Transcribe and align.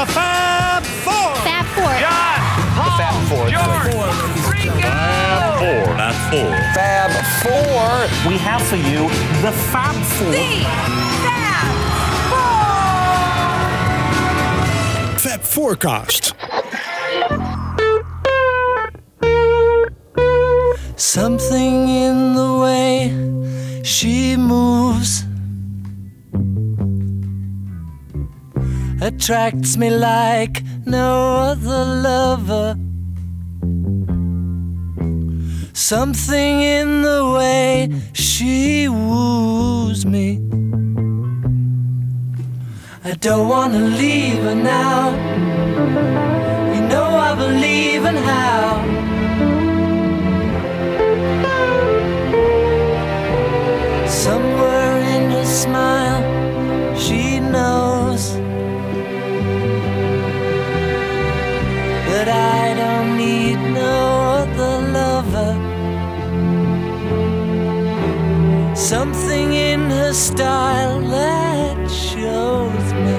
The 0.00 0.06
Fab 0.06 0.82
Four. 0.82 1.34
Fab 1.44 1.66
Four. 1.76 1.92
John, 2.00 2.40
Paul, 2.74 2.96
Fab 2.96 3.16
Four. 3.28 3.44
George, 3.50 3.92
Rico. 4.48 4.72
Four. 5.60 5.84
Fab 6.00 6.16
Four. 6.30 6.50
Fab 6.72 7.12
Four. 7.42 7.84
We 8.30 8.34
have 8.38 8.62
for 8.62 8.76
you 8.76 9.10
the 9.42 9.52
Fab 9.52 9.94
Four. 10.16 10.32
The 10.32 10.64
Fab 11.26 11.68
Four. 15.12 15.18
Fab 15.18 15.42
Forecast. 15.42 16.32
Something 20.96 21.88
in 21.90 22.34
the 22.36 22.56
way 22.56 23.12
she 23.84 24.34
moves 24.38 24.79
attracts 29.10 29.76
me 29.76 29.90
like 29.90 30.62
no 30.86 31.08
other 31.50 31.84
lover. 32.08 32.68
Something 35.72 36.54
in 36.78 37.02
the 37.02 37.22
way 37.36 37.70
she 38.12 38.88
woos 38.88 40.00
me. 40.14 40.28
I 43.10 43.12
don't 43.26 43.48
wanna 43.54 43.84
leave 44.02 44.40
her 44.48 44.58
now. 44.76 45.00
You 46.74 46.82
know 46.92 47.08
I 47.28 47.30
believe 47.44 48.02
in 48.10 48.16
how. 48.30 48.64
Somewhere 54.24 54.96
in 55.14 55.22
her 55.34 55.48
smile, 55.62 56.09
need 63.30 63.58
no 63.82 63.98
other 64.40 64.74
lover. 64.98 65.52
Something 68.74 69.48
in 69.70 69.80
her 69.98 70.12
style 70.12 71.00
that 71.16 71.76
shows 72.08 72.86
me 73.04 73.18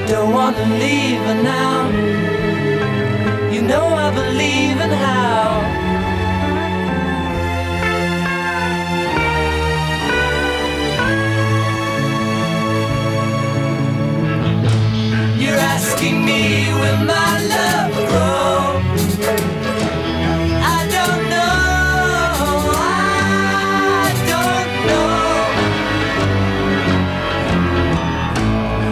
I 0.00 0.06
don't 0.12 0.32
wanna 0.38 0.66
leave 0.82 1.22
her 1.28 1.38
now. 1.56 1.78
You 3.54 3.62
know 3.70 3.86
I 4.06 4.08
believe 4.20 4.78
in 4.86 4.92
how. 5.04 5.13
Asking 16.04 16.24
me 16.24 16.72
will 16.74 16.96
my 17.06 17.38
love 17.48 17.92
grow? 18.08 18.80
I 20.62 20.86
don't 20.96 21.22
know. 21.30 21.42
I 22.76 22.78
don't 24.30 24.70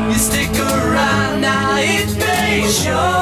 know. 0.06 0.10
You 0.10 0.18
stick 0.18 0.54
around 0.58 1.40
now, 1.40 1.76
it 1.78 2.16
may 2.16 2.66
show. 2.68 3.21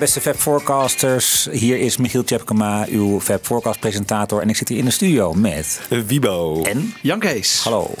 Beste 0.00 0.20
Fab 0.20 0.36
Forecasters. 0.36 1.48
Hier 1.50 1.78
is 1.78 1.96
Michiel 1.96 2.24
Tjepkema, 2.24 2.86
uw 2.88 3.20
Fab 3.20 3.46
Forecast 3.46 3.80
presentator. 3.80 4.42
En 4.42 4.48
ik 4.48 4.56
zit 4.56 4.68
hier 4.68 4.78
in 4.78 4.84
de 4.84 4.90
studio 4.90 5.32
met... 5.32 5.80
Wibo. 6.06 6.62
En? 6.62 6.94
Jan 7.02 7.18
Kees. 7.18 7.60
Hallo. 7.64 7.94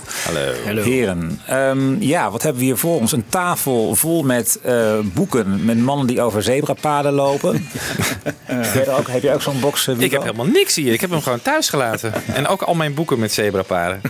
Hallo. 0.64 0.82
Heren, 0.82 1.40
ehm, 1.46 2.02
ja, 2.02 2.30
wat 2.30 2.42
hebben 2.42 2.60
we 2.60 2.66
hier 2.66 2.76
voor 2.76 3.00
ons? 3.00 3.12
Een 3.12 3.24
tafel 3.28 3.94
vol 3.94 4.22
met 4.22 4.58
eh, 4.62 4.98
boeken 5.14 5.64
met 5.64 5.78
mannen 5.78 6.06
die 6.06 6.22
over 6.22 6.42
zebrapaden 6.42 7.12
lopen. 7.12 7.54
heb, 8.44 8.84
je 8.84 8.90
ook, 8.90 9.08
heb 9.08 9.22
je 9.22 9.32
ook 9.32 9.42
zo'n 9.42 9.60
box, 9.60 9.86
eh, 9.86 9.98
Ik 9.98 10.10
heb 10.10 10.22
helemaal 10.22 10.46
niks 10.46 10.76
hier. 10.76 10.92
Ik 10.92 11.00
heb 11.00 11.10
hem 11.10 11.22
gewoon 11.22 11.42
thuis 11.42 11.68
gelaten. 11.68 12.12
En 12.26 12.46
ook 12.46 12.62
al 12.62 12.74
mijn 12.74 12.94
boeken 12.94 13.18
met 13.18 13.32
zebraparen. 13.32 14.00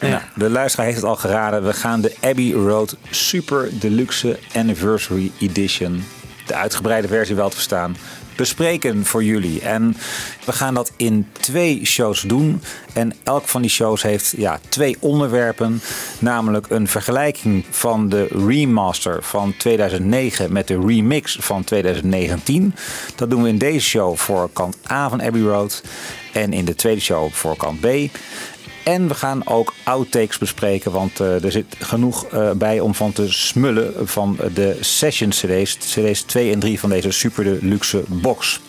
Nou, 0.00 0.22
de 0.34 0.50
luisteraar 0.50 0.86
heeft 0.86 0.98
het 0.98 1.08
al 1.08 1.16
geraden. 1.16 1.64
We 1.64 1.72
gaan 1.72 2.00
de 2.00 2.14
Abbey 2.20 2.52
Road 2.52 2.96
Super 3.10 3.68
Deluxe 3.72 4.38
Anniversary 4.54 5.30
Edition, 5.38 6.04
de 6.50 6.56
uitgebreide 6.56 7.08
versie 7.08 7.34
wel 7.34 7.48
te 7.48 7.54
verstaan, 7.54 7.96
bespreken 8.36 9.04
voor 9.04 9.24
jullie. 9.24 9.60
En 9.60 9.96
we 10.44 10.52
gaan 10.52 10.74
dat 10.74 10.92
in 10.96 11.28
twee 11.32 11.84
shows 11.84 12.20
doen. 12.20 12.62
En 12.92 13.12
elk 13.22 13.48
van 13.48 13.62
die 13.62 13.70
shows 13.70 14.02
heeft 14.02 14.34
ja, 14.36 14.60
twee 14.68 14.96
onderwerpen. 15.00 15.80
Namelijk 16.18 16.66
een 16.70 16.88
vergelijking 16.88 17.64
van 17.70 18.08
de 18.08 18.26
remaster 18.46 19.22
van 19.22 19.56
2009 19.56 20.52
met 20.52 20.68
de 20.68 20.80
remix 20.86 21.36
van 21.40 21.64
2019. 21.64 22.74
Dat 23.16 23.30
doen 23.30 23.42
we 23.42 23.48
in 23.48 23.58
deze 23.58 23.86
show 23.86 24.16
voor 24.16 24.50
kant 24.52 24.76
A 24.90 25.08
van 25.08 25.22
Abbey 25.22 25.42
Road. 25.42 25.82
En 26.32 26.52
in 26.52 26.64
de 26.64 26.74
tweede 26.74 27.00
show 27.00 27.32
voor 27.32 27.56
kant 27.56 27.80
B. 27.80 27.86
En 28.84 29.08
we 29.08 29.14
gaan 29.14 29.46
ook 29.46 29.74
outtakes 29.84 30.38
bespreken, 30.38 30.92
want 30.92 31.20
eh, 31.20 31.44
er 31.44 31.52
zit 31.52 31.76
genoeg 31.78 32.26
eh, 32.26 32.50
bij 32.50 32.80
om 32.80 32.94
van 32.94 33.12
te 33.12 33.32
smullen 33.32 34.08
van 34.08 34.38
de 34.54 34.76
Session 34.80 35.30
CD's. 35.30 35.76
CD's 35.76 36.22
2 36.22 36.52
en 36.52 36.58
3 36.58 36.80
van 36.80 36.90
deze 36.90 37.10
super 37.10 37.44
deluxe 37.44 38.02
box. 38.08 38.60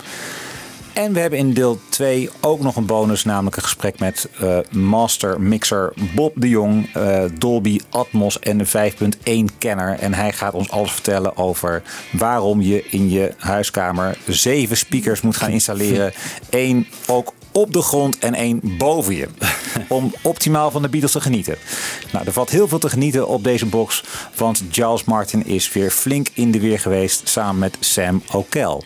En 0.93 1.13
we 1.13 1.19
hebben 1.19 1.39
in 1.39 1.53
deel 1.53 1.79
2 1.89 2.29
ook 2.41 2.59
nog 2.59 2.75
een 2.75 2.85
bonus, 2.85 3.23
namelijk 3.23 3.55
een 3.55 3.61
gesprek 3.61 3.99
met 3.99 4.29
eh, 4.39 4.57
master 4.71 5.41
mixer 5.41 5.93
Bob 6.15 6.33
de 6.35 6.49
Jong, 6.49 6.89
Dolby 7.37 7.79
Atmos 7.89 8.39
en 8.39 8.57
de 8.57 8.91
5.1 9.51 9.57
kenner. 9.57 9.99
En 9.99 10.13
hij 10.13 10.33
gaat 10.33 10.53
ons 10.53 10.69
alles 10.69 10.91
vertellen 10.91 11.37
over 11.37 11.83
waarom 12.11 12.61
je 12.61 12.85
in 12.89 13.09
je 13.09 13.33
huiskamer 13.37 14.17
zeven 14.27 14.77
speakers 14.77 15.21
moet 15.21 15.37
gaan 15.37 15.51
installeren. 15.51 16.13
Eén 16.49 16.87
ook 17.07 17.33
op 17.51 17.73
de 17.73 17.81
grond 17.81 18.19
en 18.19 18.33
één 18.33 18.59
boven 18.63 19.15
je. 19.15 19.27
Om 19.87 20.13
optimaal 20.21 20.71
van 20.71 20.81
de 20.81 20.89
Beatles 20.89 21.11
te 21.11 21.21
genieten. 21.21 21.57
Nou, 22.11 22.25
er 22.25 22.33
valt 22.33 22.49
heel 22.49 22.67
veel 22.67 22.79
te 22.79 22.89
genieten 22.89 23.27
op 23.27 23.43
deze 23.43 23.65
box. 23.65 24.03
Want 24.35 24.63
Giles 24.71 25.03
Martin 25.03 25.45
is 25.45 25.73
weer 25.73 25.89
flink 25.89 26.27
in 26.33 26.51
de 26.51 26.59
weer 26.59 26.79
geweest 26.79 27.27
samen 27.27 27.59
met 27.59 27.77
Sam 27.79 28.23
O'Kell. 28.31 28.81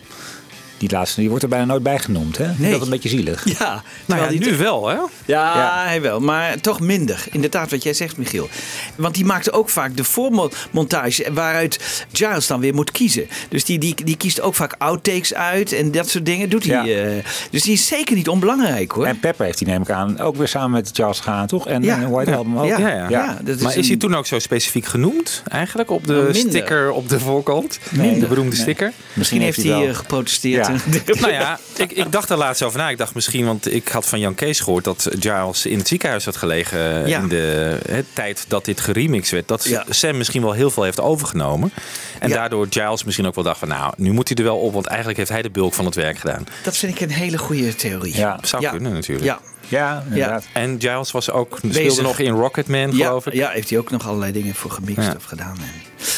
Die 0.77 0.91
laatste 0.91 1.19
die 1.19 1.29
wordt 1.29 1.43
er 1.43 1.49
bijna 1.49 1.65
nooit 1.65 1.83
bij 1.83 1.99
genoemd. 1.99 2.37
Hè? 2.37 2.45
Nee. 2.57 2.71
Dat 2.71 2.79
is 2.79 2.85
een 2.85 2.91
beetje 2.91 3.09
zielig. 3.09 3.43
Ja, 3.59 3.69
Nou 3.69 3.81
terwijl 4.05 4.31
ja, 4.33 4.39
die 4.39 4.51
nu 4.51 4.57
wel, 4.57 4.87
hè? 4.87 4.95
Ja, 4.95 5.07
Ja. 5.25 5.83
hij 5.85 6.01
wel. 6.01 6.19
Maar 6.19 6.59
toch 6.61 6.79
minder. 6.79 7.23
Inderdaad, 7.31 7.71
wat 7.71 7.83
jij 7.83 7.93
zegt, 7.93 8.17
Michiel. 8.17 8.49
Want 8.95 9.15
die 9.15 9.25
maakte 9.25 9.51
ook 9.51 9.69
vaak 9.69 9.97
de 9.97 10.03
voormontage 10.03 11.33
waaruit 11.33 12.05
Giles 12.11 12.47
dan 12.47 12.59
weer 12.59 12.73
moet 12.73 12.91
kiezen. 12.91 13.27
Dus 13.49 13.65
die, 13.65 13.79
die, 13.79 13.95
die 14.03 14.17
kiest 14.17 14.41
ook 14.41 14.55
vaak 14.55 14.75
outtakes 14.77 15.33
uit 15.33 15.71
en 15.71 15.91
dat 15.91 16.09
soort 16.09 16.25
dingen 16.25 16.49
doet 16.49 16.63
hij. 16.65 16.85
Ja. 16.85 17.03
eh. 17.03 17.11
dus 17.51 17.61
die 17.63 17.73
is 17.73 17.87
zeker 17.87 18.15
niet 18.15 18.27
onbelangrijk 18.29 18.91
hoor. 18.91 19.05
En 19.05 19.19
Pepper 19.19 19.45
heeft 19.45 19.57
die 19.57 19.67
neem 19.67 19.81
ik 19.81 19.89
aan 19.89 20.19
ook 20.19 20.35
weer 20.35 20.47
samen 20.47 20.71
met 20.71 20.89
Charles 20.93 21.19
gegaan, 21.19 21.47
toch? 21.47 21.67
En, 21.67 21.83
Ja. 21.83 21.95
en 22.01 22.09
White 22.09 22.31
Ja. 22.31 22.37
Album 22.37 22.57
ook. 22.57 22.67
Ja. 22.67 22.77
Ja, 22.77 22.89
ja. 22.89 23.09
Ja, 23.09 23.37
dat 23.43 23.55
is 23.55 23.61
maar 23.61 23.75
is 23.77 23.83
hij 23.83 23.93
een- 23.93 23.99
toen 23.99 24.15
ook 24.15 24.25
zo 24.27 24.39
specifiek 24.39 24.85
genoemd 24.85 25.43
eigenlijk 25.47 25.89
op 25.91 26.07
de 26.07 26.13
Nou, 26.13 26.23
minder. 26.31 26.41
sticker 26.51 26.91
op 26.91 27.09
de 27.09 27.19
voorkant? 27.19 27.79
Minder. 27.91 28.19
De 28.19 28.27
beroemde 28.27 28.51
Nee. 28.51 28.61
sticker? 28.61 28.91
Misschien 29.13 29.41
heeft 29.41 29.57
hij 29.63 29.67
wel- 29.71 29.83
eh, 29.87 29.95
geprotesteerd. 29.95 30.64
Ja. 30.67 31.13
nou 31.21 31.31
ja, 31.33 31.59
ik, 31.77 31.91
ik 31.91 32.11
dacht 32.11 32.29
er 32.29 32.37
laatst 32.37 32.61
over 32.63 32.79
na. 32.79 32.89
Ik 32.89 32.97
dacht 32.97 33.13
misschien, 33.15 33.45
want 33.45 33.73
ik 33.73 33.87
had 33.87 34.05
van 34.05 34.19
Jan 34.19 34.35
Kees 34.35 34.59
gehoord 34.59 34.83
dat 34.83 35.07
Giles 35.19 35.65
in 35.65 35.77
het 35.77 35.87
ziekenhuis 35.87 36.25
had 36.25 36.35
gelegen 36.35 37.07
Ja. 37.07 37.19
in 37.19 37.27
de 37.27 37.77
hè, 37.87 38.03
tijd 38.13 38.45
dat 38.47 38.65
dit 38.65 38.79
geremixed 38.81 39.31
werd. 39.31 39.47
Dat 39.47 39.63
Ja. 39.63 39.85
Sam 39.89 40.17
misschien 40.17 40.41
wel 40.41 40.51
heel 40.51 40.71
veel 40.71 40.83
heeft 40.83 40.99
overgenomen. 40.99 41.71
En 42.19 42.29
Ja. 42.29 42.35
daardoor 42.35 42.67
Giles 42.69 43.03
misschien 43.03 43.27
ook 43.27 43.35
wel 43.35 43.43
dacht 43.43 43.59
van 43.59 43.67
nou, 43.67 43.93
nu 43.97 44.11
moet 44.11 44.27
hij 44.27 44.37
er 44.37 44.43
wel 44.43 44.57
op, 44.57 44.73
want 44.73 44.85
eigenlijk 44.85 45.17
heeft 45.17 45.29
hij 45.29 45.41
de 45.41 45.49
bulk 45.49 45.73
van 45.73 45.85
het 45.85 45.95
werk 45.95 46.17
gedaan. 46.17 46.47
Dat 46.63 46.77
vind 46.77 46.93
ik 46.93 46.99
een 47.01 47.11
hele 47.15 47.37
goede 47.37 47.75
theorie. 47.75 48.15
Ja. 48.17 48.39
Zou 48.41 48.67
kunnen 48.69 48.93
natuurlijk. 48.93 49.25
Ja. 49.25 49.39
Ja, 49.67 50.03
inderdaad. 50.09 50.45
En 50.53 50.75
Giles 50.79 51.11
was 51.11 51.29
ook, 51.31 51.61
Bezig. 51.61 51.81
speelde 51.81 52.01
nog 52.01 52.19
in 52.19 52.31
Rocketman, 52.31 52.95
Ja, 52.95 53.05
geloof 53.05 53.25
ik. 53.27 53.33
ja, 53.33 53.49
heeft 53.49 53.69
hij 53.69 53.79
ook 53.79 53.91
nog 53.91 54.07
allerlei 54.07 54.31
dingen 54.31 54.55
voor 54.55 54.71
gemixt 54.71 55.05
Ja. 55.05 55.13
of 55.17 55.23
gedaan. 55.23 55.57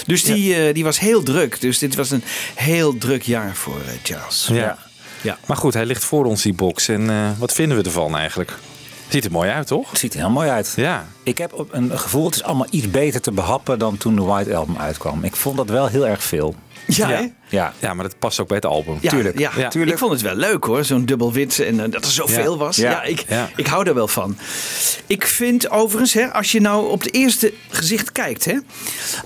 Dus 0.06 0.24
die, 0.24 0.56
eh, 0.56 0.74
die 0.74 0.84
was 0.84 1.00
heel 1.00 1.24
druk. 1.24 1.62
Dus 1.62 1.80
dit 1.80 1.96
was 1.96 2.12
een 2.12 2.24
heel 2.56 2.98
druk 2.98 3.22
jaar 3.24 3.56
voor 3.56 3.78
eh, 3.86 3.92
Giles. 4.04 4.48
Ja. 4.52 4.78
Ja. 5.22 5.38
Maar 5.46 5.58
goed, 5.58 5.74
hij 5.74 5.86
ligt 5.86 6.04
voor 6.06 6.26
ons, 6.26 6.42
die 6.42 6.54
box. 6.54 6.88
En 6.88 7.10
eh, 7.10 7.30
wat 7.38 7.54
vinden 7.54 7.78
we 7.78 7.84
ervan 7.84 8.16
eigenlijk? 8.18 8.54
Ziet 9.08 9.26
er 9.26 9.32
mooi 9.32 9.50
uit, 9.50 9.68
toch? 9.68 9.90
Het 9.90 10.00
ziet 10.00 10.14
er 10.14 10.20
heel 10.20 10.30
mooi 10.30 10.50
uit. 10.50 10.74
Ja. 10.76 11.06
Ik 11.24 11.38
heb 11.38 11.54
op 11.54 11.74
een 11.74 12.00
gevoel, 12.00 12.26
het 12.26 12.36
is 12.36 12.44
allemaal 12.44 12.68
iets 12.70 12.90
beter 12.92 13.22
te 13.22 13.32
behappen 13.32 13.80
dan 13.80 13.98
toen 13.98 14.16
de 14.16 14.22
White 14.22 14.56
Album 14.56 14.78
uitkwam. 14.78 15.24
Ik 15.24 15.36
vond 15.36 15.58
dat 15.58 15.70
wel 15.70 15.88
heel 15.88 16.08
erg 16.08 16.24
veel. 16.24 16.56
Ja, 16.88 17.10
Ja. 17.10 17.30
Ja, 17.50 17.74
Ja, 17.80 17.94
maar 17.94 18.04
dat 18.06 18.20
past 18.20 18.40
ook 18.40 18.48
bij 18.48 18.58
het 18.58 18.66
album. 18.66 18.98
Ja, 19.02 19.10
Tuurlijk. 19.10 19.40
Ja, 19.40 19.52
Ja. 19.58 19.72
Ik 19.74 19.98
vond 19.98 20.12
het 20.12 20.22
wel 20.22 20.36
leuk 20.36 20.64
hoor, 20.64 20.86
zo'n 20.86 21.06
dubbel 21.06 21.32
wit 21.34 21.60
en 21.60 21.80
eh, 21.84 21.92
dat 21.92 22.06
er 22.06 22.12
zoveel 22.12 22.52
Ja. 22.52 22.58
was. 22.58 22.76
Ja, 22.76 22.90
Ja. 22.92 23.04
ik, 23.04 23.24
Ja. 23.30 23.50
ik 23.56 23.68
hou 23.68 23.84
daar 23.84 23.94
wel 23.94 24.08
van. 24.08 24.38
Ik 25.08 25.28
vind 25.28 25.70
overigens, 25.70 26.14
hè, 26.14 26.34
als 26.34 26.52
je 26.52 26.62
nou 26.62 26.90
op 26.90 27.02
het 27.02 27.14
eerste 27.14 27.54
gezicht 27.70 28.12
kijkt, 28.12 28.46
hè, 28.46 28.58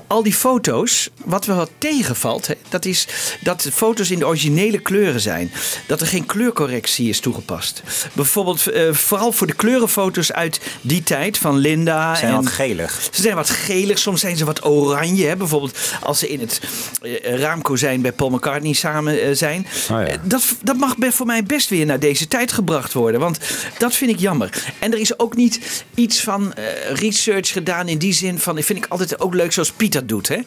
al 0.07 0.23
die 0.23 0.33
foto's, 0.33 1.09
wat 1.25 1.45
wel 1.45 1.55
wat 1.55 1.69
tegenvalt, 1.77 2.47
hè, 2.47 2.53
dat 2.69 2.85
is 2.85 3.07
dat 3.41 3.61
de 3.61 3.71
foto's 3.71 4.11
in 4.11 4.19
de 4.19 4.27
originele 4.27 4.79
kleuren 4.79 5.21
zijn. 5.21 5.51
Dat 5.87 6.01
er 6.01 6.07
geen 6.07 6.25
kleurcorrectie 6.25 7.09
is 7.09 7.19
toegepast. 7.19 7.83
Bijvoorbeeld, 8.13 8.67
eh, 8.67 8.93
vooral 8.93 9.31
voor 9.31 9.47
de 9.47 9.53
kleurenfoto's 9.53 10.31
uit 10.31 10.59
die 10.81 11.03
tijd 11.03 11.37
van 11.37 11.57
Linda. 11.57 12.15
zijn 12.15 12.31
en, 12.31 12.35
wat 12.43 12.47
gelig. 12.47 12.99
ze 13.11 13.21
zijn 13.21 13.35
wat 13.35 13.49
gelig, 13.49 13.99
soms 13.99 14.21
zijn 14.21 14.37
ze 14.37 14.45
wat 14.45 14.65
oranje. 14.65 15.25
Hè? 15.27 15.35
Bijvoorbeeld 15.35 15.77
als 16.03 16.19
ze 16.19 16.29
in 16.29 16.39
het 16.39 16.61
eh, 17.01 17.35
raamkozijn 17.39 18.01
bij 18.01 18.10
Paul 18.15 18.29
McCartney 18.29 18.73
samen 18.73 19.21
eh, 19.21 19.29
zijn. 19.33 19.67
Oh 19.83 19.87
ja. 19.87 20.05
Eh, 20.05 20.17
dat, 20.23 20.43
dat 20.63 20.77
mag 20.77 20.95
voor 20.99 21.25
mij 21.25 21.43
best 21.43 21.69
weer 21.69 21.85
naar 21.85 21.99
deze 21.99 22.27
tijd 22.27 22.51
gebracht 22.51 22.93
worden. 22.93 23.19
Want 23.19 23.39
dat 23.77 23.93
vind 23.95 24.11
ik 24.11 24.19
jammer. 24.19 24.63
En 24.79 24.91
er 24.93 24.99
is 24.99 25.19
ook 25.19 25.35
niet 25.35 25.83
iets 25.95 26.21
van 26.23 26.53
eh, 26.53 26.63
research 26.93 27.49
gedaan 27.51 27.87
in 27.87 27.97
die 27.97 28.13
zin 28.13 28.39
van... 28.39 28.63
vind 28.63 28.79
ik 28.79 28.85
altijd 28.89 29.19
ook 29.19 29.33
leuk 29.33 29.51
zoals 29.51 29.71
Piet 29.71 29.93
dat 29.93 30.07
doet. 30.07 30.27
Hè? 30.27 30.37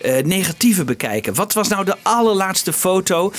Eh, 0.00 0.24
negatieve 0.24 0.84
bekijken. 0.84 1.34
Wat 1.34 1.52
was 1.52 1.68
nou 1.68 1.84
de 1.84 1.96
allerlaatste 2.02 2.72
foto? 2.72 3.32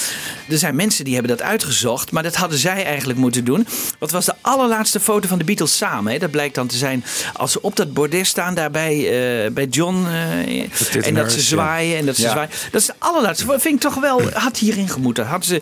Er 0.49 0.57
zijn 0.57 0.75
mensen 0.75 1.03
die 1.05 1.13
hebben 1.13 1.37
dat 1.37 1.47
uitgezocht. 1.47 2.11
Maar 2.11 2.23
dat 2.23 2.35
hadden 2.35 2.57
zij 2.57 2.85
eigenlijk 2.85 3.19
moeten 3.19 3.43
doen. 3.45 3.67
Wat 3.99 4.11
was 4.11 4.25
de 4.25 4.33
allerlaatste 4.41 4.99
foto 4.99 5.27
van 5.27 5.37
de 5.37 5.43
Beatles 5.43 5.77
samen? 5.77 6.11
Hè? 6.11 6.19
Dat 6.19 6.31
blijkt 6.31 6.55
dan 6.55 6.67
te 6.67 6.77
zijn 6.77 7.03
als 7.33 7.51
ze 7.51 7.61
op 7.61 7.75
dat 7.75 7.93
bordes 7.93 8.27
staan 8.29 8.53
daar 8.55 8.71
bij, 8.71 8.95
eh, 9.45 9.51
bij 9.51 9.65
John. 9.65 10.05
eh, 10.05 11.07
en 11.07 11.13
dat 11.13 11.31
ze 11.31 11.41
zwaaien 11.41 11.97
en 11.97 12.05
dat 12.05 12.15
ze 12.15 12.21
Ja. 12.21 12.31
zwaaien. 12.31 12.49
Dat 12.71 12.81
is 12.81 12.87
de 12.87 12.93
allerlaatste. 12.97 13.45
Dat 13.45 13.61
vind 13.71 13.83
ik 13.83 13.89
toch 13.91 14.01
wel, 14.01 14.21
had 14.33 14.57
hierin 14.57 14.89
gemoeten. 14.89 15.25
Had 15.25 15.45
ze, 15.45 15.61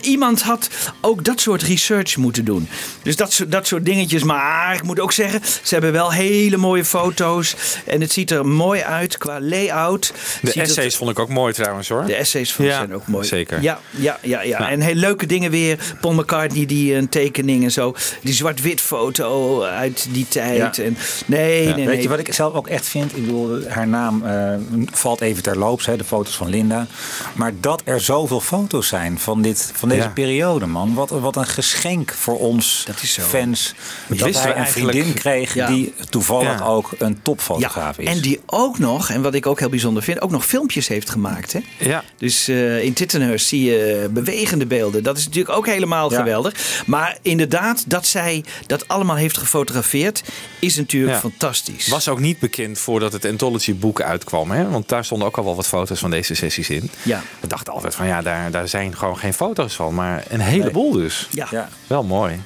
iemand 0.00 0.42
had 0.42 0.68
ook 1.00 1.24
dat 1.24 1.40
soort 1.40 1.62
research 1.62 2.16
moeten 2.16 2.44
doen. 2.44 2.68
Dus 3.02 3.16
dat, 3.16 3.32
soort- 3.32 3.52
dat 3.52 3.66
soort 3.66 3.84
dingetjes. 3.84 4.22
Maar 4.22 4.74
ik 4.74 4.82
moet 4.82 5.00
ook 5.00 5.12
zeggen, 5.12 5.40
ze 5.62 5.74
hebben 5.74 5.92
wel 5.92 6.12
hele 6.12 6.56
mooie 6.56 6.84
foto's. 6.84 7.56
En 7.86 8.00
het 8.00 8.12
ziet 8.12 8.30
er 8.30 8.46
mooi 8.46 8.80
uit 8.80 9.18
qua 9.18 9.40
layout. 9.40 10.12
De 10.40 10.46
Ziet 10.50 10.54
het- 10.54 10.68
essays 10.68 10.96
vond 10.96 11.10
ik 11.10 11.18
ook 11.18 11.28
mooi 11.28 11.52
trouwens 11.52 11.88
hoor. 11.88 12.04
de 12.06 12.14
essays 12.14 12.52
van 12.52 12.64
Ja, 12.64 12.76
zijn 12.76 12.94
ook 12.94 13.06
mooi. 13.06 13.26
zeker. 13.26 13.62
Ja, 13.62 13.80
ja, 13.90 14.18
ja, 14.22 14.42
ja. 14.42 14.58
Nou. 14.58 14.70
En 14.70 14.80
heel 14.80 14.94
leuke 14.94 15.26
dingen 15.26 15.50
weer. 15.50 15.78
Paul 16.00 16.14
McCartney 16.14 16.66
die 16.66 16.94
een 16.94 17.08
tekening 17.08 17.64
en 17.64 17.72
zo. 17.72 17.94
Die 18.22 18.34
zwart-wit 18.34 18.80
foto 18.80 19.62
uit 19.62 20.06
die 20.10 20.26
tijd. 20.28 20.76
Ja. 20.76 20.82
En, 20.84 20.96
nee, 21.26 21.64
nee, 21.64 21.74
nee. 21.74 21.86
Weet 21.86 22.02
je 22.02 22.08
wat 22.08 22.18
ik 22.18 22.32
zelf 22.34 22.54
ook 22.54 22.68
echt 22.68 22.88
vind? 22.88 23.16
Ik 23.16 23.24
bedoel, 23.24 23.68
haar 23.68 23.88
naam 23.88 24.24
eh, 24.26 24.54
valt 24.92 25.20
even 25.20 25.42
terloops, 25.42 25.86
hè, 25.86 25.96
de 25.96 26.04
foto's 26.04 26.36
van 26.36 26.48
Linda. 26.48 26.86
Maar 27.34 27.45
dat 27.60 27.82
er 27.84 28.00
zoveel 28.00 28.40
foto's 28.40 28.88
zijn 28.88 29.18
van, 29.18 29.42
dit, 29.42 29.70
van 29.74 29.88
deze 29.88 30.00
Ja. 30.02 30.08
periode, 30.08 30.66
man. 30.66 30.94
Wat, 30.94 31.10
wat 31.10 31.36
een 31.36 31.46
geschenk 31.46 32.12
voor 32.12 32.38
ons 32.38 32.82
Dat 32.86 33.02
is 33.02 33.12
zo. 33.12 33.22
fans. 33.22 33.74
Dat 34.06 34.42
hij 34.42 34.56
een 34.56 34.66
vriendin 34.66 35.14
kreeg 35.14 35.54
Ja. 35.54 35.66
die 35.66 35.94
toevallig 36.08 36.58
Ja. 36.58 36.64
ook 36.64 36.90
een 36.98 37.22
topfotograaf 37.22 37.98
is. 37.98 38.06
En 38.08 38.20
die 38.20 38.40
ook 38.46 38.78
nog, 38.78 39.10
en 39.10 39.22
wat 39.22 39.34
ik 39.34 39.46
ook 39.46 39.58
heel 39.58 39.68
bijzonder 39.68 40.02
vind, 40.02 40.20
ook 40.20 40.30
nog 40.30 40.46
filmpjes 40.46 40.88
heeft 40.88 41.10
gemaakt. 41.10 41.52
Hè? 41.52 41.60
Ja. 41.78 42.04
Dus 42.16 42.48
eh, 42.48 42.82
in 42.82 42.92
Tittenhurst 42.92 43.46
zie 43.46 43.64
je 43.64 44.08
bewegende 44.10 44.66
beelden. 44.66 45.02
Dat 45.02 45.16
is 45.18 45.24
natuurlijk 45.24 45.56
ook 45.56 45.66
helemaal 45.66 46.10
Ja. 46.12 46.18
geweldig. 46.18 46.82
Maar 46.86 47.18
inderdaad, 47.22 47.84
dat 47.90 48.06
zij 48.06 48.44
dat 48.66 48.88
allemaal 48.88 49.16
heeft 49.16 49.38
gefotografeerd, 49.38 50.22
is 50.60 50.76
natuurlijk 50.76 51.12
Ja. 51.14 51.20
fantastisch. 51.20 51.88
Was 51.88 52.08
ook 52.08 52.20
niet 52.20 52.38
bekend 52.38 52.78
voordat 52.78 53.12
het 53.12 53.24
Anthology 53.24 53.74
boek 53.74 54.00
uitkwam. 54.02 54.50
Hè? 54.50 54.68
Want 54.70 54.88
daar 54.88 55.04
stonden 55.04 55.26
ook 55.28 55.36
al 55.38 55.44
wel 55.44 55.56
wat 55.56 55.66
foto's 55.66 55.98
van 55.98 56.10
deze 56.10 56.34
sessies 56.34 56.70
in. 56.70 56.90
Ja. 57.02 57.22
We 57.40 57.46
dachten 57.46 57.72
altijd 57.72 57.94
van 57.94 58.06
ja, 58.06 58.22
daar, 58.22 58.50
daar 58.50 58.68
zijn 58.68 58.96
gewoon 58.96 59.18
geen 59.18 59.34
foto's 59.34 59.74
van. 59.74 59.94
Maar 59.94 60.24
een 60.28 60.40
heleboel 60.40 60.92
dus. 60.92 61.28
Ja, 61.30 61.46
ja. 61.50 61.58
Ja. 61.58 61.68
Wel 61.86 62.04
mooi. 62.04 62.40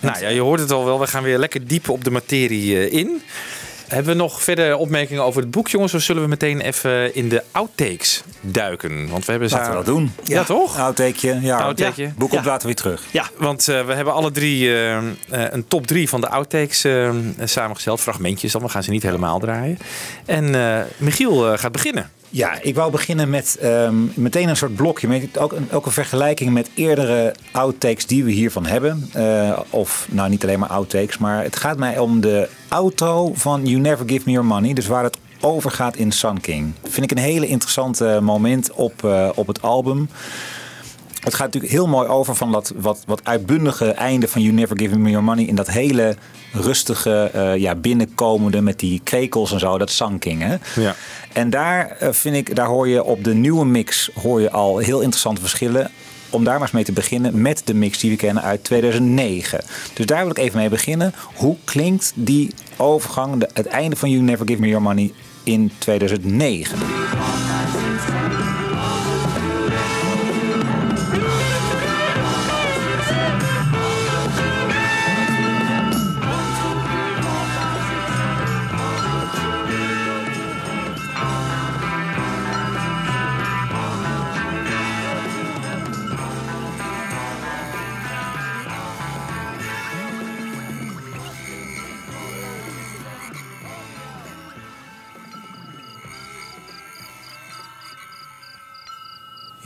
Nou 0.00 0.20
ja, 0.20 0.28
je 0.28 0.40
hoort 0.40 0.60
het 0.60 0.70
al 0.70 0.84
wel. 0.84 1.00
We 1.00 1.06
gaan 1.06 1.22
weer 1.22 1.38
lekker 1.38 1.66
diep 1.66 1.88
op 1.88 2.04
de 2.04 2.10
materie 2.10 2.76
eh, 2.88 2.92
in. 2.98 3.22
Hebben 3.88 4.12
we 4.12 4.18
nog 4.18 4.42
verder 4.42 4.76
opmerkingen 4.76 5.22
over 5.24 5.40
het 5.40 5.50
boek, 5.50 5.68
jongens? 5.68 5.94
Of 5.94 6.02
zullen 6.02 6.22
we 6.22 6.28
meteen 6.28 6.60
even 6.60 7.14
in 7.14 7.28
de 7.28 7.42
outtakes 7.52 8.22
duiken? 8.40 9.08
Want 9.08 9.24
we 9.24 9.30
hebben 9.30 9.50
Laten 9.50 9.68
we 9.70 9.76
dat 9.76 9.86
doen. 9.86 10.12
Ja, 10.24 10.44
toch? 10.44 10.78
Outtakeje, 10.78 11.40
ja. 11.40 11.58
Outtakeje. 11.58 12.12
Boek 12.16 12.32
Ja. 12.32 12.38
op 12.38 12.44
laten 12.44 12.60
we 12.60 12.66
weer 12.66 12.82
terug. 12.82 13.02
ja. 13.10 13.24
Want 13.36 13.68
eh, 13.68 13.86
we 13.86 13.92
hebben 13.94 14.14
alle 14.14 14.30
drie 14.30 14.68
eh, 14.68 14.96
eh, 14.96 15.02
een 15.28 15.68
top 15.68 15.86
drie 15.86 16.08
van 16.08 16.20
de 16.20 16.28
outtakes 16.28 16.86
samengesteld. 17.44 18.00
Fragmentjes 18.00 18.52
dan, 18.52 18.62
we 18.62 18.68
gaan 18.68 18.82
ze 18.82 18.90
niet 18.90 19.02
helemaal 19.02 19.38
draaien. 19.38 19.78
En 20.26 20.54
eh, 20.54 20.80
Michiel 20.96 21.58
gaat 21.58 21.72
beginnen. 21.72 22.10
Ja, 22.30 22.58
ik 22.62 22.74
wou 22.74 22.90
beginnen 22.90 23.30
met 23.30 23.56
ehm, 23.60 23.94
meteen 24.14 24.48
een 24.48 24.56
soort 24.56 24.74
blokje. 24.74 25.28
Ook, 25.38 25.52
een, 25.52 25.68
ook 25.72 25.86
een 25.86 25.92
vergelijking 25.92 26.52
met 26.52 26.70
eerdere 26.74 27.34
outtakes 27.52 28.06
die 28.06 28.24
we 28.24 28.30
hiervan 28.30 28.66
hebben. 28.66 29.08
Eh, 29.12 29.58
of 29.70 30.06
nou 30.10 30.30
niet 30.30 30.42
alleen 30.42 30.58
maar 30.58 30.68
outtakes, 30.68 31.18
maar 31.18 31.42
het 31.42 31.56
gaat 31.56 31.76
mij 31.78 31.98
om 31.98 32.20
de 32.20 32.48
outro 32.68 33.32
van 33.34 33.66
You 33.66 33.80
Never 33.80 34.08
Give 34.08 34.22
Me 34.24 34.32
Your 34.32 34.46
Money. 34.46 34.72
Dus 34.72 34.86
waar 34.86 35.04
het 35.04 35.16
over 35.40 35.70
gaat 35.70 35.96
in 35.96 36.12
Sun 36.12 36.40
King. 36.40 36.72
Vind 36.82 37.10
ik 37.10 37.18
een 37.18 37.24
hele 37.24 37.46
interessante 37.46 38.18
moment 38.22 38.72
op, 38.72 39.04
eh, 39.04 39.28
op 39.34 39.46
het 39.46 39.62
album. 39.62 40.08
Het 41.18 41.34
gaat 41.34 41.44
natuurlijk 41.46 41.72
heel 41.72 41.86
mooi 41.86 42.08
over 42.08 42.34
van 42.34 42.52
dat 42.52 42.72
wat, 42.76 43.02
wat 43.06 43.20
uitbundige 43.24 43.90
einde 43.90 44.28
van 44.28 44.42
You 44.42 44.54
Never 44.54 44.78
Give 44.78 44.98
Me 44.98 45.10
Your 45.10 45.24
Money. 45.24 45.44
In 45.44 45.54
dat 45.54 45.70
hele 45.70 46.16
rustige 46.52 47.30
eh, 47.32 47.56
ja, 47.56 47.74
binnenkomende 47.74 48.60
met 48.60 48.78
die 48.78 49.00
krekels 49.04 49.52
en 49.52 49.58
zo. 49.58 49.78
Dat 49.78 49.90
Sanking. 49.90 50.42
Hè? 50.42 50.56
Ja. 50.82 50.94
En 51.32 51.50
daar 51.50 51.88
eh, 51.90 52.08
vind 52.12 52.36
ik, 52.36 52.56
daar 52.56 52.66
hoor 52.66 52.88
je 52.88 53.04
op 53.04 53.24
de 53.24 53.34
nieuwe 53.34 53.64
mix 53.64 54.10
hoor 54.22 54.40
je 54.40 54.50
al 54.50 54.78
heel 54.78 55.00
interessante 55.00 55.40
verschillen. 55.40 55.90
Om 56.30 56.44
daar 56.44 56.52
maar 56.52 56.62
eens 56.62 56.70
mee 56.70 56.84
te 56.84 56.92
beginnen 56.92 57.42
met 57.42 57.62
de 57.64 57.74
mix 57.74 57.98
die 57.98 58.10
we 58.10 58.16
kennen 58.16 58.42
uit 58.42 58.64
2009. 58.64 59.60
Dus 59.94 60.06
daar 60.06 60.20
wil 60.22 60.30
ik 60.30 60.38
even 60.38 60.58
mee 60.58 60.68
beginnen. 60.68 61.14
Hoe 61.34 61.56
klinkt 61.64 62.12
die 62.14 62.54
overgang, 62.76 63.36
de- 63.40 63.50
het 63.52 63.66
einde 63.66 63.96
van 63.96 64.10
You 64.10 64.22
Never 64.22 64.46
Give 64.46 64.60
Me 64.60 64.66
Your 64.68 64.82
Money 64.82 65.12
in 65.42 65.72
2009? 65.78 66.78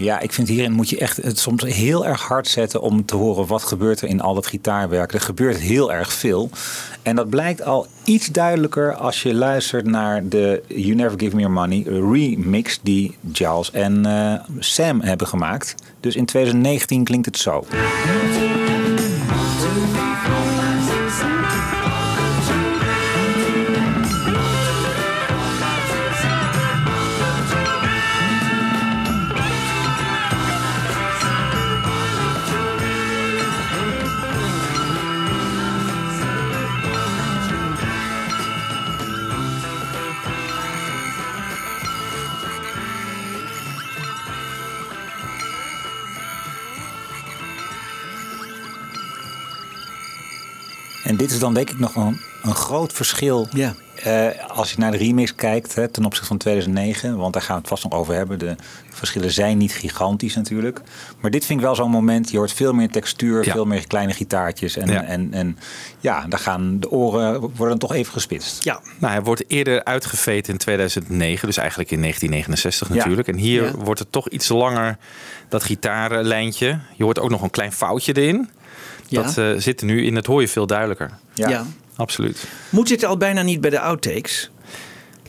Ja, 0.02 0.20
ik 0.20 0.32
vind 0.32 0.48
hierin 0.48 0.72
moet 0.72 0.88
je 0.88 0.98
echt 0.98 1.16
het 1.16 1.38
soms 1.38 1.62
heel 1.62 2.06
erg 2.06 2.22
hard 2.22 2.48
zetten 2.48 2.80
om 2.80 3.04
te 3.04 3.16
horen 3.16 3.46
wat 3.46 3.62
gebeurt 3.62 4.00
er 4.00 4.08
in 4.08 4.20
al 4.20 4.34
dat 4.34 4.46
gitaarwerk. 4.46 5.12
Er 5.12 5.20
gebeurt 5.20 5.58
heel 5.58 5.92
erg 5.92 6.12
veel. 6.12 6.50
En 7.02 7.16
dat 7.16 7.28
blijkt 7.28 7.64
al 7.64 7.86
iets 8.04 8.26
duidelijker 8.26 8.94
als 8.94 9.22
je 9.22 9.34
luistert 9.34 9.86
naar 9.86 10.28
de 10.28 10.62
You 10.66 10.94
Never 10.94 11.18
Give 11.18 11.36
Me 11.36 11.42
Your 11.42 11.54
Money 11.54 11.82
remix 11.82 12.80
die 12.82 13.16
Giles 13.32 13.70
en 13.70 14.06
eh, 14.06 14.34
Sam 14.58 15.00
hebben 15.00 15.26
gemaakt. 15.26 15.74
Dus 16.00 16.16
in 16.16 16.26
2019 16.26 17.04
klinkt 17.04 17.26
het 17.26 17.38
zo. 17.38 17.64
Dit 51.22 51.30
is 51.30 51.38
dan 51.38 51.54
denk 51.54 51.70
ik 51.70 51.78
nog 51.78 51.94
een, 51.96 52.20
een 52.42 52.54
groot 52.54 52.92
verschil 52.92 53.48
Ja. 53.52 53.74
eh, 54.02 54.48
als 54.48 54.70
je 54.72 54.78
naar 54.78 54.90
de 54.90 54.96
remix 54.96 55.34
kijkt 55.34 55.74
hè, 55.74 55.88
ten 55.88 56.04
opzichte 56.04 56.26
van 56.28 56.38
2009. 56.38 57.16
Want 57.16 57.32
daar 57.32 57.42
gaan 57.42 57.54
we 57.54 57.60
het 57.60 57.68
vast 57.70 57.84
nog 57.84 57.92
over 57.92 58.14
hebben. 58.14 58.38
De 58.38 58.56
verschillen 58.90 59.30
zijn 59.32 59.58
niet 59.58 59.72
gigantisch 59.72 60.34
natuurlijk. 60.34 60.80
Maar 61.20 61.30
dit 61.30 61.44
vind 61.46 61.58
ik 61.58 61.64
wel 61.64 61.74
zo'n 61.74 61.90
moment. 61.90 62.30
Je 62.30 62.36
hoort 62.36 62.52
veel 62.52 62.72
meer 62.72 62.90
textuur, 62.90 63.44
Ja. 63.44 63.52
veel 63.52 63.64
meer 63.64 63.86
kleine 63.86 64.12
gitaartjes. 64.12 64.76
En 64.76 64.88
Ja. 64.88 65.02
en, 65.04 65.32
en, 65.32 65.58
ja 66.00 66.24
daar 66.28 66.38
gaan 66.38 66.80
de 66.80 66.90
oren 66.90 67.40
worden 67.40 67.68
dan 67.68 67.78
toch 67.78 67.92
even 67.94 68.12
gespitst. 68.12 68.64
Ja. 68.64 68.80
Nou, 68.98 69.12
hij 69.12 69.22
wordt 69.22 69.44
eerder 69.46 69.84
uitgeveten 69.84 70.52
in 70.52 70.58
2009, 70.58 71.46
dus 71.46 71.56
eigenlijk 71.56 71.90
in 71.90 72.00
1969 72.00 72.88
Ja. 72.88 72.94
natuurlijk. 72.94 73.28
En 73.28 73.36
hier 73.36 73.64
Ja. 73.64 73.72
wordt 73.72 74.00
het 74.00 74.12
toch 74.12 74.28
iets 74.28 74.48
langer, 74.48 74.96
dat 75.48 75.62
gitaarlijntje. 75.64 76.78
Je 76.96 77.04
hoort 77.04 77.18
ook 77.18 77.30
nog 77.30 77.42
een 77.42 77.50
klein 77.50 77.72
foutje 77.72 78.12
erin. 78.16 78.48
Ja. 79.12 79.22
Dat 79.22 79.38
eh, 79.38 79.52
zit 79.56 79.80
er 79.80 79.86
nu 79.86 80.04
in, 80.04 80.14
dat 80.14 80.26
hoor 80.26 80.40
je 80.40 80.48
veel 80.48 80.66
duidelijker. 80.66 81.10
Ja. 81.34 81.66
Absoluut. 81.96 82.44
Moet 82.70 82.88
dit 82.88 83.04
al 83.04 83.16
bijna 83.16 83.42
niet 83.42 83.60
bij 83.60 83.70
de 83.70 83.80
outtakes? 83.80 84.50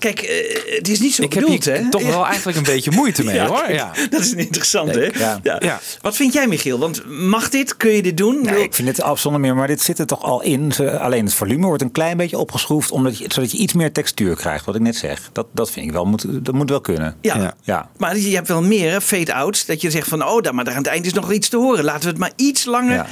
Kijk, 0.03 0.22
eh, 0.22 0.75
het 0.77 0.89
is 0.89 1.00
niet 1.00 1.13
zo 1.13 1.24
Ik 1.24 1.33
heb 1.33 1.43
bedoeld, 1.43 1.65
hè? 1.65 1.89
toch 1.89 2.03
wel 2.03 2.25
eigenlijk 2.25 2.57
een 2.57 2.63
beetje 2.63 2.91
moeite 2.91 3.24
mee 3.24 3.36
Ja, 3.43 3.48
hoor. 3.48 3.72
Ja. 3.72 3.91
Dat 4.10 4.19
is 4.22 4.31
een 4.31 4.38
interessant, 4.38 4.95
hè? 4.95 5.10
Ja. 5.13 5.39
Ja. 5.60 5.79
Wat 6.01 6.15
vind 6.15 6.33
jij, 6.33 6.48
Michiel? 6.48 6.79
Want 6.79 7.10
mag 7.10 7.50
dit? 7.50 7.77
Kun 7.77 7.91
je 7.91 8.01
dit 8.01 8.17
doen? 8.17 8.41
Nee, 8.41 8.53
Wil- 8.53 8.63
ik 8.63 8.74
vind 8.74 8.88
het 8.88 9.01
afzonder 9.01 9.41
meer, 9.41 9.55
maar 9.55 9.67
dit 9.67 9.81
zit 9.81 10.00
er 10.00 10.05
toch 10.05 10.24
al 10.24 10.41
in. 10.41 10.74
Alleen 11.00 11.25
het 11.25 11.33
volume 11.33 11.65
wordt 11.65 11.81
een 11.81 11.91
klein 11.91 12.17
beetje 12.17 12.38
opgeschroefd, 12.38 12.91
omdat 12.91 13.17
je, 13.17 13.25
zodat 13.27 13.51
je 13.51 13.57
iets 13.57 13.74
meer 13.74 13.91
textuur 13.91 14.36
krijgt. 14.36 14.65
Wat 14.65 14.75
ik 14.75 14.81
net 14.81 14.95
zeg. 14.95 15.29
Dat, 15.31 15.48
dat 15.51 15.72
vind 15.72 15.86
ik 15.86 15.91
wel, 15.91 16.05
moet, 16.05 16.25
dat 16.45 16.53
moet 16.53 16.69
wel 16.69 16.81
kunnen. 16.81 17.15
Ja. 17.22 17.38
Ja. 17.38 17.53
Ja. 17.62 17.89
Maar 17.98 18.17
je 18.17 18.36
hebt 18.36 18.48
wel 18.48 18.62
meer 18.62 19.01
fade-outs. 19.01 19.65
Dat 19.65 19.81
je 19.81 19.91
zegt 19.91 20.07
van, 20.07 20.25
oh, 20.27 20.41
daar, 20.41 20.55
maar 20.55 20.63
daar 20.65 20.74
aan 20.74 20.81
het 20.81 20.91
eind 20.91 21.05
is 21.05 21.13
nog 21.13 21.31
iets 21.31 21.50
te 21.50 21.57
horen. 21.57 21.83
Laten 21.83 22.03
we 22.03 22.10
het 22.10 22.17
maar 22.17 22.33
iets 22.36 22.65
langer... 22.65 22.93
Ja. 22.93 23.05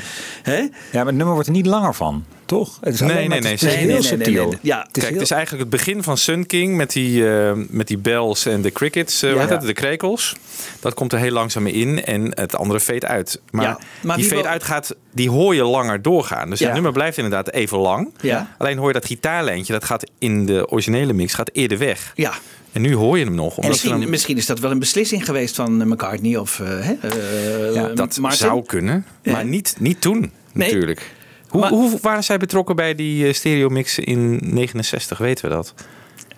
Hè? 0.43 0.57
Ja, 0.57 0.69
maar 0.91 1.05
het 1.05 1.15
nummer 1.15 1.33
wordt 1.33 1.48
er 1.48 1.55
niet 1.55 1.65
langer 1.65 1.95
van, 1.95 2.25
toch? 2.58 2.77
Het 2.81 2.93
is 2.93 3.00
Nee, 3.00 3.10
alleen 3.10 3.29
nee, 3.29 3.39
nee, 3.39 3.51
Het 3.51 3.62
is 3.62 3.67
nee, 3.67 3.75
heel 3.77 3.86
nee, 3.88 3.93
nee, 3.96 4.03
subtiel. 4.08 4.53
Ja. 4.62 4.77
Het 4.81 4.91
Kijk, 4.91 5.05
heel- 5.05 5.13
het 5.13 5.22
is 5.22 5.31
eigenlijk 5.31 5.62
het 5.62 5.72
begin 5.72 6.03
van 6.03 6.17
Sun 6.17 6.46
King 6.46 6.75
met 6.75 6.91
die, 6.91 7.29
eh, 7.29 7.51
met 7.70 7.88
die 7.88 7.98
bells 7.98 8.46
en 8.46 8.62
de 8.62 8.72
crickets, 8.72 9.22
hoe 9.22 9.29
Ja. 9.29 9.58
de 9.58 9.74
krekels. 9.74 10.36
Dat 10.79 10.93
komt 10.93 11.13
er 11.13 11.20
heel 11.20 11.31
langzaam 11.31 11.67
in 11.67 12.03
en 12.05 12.31
het 12.36 12.55
andere 12.55 12.79
fade 12.79 13.08
uit. 13.08 13.41
Maar, 13.51 13.77
die 14.15 14.29
wil- 14.29 14.46
uit 14.46 14.63
gaat, 14.63 14.96
die 15.13 15.29
hoor 15.29 15.55
je 15.55 15.63
langer 15.63 16.01
doorgaan. 16.01 16.50
Dus 16.50 16.60
het 16.60 16.74
nummer 16.74 16.91
blijft 16.91 17.17
inderdaad 17.17 17.51
even 17.51 17.77
lang. 17.77 18.13
Ja. 18.22 18.55
Alleen 18.58 18.77
hoor 18.77 18.88
je 18.88 18.93
dat 18.93 19.05
gitaarlijntje, 19.05 19.74
dat 19.74 19.84
gaat 19.84 20.03
in 20.20 20.46
de 20.46 20.67
originele 20.70 21.13
mix 21.13 21.34
gaat 21.34 21.50
eerder 21.53 21.77
weg. 21.77 22.12
Ja. 22.15 22.34
En 22.72 22.81
nu 22.81 22.93
hoor 22.96 23.17
je 23.17 23.25
hem 23.25 23.36
nog. 23.36 23.58
Misschien, 23.67 24.00
dan- 24.00 24.10
misschien 24.10 24.38
is 24.38 24.46
dat 24.46 24.60
wel 24.60 24.72
een 24.72 24.79
beslissing 24.79 25.25
geweest 25.25 25.55
van 25.55 25.81
eh, 25.81 25.88
McCartney 25.88 26.38
of 26.38 26.58
hè, 26.63 26.93
eh, 26.93 27.74
ja, 27.75 27.88
dat 27.88 28.17
Martin. 28.17 28.39
zou 28.39 28.65
kunnen, 28.65 29.05
maar 29.24 29.46
niet, 29.46 29.75
niet 29.79 30.01
toen 30.01 30.20
Nee. 30.53 30.67
natuurlijk. 30.67 31.12
Hoe, 31.51 31.62
Maar- 31.62 31.70
hoe 31.70 31.98
waren 32.01 32.24
zij 32.24 32.38
betrokken 32.38 32.75
bij 32.75 32.96
die 32.96 33.27
eh, 33.27 33.34
stereo 33.34 33.70
mix 33.70 34.00
in 34.00 34.39
69? 34.43 35.17
Weten 35.17 35.50
we 35.50 35.55
dat? 35.55 35.74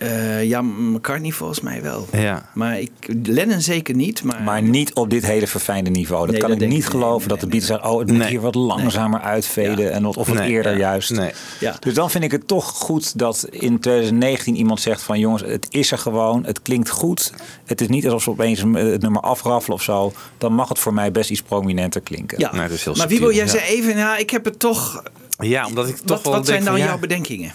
Eh, 0.04 0.44
ja, 0.44 0.62
McCartney 0.62 1.32
volgens 1.32 1.62
mij 1.62 1.82
wel. 1.82 2.08
Ja. 2.12 2.50
Maar 2.54 2.80
ik, 2.80 2.92
Lennon 3.24 3.62
zeker 3.62 3.96
niet. 3.96 4.24
Maar, 4.24 4.42
Maar 4.42 4.62
niet 4.62 4.94
op 4.94 5.10
dit 5.10 5.26
hele 5.26 5.48
verfijnde 5.48 5.90
niveau. 5.90 6.22
Dat 6.22 6.32
Nee, 6.32 6.40
kan 6.40 6.50
dat 6.52 6.62
ik 6.62 6.68
niet 6.68 6.84
ik- 6.84 6.90
geloven 6.90 7.20
nee, 7.20 7.28
dat 7.28 7.40
de 7.40 7.48
nee, 7.48 7.60
Beatles 7.60 7.92
oh, 7.92 8.00
het 8.00 8.08
moet 8.08 8.18
Nee. 8.18 8.28
hier 8.30 8.42
wat 8.42 8.56
langzamer 8.56 9.20
uitveden. 9.22 9.86
Ja. 9.86 9.90
En 9.92 10.04
wat, 10.04 10.18
of 10.18 10.28
wat 10.28 10.38
Nee, 10.38 10.50
eerder 10.50 10.72
ja. 10.72 10.78
juist. 10.78 11.10
Nee. 11.12 11.32
Ja. 11.60 11.76
Dus 11.80 11.94
dan 11.94 12.12
vind 12.12 12.24
ik 12.24 12.32
het 12.32 12.48
toch 12.48 12.66
goed 12.70 13.18
dat 13.20 13.48
in 13.50 13.80
2019 13.80 14.56
iemand 14.56 14.82
zegt 14.82 15.02
van... 15.02 15.20
jongens, 15.20 15.42
het 15.46 15.68
is 15.70 15.92
er 15.92 15.98
gewoon, 15.98 16.46
het 16.46 16.62
klinkt 16.62 16.90
goed. 16.90 17.34
Het 17.66 17.82
is 17.82 17.88
niet 17.88 18.06
alsof 18.06 18.24
ze 18.24 18.30
opeens 18.30 18.62
een- 18.62 18.74
het 18.74 19.02
nummer 19.02 19.22
afraffelen 19.22 19.78
of 19.78 19.84
zo. 19.84 20.14
Dan 20.38 20.54
mag 20.54 20.70
het 20.70 20.80
voor 20.80 20.94
mij 20.94 21.12
best 21.12 21.30
iets 21.30 21.42
prominenter 21.42 22.02
klinken. 22.02 22.40
ja. 22.40 22.52
Nee, 22.52 22.62
dat 22.62 22.72
is 22.72 22.84
heel 22.84 22.94
maar 22.94 23.02
subtiel, 23.02 23.20
Wiebo, 23.28 23.34
jij 23.36 23.46
ja. 23.46 23.52
zei 23.52 23.64
even, 23.64 23.98
ja, 23.98 24.18
ik 24.18 24.30
heb 24.30 24.46
het 24.46 24.60
toch... 24.60 25.04
Ja, 25.40 25.66
omdat 25.66 25.88
ik 25.88 25.96
toch 25.96 26.06
Wat, 26.08 26.22
wel 26.24 26.34
wat 26.34 26.46
zijn 26.46 26.64
nou 26.64 26.78
jouw 26.78 26.98
bedenkingen? 26.98 27.52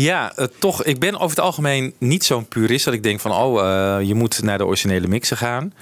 Ja, 0.00 0.36
eh, 0.36 0.46
toch. 0.58 0.84
Ik 0.84 0.98
ben 0.98 1.14
over 1.14 1.36
het 1.36 1.40
algemeen 1.40 1.94
niet 1.98 2.24
zo'n 2.24 2.48
purist 2.48 2.84
dat 2.84 2.94
ik 2.94 3.02
denk 3.02 3.20
van, 3.20 3.32
oh, 3.32 3.60
eh, 3.60 4.06
je 4.06 4.14
moet 4.14 4.42
naar 4.42 4.58
de 4.58 4.66
originele 4.66 5.06
mixen 5.06 5.36
gaan. 5.36 5.72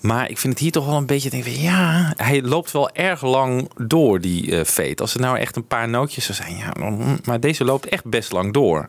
Maar 0.00 0.30
ik 0.30 0.38
vind 0.38 0.52
het 0.52 0.62
hier 0.62 0.72
toch 0.72 0.86
wel 0.86 0.96
een 0.96 1.06
beetje, 1.06 1.30
denk 1.30 1.44
van, 1.44 1.60
ja, 1.60 2.12
hij 2.16 2.42
loopt 2.42 2.70
wel 2.70 2.90
erg 2.90 3.22
lang 3.22 3.70
door, 3.76 4.20
die 4.20 4.64
fade. 4.64 4.96
Als 4.96 5.12
het 5.12 5.22
nou 5.22 5.38
echt 5.38 5.56
een 5.56 5.66
paar 5.66 5.88
nootjes 5.88 6.24
zou 6.24 6.38
zijn, 6.38 6.56
ja, 6.56 6.72
maar 7.24 7.40
deze 7.40 7.64
loopt 7.64 7.86
echt 7.86 8.04
best 8.04 8.32
lang 8.32 8.52
door. 8.52 8.88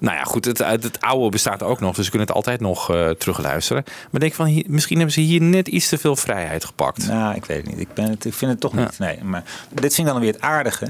Nou 0.00 0.16
ja, 0.16 0.22
goed, 0.22 0.44
het, 0.44 0.58
het, 0.58 0.82
het 0.82 1.00
oude 1.00 1.28
bestaat 1.28 1.62
ook 1.62 1.80
nog, 1.80 1.94
dus 1.94 2.04
we 2.04 2.10
kunnen 2.10 2.26
het 2.28 2.36
altijd 2.36 2.60
nog 2.60 2.90
eh, 2.90 3.08
terugluisteren. 3.10 3.84
Maar 4.10 4.20
denk 4.20 4.34
van, 4.34 4.46
hier, 4.46 4.64
misschien 4.68 4.96
hebben 4.96 5.14
ze 5.14 5.20
hier 5.20 5.42
net 5.42 5.68
iets 5.68 5.88
te 5.88 5.98
veel 5.98 6.16
vrijheid 6.16 6.64
gepakt. 6.64 7.06
Nou, 7.06 7.34
ik 7.34 7.44
weet 7.44 7.56
het 7.56 7.66
niet. 7.66 7.80
Ik, 7.80 7.94
ben 7.94 8.04
het, 8.10 8.24
ik 8.24 8.34
vind 8.34 8.50
het 8.50 8.60
toch 8.60 8.74
Ja. 8.74 8.80
niet. 8.80 8.98
Nee, 8.98 9.18
maar 9.24 9.42
dit 9.72 9.94
vind 9.94 10.06
ik 10.06 10.12
dan 10.12 10.22
weer 10.22 10.32
het 10.32 10.40
aardige. 10.40 10.86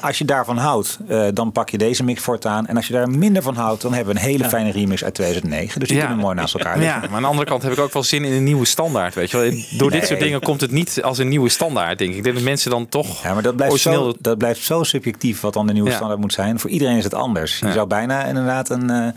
Als 0.00 0.18
je 0.18 0.24
daarvan 0.24 0.56
houdt, 0.56 0.98
eh, 1.08 1.26
dan 1.34 1.52
pak 1.52 1.68
je 1.70 1.78
deze 1.78 2.04
mix 2.04 2.22
voortaan. 2.22 2.66
En 2.66 2.76
als 2.76 2.86
je 2.86 2.92
daar 2.92 3.10
minder 3.10 3.42
van 3.42 3.54
houdt, 3.56 3.82
dan 3.82 3.92
hebben 3.94 4.14
we 4.14 4.20
een 4.20 4.26
hele 4.26 4.44
fijne 4.44 4.70
remix 4.70 5.04
uit 5.04 5.14
2009. 5.14 5.80
Dus 5.80 5.88
die 5.88 5.98
kunnen 5.98 6.18
mooi 6.18 6.34
naast 6.34 6.54
elkaar 6.54 6.78
liggen. 6.78 7.00
Ja, 7.02 7.06
maar 7.06 7.16
aan 7.16 7.22
de 7.22 7.28
andere 7.28 7.48
kant 7.48 7.62
heb 7.62 7.72
ik 7.72 7.78
ook 7.78 7.92
wel 7.92 8.02
zin 8.02 8.24
in 8.24 8.32
een 8.32 8.44
nieuwe 8.44 8.64
standaard. 8.64 9.14
Weet 9.14 9.30
je 9.30 9.36
wel. 9.36 9.78
Door 9.78 9.90
dit 9.90 10.06
soort 10.06 10.20
dingen 10.20 10.40
komt 10.40 10.60
het 10.60 10.70
niet 10.70 11.02
als 11.02 11.18
een 11.18 11.28
nieuwe 11.28 11.48
standaard, 11.48 11.98
denk 11.98 12.10
ik. 12.10 12.16
Ik 12.16 12.22
denk 12.22 12.34
dat 12.34 12.44
mensen 12.44 12.70
dan 12.70 12.88
toch 12.88 13.22
Ja, 13.22 13.32
maar 13.34 13.42
dat 13.42 13.56
blijft, 13.56 13.72
origineel... 13.72 14.04
zo, 14.10 14.16
dat 14.20 14.38
blijft 14.38 14.60
zo 14.64 14.82
subjectief 14.82 15.40
wat 15.40 15.52
dan 15.52 15.66
de 15.66 15.72
nieuwe 15.72 15.88
Ja. 15.88 15.94
standaard 15.94 16.20
moet 16.20 16.32
zijn. 16.32 16.60
Voor 16.60 16.70
iedereen 16.70 16.96
is 16.96 17.04
het 17.04 17.14
anders. 17.14 17.58
Je 17.58 17.66
Ja. 17.66 17.72
zou 17.72 17.86
bijna 17.86 18.24
inderdaad 18.36 18.68
een, 18.70 18.90
eh, 18.90 19.08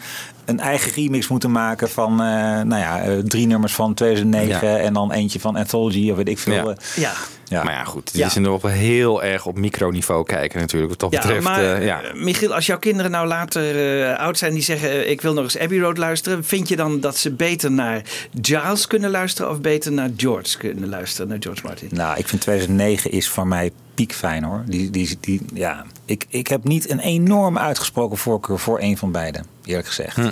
een 0.50 0.60
eigen 0.60 0.91
remix 0.91 1.27
moeten 1.27 1.51
maken 1.51 1.89
van 1.89 2.12
eh, 2.12 2.27
nou 2.62 2.75
ja, 2.77 3.01
eh, 3.01 3.18
drie 3.18 3.48
nummers 3.48 3.74
van 3.74 3.94
2009 3.94 4.68
Ja. 4.68 4.77
en 4.77 4.94
dan 4.94 5.12
eentje 5.12 5.39
van 5.39 5.56
Anthology 5.56 6.10
of 6.12 6.18
weet 6.18 6.27
ik 6.29 6.39
veel. 6.39 6.53
Ja. 6.53 6.75
Eh, 6.96 7.01
Ja. 7.03 7.12
Ja. 7.46 7.63
Maar 7.63 7.74
ja, 7.74 7.84
goed. 7.84 8.06
Dit 8.12 8.22
Ja. 8.22 8.25
is 8.27 8.36
nog 8.36 8.62
wel 8.62 8.72
heel 8.72 9.24
erg 9.24 9.46
op 9.46 9.58
microniveau 9.58 10.24
kijken 10.24 10.60
natuurlijk. 10.60 10.89
Wat 10.91 11.00
dat 11.00 11.12
Ja, 11.12 11.20
betreft, 11.22 11.44
maar 11.44 11.63
eh, 11.74 11.86
ja. 11.86 12.01
Michiel, 12.13 12.53
als 12.56 12.65
jouw 12.65 12.79
kinderen 12.79 13.12
nou 13.12 13.27
later 13.27 14.01
eh, 14.12 14.20
oud 14.20 14.38
zijn 14.38 14.53
die 14.53 14.62
zeggen 14.62 15.10
ik 15.10 15.22
wil 15.22 15.34
nog 15.34 15.44
eens 15.44 15.58
Abbey 15.58 15.79
Road 15.79 15.98
luisteren, 15.98 16.44
vind 16.46 16.68
je 16.68 16.75
dan 16.75 17.00
dat 17.00 17.18
ze 17.18 17.32
beter 17.32 17.72
naar 17.72 18.01
Giles 18.41 18.88
kunnen 18.88 19.10
luisteren 19.12 19.51
of 19.51 19.62
beter 19.62 19.91
naar 19.91 20.10
George 20.18 20.58
kunnen 20.58 20.89
luisteren, 20.89 21.27
naar 21.29 21.38
George 21.39 21.62
Martin? 21.63 21.88
Nou, 21.91 22.18
ik 22.18 22.27
vind 22.27 22.41
2009 22.41 23.12
is 23.12 23.29
voor 23.29 23.48
mij 23.48 23.72
piekfijn 23.94 24.44
hoor. 24.44 24.63
Die, 24.65 24.89
die, 24.89 25.18
die, 25.20 25.41
ja. 25.53 25.86
ik, 26.06 26.25
ik 26.29 26.48
heb 26.48 26.63
niet 26.63 26.89
een 26.89 27.00
enorm 27.00 27.58
uitgesproken 27.58 28.18
voorkeur 28.18 28.60
voor 28.60 28.79
een 28.82 28.98
van 28.98 29.12
beiden, 29.12 29.46
eerlijk 29.70 29.88
gezegd. 29.88 30.16
Hm. 30.16 30.32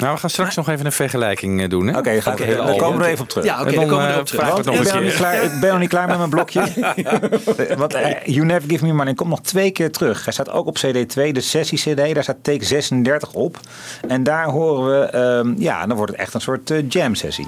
Nou, 0.00 0.14
we 0.14 0.20
gaan 0.20 0.30
straks 0.30 0.56
nog 0.56 0.68
even 0.68 0.86
een 0.86 0.92
vergelijking 0.92 1.62
eh, 1.62 1.68
doen. 1.68 1.86
Hè? 1.86 1.98
Oké, 1.98 2.10
het 2.10 2.38
hele 2.38 2.64
daar 2.64 2.76
komen 2.76 2.98
we 2.98 3.04
er 3.04 3.10
even 3.10 3.22
op 3.22 3.28
terug. 3.28 3.44
Ja, 3.44 3.60
oké, 3.60 3.68
En 3.68 3.74
dan 3.74 3.80
dan, 3.80 3.88
komen 3.88 4.04
we 4.04 4.10
eh, 4.10 4.14
erop 4.14 4.26
terug. 4.26 4.44
we 4.46 4.52
Want 4.52 4.64
nog 4.64 4.74
ik 4.74 4.82
ben, 4.82 4.94
nog 4.94 5.02
niet 5.02 5.14
klaar, 5.14 5.42
ik 5.42 5.60
ben 5.60 5.70
nog 5.70 5.78
niet 5.78 5.88
klaar 5.88 6.08
met 6.08 6.18
mijn 6.18 6.30
blokje. 6.30 6.62
Want 7.76 7.94
eh, 7.94 8.24
You 8.24 8.46
Never 8.46 8.70
Give 8.70 8.86
Me 8.86 8.92
Money 8.92 9.14
komt 9.14 9.30
nog 9.30 9.40
twee 9.40 9.70
keer 9.70 9.90
terug. 9.90 10.24
Hij 10.24 10.32
staat 10.32 10.50
ook 10.50 10.66
op 10.66 10.76
CD2, 10.86 11.32
de 11.32 11.40
sessie-CD. 11.40 12.14
Daar 12.14 12.22
staat 12.22 12.36
take 12.42 12.64
36 12.64 13.32
op. 13.32 13.60
En 14.08 14.22
daar 14.22 14.44
horen 14.44 15.00
we, 15.00 15.06
ehm, 15.06 15.54
ja, 15.58 15.86
dan 15.86 15.96
wordt 15.96 16.12
het 16.12 16.20
echt 16.20 16.34
een 16.34 16.40
soort 16.40 16.72
jam-sessie. 16.88 17.46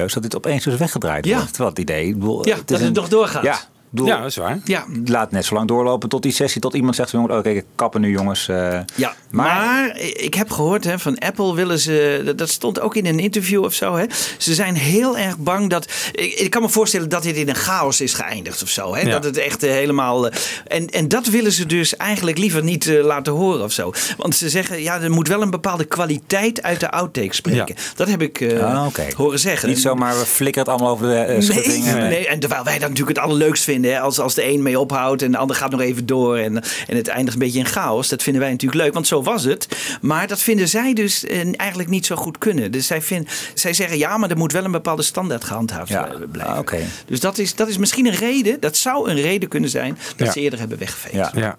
Dubieus, 0.00 0.12
dat 0.14 0.22
dit 0.22 0.36
opeens 0.36 0.64
dus 0.64 0.76
weggedraaid 0.76 1.24
Ja. 1.24 1.34
wordt. 1.36 1.48
Terwijl 1.48 1.70
het 1.70 1.78
idee, 1.78 2.12
bedoel, 2.14 2.46
Ja, 2.48 2.56
dat 2.64 2.80
het 2.80 2.94
nog 2.94 3.08
doorgaat. 3.08 3.42
Ja, 3.42 3.60
Ja, 3.94 4.16
dat 4.16 4.26
is 4.26 4.36
waar. 4.36 4.58
Ja, 4.64 4.84
laat 5.04 5.30
net 5.30 5.44
zo 5.44 5.54
lang 5.54 5.68
doorlopen 5.68 6.08
tot 6.08 6.22
die 6.22 6.32
sessie, 6.32 6.60
tot 6.60 6.74
iemand 6.74 6.94
zegt, 6.96 7.10
jongen, 7.10 7.38
oké, 7.38 7.62
kappen 7.74 8.00
nu 8.00 8.10
jongens. 8.10 8.48
eh. 8.48 8.78
Ja, 8.96 9.14
maar, 9.30 9.96
ik 10.00 10.34
heb 10.34 10.50
gehoord 10.50 10.84
hè, 10.84 10.98
van 10.98 11.18
Apple 11.18 11.54
willen 11.54 11.78
ze, 11.78 12.22
dat- 12.24 12.38
dat 12.38 12.48
stond 12.48 12.80
ook 12.80 12.96
in 12.96 13.06
een 13.06 13.18
interview 13.18 13.64
of 13.64 13.74
zo. 13.74 13.94
Hè. 13.96 14.04
Ze 14.38 14.54
zijn 14.54 14.74
heel 14.74 15.18
erg 15.18 15.38
bang 15.38 15.70
dat, 15.70 15.92
ik, 16.12 16.32
ik 16.32 16.50
kan 16.50 16.62
me 16.62 16.68
voorstellen 16.68 17.08
dat 17.08 17.22
dit 17.22 17.36
in 17.36 17.48
een 17.48 17.54
chaos 17.54 18.00
is 18.00 18.14
geëindigd 18.14 18.62
of 18.62 18.68
zo. 18.68 18.94
Hè. 18.94 19.00
Ja. 19.00 19.10
Dat 19.10 19.24
het 19.24 19.36
echt 19.36 19.62
eh, 19.62 19.70
helemaal, 19.70 20.28
eh, 20.28 20.38
en, 20.66 20.86
en 20.86 21.08
dat 21.08 21.26
willen 21.26 21.52
ze 21.52 21.66
dus 21.66 21.96
eigenlijk 21.96 22.38
liever 22.38 22.62
niet 22.64 22.86
laten 23.02 23.32
horen 23.32 23.64
of 23.64 23.72
zo. 23.72 23.92
Want 24.16 24.34
ze 24.36 24.48
zeggen, 24.48 24.82
ja, 24.82 25.00
er 25.00 25.10
moet 25.10 25.28
wel 25.28 25.42
een 25.42 25.50
bepaalde 25.50 25.84
kwaliteit 25.84 26.62
uit 26.62 26.80
de 26.80 26.90
outtakes 26.90 27.36
spreken. 27.36 27.74
Dat 27.96 28.08
heb 28.08 28.22
ik 28.22 28.40
eh, 28.40 28.58
Ah, 28.74 28.86
horen 29.16 29.38
zeggen. 29.38 29.68
Niet 29.68 29.80
zomaar, 29.80 30.18
we 30.18 30.26
flikkeren 30.26 30.68
het 30.68 30.78
allemaal 30.80 30.94
over 30.96 31.06
de 31.08 31.36
schutting. 31.40 31.84
Nee, 31.84 31.94
en, 31.94 32.08
nee, 32.08 32.26
en 32.28 32.40
terwijl 32.40 32.64
wij 32.64 32.78
dat 32.78 32.88
natuurlijk 32.88 33.16
het 33.18 33.26
allerleukst 33.26 33.64
vinden. 33.64 33.78
Als, 33.84 34.18
als 34.18 34.34
de 34.34 34.44
een 34.48 34.62
mee 34.62 34.78
ophoudt 34.78 35.22
en 35.22 35.30
de 35.30 35.36
ander 35.36 35.56
gaat 35.56 35.70
nog 35.70 35.80
even 35.80 36.06
door. 36.06 36.36
En, 36.36 36.62
en 36.86 36.96
het 36.96 37.08
eindigt 37.08 37.32
een 37.36 37.42
beetje 37.42 37.58
in 37.58 37.66
chaos. 37.66 38.08
Dat 38.08 38.22
vinden 38.22 38.42
wij 38.42 38.50
natuurlijk 38.50 38.82
leuk, 38.82 38.92
want 38.94 39.06
zo 39.06 39.22
was 39.22 39.44
het. 39.44 39.68
Maar 40.00 40.26
dat 40.26 40.40
vinden 40.40 40.68
zij 40.68 40.92
dus 40.94 41.24
eh, 41.24 41.38
eigenlijk 41.56 41.88
niet 41.90 42.06
zo 42.06 42.16
goed 42.16 42.38
kunnen. 42.38 42.70
Dus 42.72 42.86
zij, 42.86 43.02
vind, 43.02 43.28
zij 43.54 43.72
zeggen 43.72 43.98
ja, 43.98 44.16
maar 44.16 44.30
er 44.30 44.36
moet 44.36 44.52
wel 44.52 44.64
een 44.64 44.70
bepaalde 44.70 45.02
standaard 45.02 45.44
gehandhaafd 45.44 45.88
Ja, 45.88 46.06
eh, 46.08 46.14
blijven. 46.32 46.52
ah, 46.54 46.58
oké. 46.58 46.78
Dus 47.06 47.20
dat 47.20 47.38
is, 47.38 47.54
dat 47.54 47.68
is 47.68 47.76
misschien 47.78 48.06
een 48.06 48.14
reden. 48.14 48.60
Dat 48.60 48.76
zou 48.76 49.10
een 49.10 49.20
reden 49.20 49.48
kunnen 49.48 49.70
zijn 49.70 49.98
dat 50.16 50.26
Ja. 50.26 50.32
ze 50.32 50.40
eerder 50.40 50.58
hebben 50.58 50.78
weggeveegd. 50.78 51.30
Ja. 51.34 51.56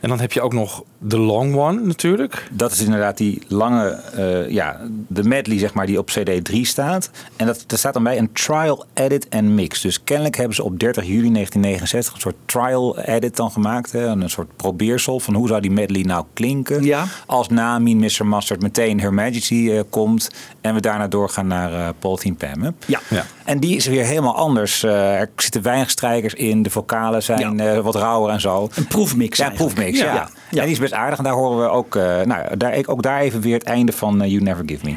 En 0.00 0.08
dan 0.08 0.20
heb 0.20 0.32
je 0.32 0.40
ook 0.40 0.52
nog 0.52 0.82
de 0.98 1.18
long 1.18 1.54
one 1.56 1.80
natuurlijk. 1.80 2.48
Dat 2.52 2.72
is 2.72 2.80
inderdaad 2.82 3.16
die 3.16 3.42
lange, 3.48 3.88
eh, 3.88 4.50
ja, 4.50 4.80
de 5.08 5.22
medley 5.24 5.58
zeg 5.58 5.74
maar 5.74 5.86
die 5.86 5.98
op 5.98 6.06
CD 6.06 6.44
3 6.44 6.64
staat. 6.66 7.10
En 7.36 7.46
dat, 7.46 7.64
daar 7.66 7.78
staat 7.78 7.92
dan 7.94 8.02
bij 8.02 8.18
een 8.18 8.32
trial 8.32 8.84
edit 8.94 9.28
en 9.28 9.54
mix. 9.54 9.80
Dus 9.80 10.04
kennelijk 10.04 10.36
hebben 10.36 10.54
ze 10.56 10.62
op 10.64 10.78
30 10.80 11.04
juli 11.04 11.30
1969 11.30 12.14
een 12.14 12.20
soort 12.20 12.34
trial 12.44 12.98
edit 12.98 13.36
dan 13.36 13.50
gemaakt. 13.50 13.92
Hè? 13.92 14.06
Een 14.06 14.30
soort 14.30 14.56
probeersel 14.56 15.20
van 15.20 15.34
hoe 15.34 15.48
zou 15.48 15.60
die 15.60 15.70
medley 15.70 16.02
nou 16.02 16.24
klinken. 16.32 16.84
Ja. 16.84 17.04
Als 17.26 17.48
na 17.48 17.78
Mean 17.78 17.98
Mr. 17.98 18.26
Mustard 18.26 18.62
meteen 18.62 19.00
Her 19.00 19.14
Majesty 19.14 19.70
eh, 19.70 19.80
komt. 19.90 20.30
En 20.60 20.74
we 20.74 20.80
daarna 20.80 21.08
doorgaan 21.08 21.46
naar 21.46 21.72
eh 21.72 21.88
Paul 21.98 22.16
Team 22.16 22.36
Pam. 22.36 22.62
hè? 22.62 22.70
Ja. 22.86 23.00
Ja. 23.10 23.24
En 23.44 23.60
die 23.60 23.76
is 23.76 23.86
weer 23.86 24.04
helemaal 24.04 24.36
anders. 24.36 24.82
Eh, 24.82 25.20
er 25.20 25.30
zitten 25.36 25.62
weinig 25.62 25.90
strijkers 25.90 26.34
in. 26.34 26.62
De 26.62 26.70
vocalen 26.70 27.22
zijn 27.22 27.56
Ja. 27.56 27.74
eh, 27.74 27.78
wat 27.80 27.94
rauwer 27.94 28.30
en 28.32 28.40
zo. 28.40 28.68
Een 28.74 28.86
proefmix 28.86 29.38
Ja, 29.38 29.44
eigenlijk. 29.44 29.74
proefmix. 29.74 29.85
Ja. 29.94 30.14
Ja. 30.14 30.28
Ja. 30.50 30.58
En 30.58 30.64
die 30.64 30.74
is 30.74 30.78
best 30.78 30.92
aardig. 30.92 31.18
En 31.18 31.24
daar 31.24 31.32
horen 31.32 31.58
we 31.58 31.68
ook, 31.68 31.96
eh, 31.96 32.20
nou, 32.20 32.56
daar, 32.56 32.82
ook 32.86 33.02
daar 33.02 33.20
even 33.20 33.40
weer 33.40 33.54
het 33.54 33.64
einde 33.64 33.92
van 33.92 34.22
eh, 34.22 34.30
You 34.30 34.42
Never 34.42 34.62
Give 34.66 34.86
Me. 34.86 34.94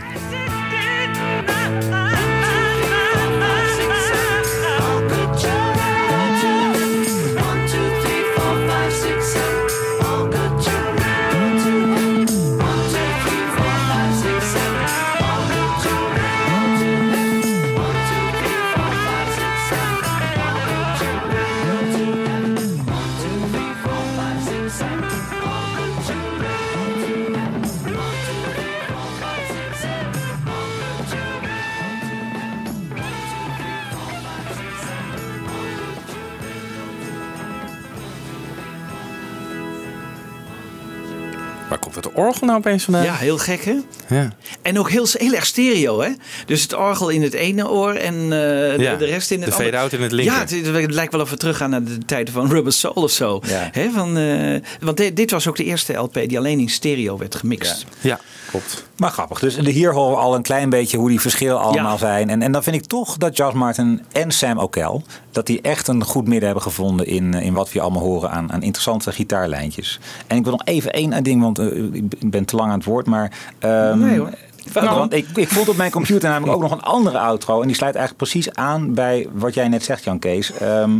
Waar 41.69 41.79
komt 41.79 41.95
het 41.95 42.11
orgel 42.13 42.45
nou 42.47 42.57
opeens 42.59 42.83
vandaan? 42.83 43.03
Ja, 43.03 43.15
heel 43.15 43.37
gek 43.37 43.63
hè? 43.65 43.75
Ja. 44.07 44.33
En 44.61 44.79
ook 44.79 44.89
heel, 44.89 45.05
heel 45.11 45.33
erg 45.33 45.45
stereo, 45.45 46.01
hè? 46.01 46.09
Dus 46.45 46.61
het 46.61 46.73
orgel 46.75 47.09
in 47.09 47.21
het 47.21 47.33
ene 47.33 47.69
oor 47.69 47.93
en 47.93 48.13
eh, 48.23 48.29
de, 48.29 48.75
Ja, 48.77 48.95
de 48.95 49.05
rest 49.05 49.31
in 49.31 49.41
het 49.41 49.49
de 49.49 49.55
andere. 49.55 49.71
fade-out 49.71 49.93
in 49.93 50.01
het 50.01 50.11
linker. 50.11 50.33
Ja, 50.33 50.39
het, 50.39 50.51
het 50.81 50.91
lijkt 50.93 51.11
wel 51.11 51.21
of 51.21 51.29
we 51.29 51.37
teruggaan 51.37 51.69
naar 51.69 51.83
de 51.83 51.97
tijden 52.05 52.33
van 52.33 52.49
Rubber 52.49 52.73
Soul 52.73 52.93
of 53.03 53.11
zo. 53.11 53.41
Ja. 53.47 53.69
Hè, 53.71 53.89
van, 53.91 54.17
eh, 54.17 54.55
want 54.79 55.15
dit 55.15 55.31
was 55.31 55.47
ook 55.47 55.55
de 55.55 55.63
eerste 55.63 55.93
LP 55.93 56.13
die 56.13 56.37
alleen 56.37 56.59
in 56.59 56.69
stereo 56.69 57.17
werd 57.17 57.35
gemixt. 57.35 57.85
ja, 58.01 58.19
klopt. 58.49 58.87
Maar 58.99 59.11
grappig. 59.11 59.39
Dus 59.39 59.57
hier 59.57 59.93
horen 59.93 60.11
we 60.11 60.17
al 60.17 60.35
een 60.35 60.41
klein 60.41 60.69
beetje 60.69 60.97
hoe 60.97 61.09
die 61.09 61.21
verschillen 61.21 61.59
allemaal 61.59 61.91
Ja. 61.91 61.97
zijn. 61.97 62.29
En, 62.29 62.41
en 62.41 62.51
dan 62.51 62.63
vind 62.63 62.75
ik 62.75 62.85
toch 62.85 63.17
dat 63.17 63.37
Josh 63.37 63.53
Martin 63.53 64.01
en 64.11 64.31
Sam 64.31 64.57
O'Kel... 64.59 65.03
dat 65.31 65.45
die 65.45 65.61
echt 65.61 65.87
een 65.87 66.03
goed 66.03 66.23
midden 66.27 66.45
hebben 66.45 66.63
gevonden 66.63 67.05
in, 67.05 67.33
eh, 67.33 67.45
in 67.45 67.53
wat 67.53 67.71
we 67.71 67.81
allemaal 67.81 68.01
horen 68.01 68.31
aan, 68.31 68.51
aan 68.51 68.61
interessante 68.61 69.11
gitaarlijntjes. 69.11 69.99
En 70.27 70.37
ik 70.37 70.43
wil 70.43 70.51
nog 70.51 70.65
even 70.65 70.93
één 70.93 71.23
ding, 71.23 71.41
want 71.41 71.59
eh, 71.59 71.65
ik 71.93 72.29
ben 72.31 72.45
te 72.45 72.55
lang 72.55 72.71
aan 72.71 72.77
het 72.77 72.87
woord. 72.87 73.05
Maar 73.05 73.31
ehm, 73.59 73.99
Nee, 73.99 74.19
hoor. 74.19 74.29
Nou, 74.73 74.97
want 74.97 75.13
ik, 75.13 75.27
ik 75.35 75.49
vond 75.49 75.69
op 75.69 75.75
mijn 75.75 75.91
computer 75.91 76.29
namelijk 76.29 76.55
ook 76.55 76.61
nog 76.61 76.71
een 76.71 76.81
andere 76.81 77.19
outro. 77.19 77.61
En 77.61 77.67
die 77.67 77.75
sluit 77.75 77.95
eigenlijk 77.95 78.29
precies 78.31 78.53
aan 78.53 78.93
bij 78.93 79.27
wat 79.33 79.53
jij 79.53 79.67
net 79.67 79.83
zegt, 79.83 80.03
Jan 80.03 80.19
Kees. 80.19 80.51
Ehm, 80.51 80.91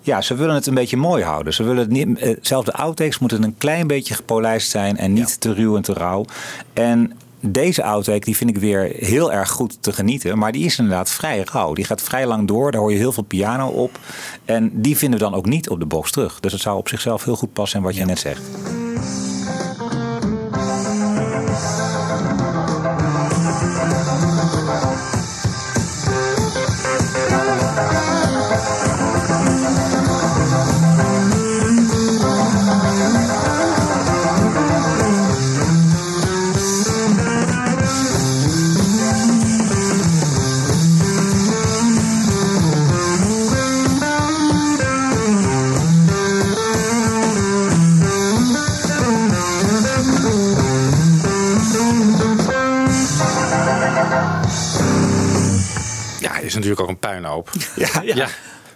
ja, 0.00 0.20
ze 0.20 0.34
willen 0.34 0.54
het 0.54 0.66
een 0.66 0.74
beetje 0.74 0.96
mooi 0.96 1.22
houden. 1.24 1.54
Ze 1.54 1.62
willen 1.62 1.78
het 1.78 1.90
niet, 1.90 2.18
eh, 2.18 2.36
zelfs 2.40 2.66
de 2.66 2.72
outtakes 2.72 3.18
moeten 3.18 3.42
een 3.42 3.54
klein 3.58 3.86
beetje 3.86 4.14
gepolijst 4.14 4.70
zijn. 4.70 4.96
En 4.96 5.12
niet 5.12 5.40
te 5.40 5.54
ruw 5.54 5.76
en 5.76 5.82
te 5.82 5.92
rauw. 5.92 6.24
En 6.72 7.12
deze 7.40 7.82
outtake 7.82 8.24
die 8.24 8.36
vind 8.36 8.50
ik 8.50 8.58
weer 8.58 8.92
heel 8.96 9.32
erg 9.32 9.50
goed 9.50 9.82
te 9.82 9.92
genieten. 9.92 10.38
Maar 10.38 10.52
die 10.52 10.64
is 10.64 10.78
inderdaad 10.78 11.10
vrij 11.10 11.42
rauw. 11.44 11.74
Die 11.74 11.84
gaat 11.84 12.02
vrij 12.02 12.26
lang 12.26 12.48
door. 12.48 12.70
Daar 12.70 12.80
hoor 12.80 12.92
je 12.92 12.98
heel 12.98 13.12
veel 13.12 13.22
piano 13.22 13.68
op. 13.68 13.98
En 14.44 14.70
die 14.74 14.96
vinden 14.96 15.18
we 15.18 15.24
dan 15.24 15.34
ook 15.34 15.46
niet 15.46 15.68
op 15.68 15.78
de 15.78 15.86
box 15.86 16.10
terug. 16.10 16.40
Dus 16.40 16.52
het 16.52 16.60
zou 16.60 16.78
op 16.78 16.88
zichzelf 16.88 17.24
heel 17.24 17.36
goed 17.36 17.52
passen 17.52 17.78
in 17.78 17.84
wat 17.84 17.96
je 17.96 18.04
net 18.04 18.18
zegt. 18.18 18.42
Natuurlijk 56.58 56.80
ook 56.80 56.88
een 56.88 56.98
puinhoop. 56.98 57.50
Ja, 57.76 58.02
Ja. 58.04 58.28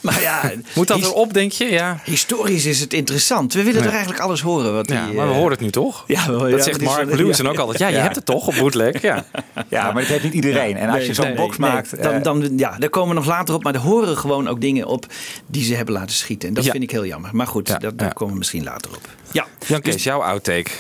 Maar 0.03 0.21
ja, 0.21 0.53
Moet 0.75 0.89
dat 0.89 1.01
erop, 1.01 1.33
denk 1.33 1.53
je? 1.53 1.65
Ja. 1.71 2.01
historisch 2.05 2.65
is 2.65 2.81
het 2.81 2.93
interessant. 2.93 3.53
We 3.53 3.63
willen 3.63 3.81
Ja. 3.81 3.87
er 3.87 3.93
eigenlijk 3.93 4.21
alles 4.23 4.41
horen. 4.41 4.75
Wat 4.75 4.89
ja 4.89 5.05
die, 5.07 5.15
maar 5.15 5.27
we 5.27 5.33
eh, 5.33 5.37
horen 5.39 5.51
het 5.53 5.61
nu 5.61 5.71
toch? 5.71 6.05
Ja, 6.07 6.27
wel, 6.31 6.39
dat 6.39 6.51
ja, 6.51 6.63
zegt 6.63 6.81
Mark 6.83 7.17
ja. 7.19 7.39
en 7.39 7.49
ook 7.49 7.59
altijd. 7.59 7.79
Ja, 7.79 7.89
je 7.89 7.97
hebt 7.97 8.15
het 8.17 8.27
toch 8.27 8.47
op 8.47 8.55
bootleg? 8.59 9.03
Ja. 9.03 9.25
ja, 9.69 9.85
maar 9.93 10.03
dat 10.03 10.11
heeft 10.11 10.23
niet 10.25 10.33
iedereen. 10.35 10.77
En 10.77 10.89
als 10.89 10.99
Nee, 10.99 11.07
je 11.07 11.15
zo'n 11.15 11.25
nee, 11.27 11.35
box 11.35 11.59
nee, 11.59 11.71
maakt... 11.71 11.93
nee. 11.93 12.03
Dan, 12.03 12.13
eh, 12.15 12.23
dan, 12.23 12.59
ja, 12.59 12.77
daar 12.79 12.89
komen 12.89 13.09
we 13.09 13.15
nog 13.15 13.27
later 13.27 13.55
op. 13.55 13.63
Maar 13.63 13.75
er 13.75 13.81
horen 13.81 14.17
gewoon 14.17 14.49
ook 14.49 14.61
dingen 14.61 14.87
op 14.87 15.07
die 15.47 15.65
ze 15.65 15.75
hebben 15.75 15.95
laten 15.95 16.15
schieten. 16.17 16.49
En 16.49 16.55
dat 16.55 16.65
Ja. 16.65 16.71
vind 16.71 16.83
ik 16.83 16.91
heel 16.91 17.07
jammer. 17.07 17.31
Maar 17.33 17.47
goed, 17.47 17.69
Ja, 17.69 17.79
dat, 17.79 17.99
daar 17.99 18.07
ja. 18.09 18.13
komen 18.13 18.33
we 18.33 18.39
misschien 18.39 18.65
later 18.65 18.91
op. 18.91 19.09
Ja, 19.33 19.47
Jan 19.67 19.81
Kees, 19.81 20.03
jouw 20.05 20.23
outtake. 20.23 20.71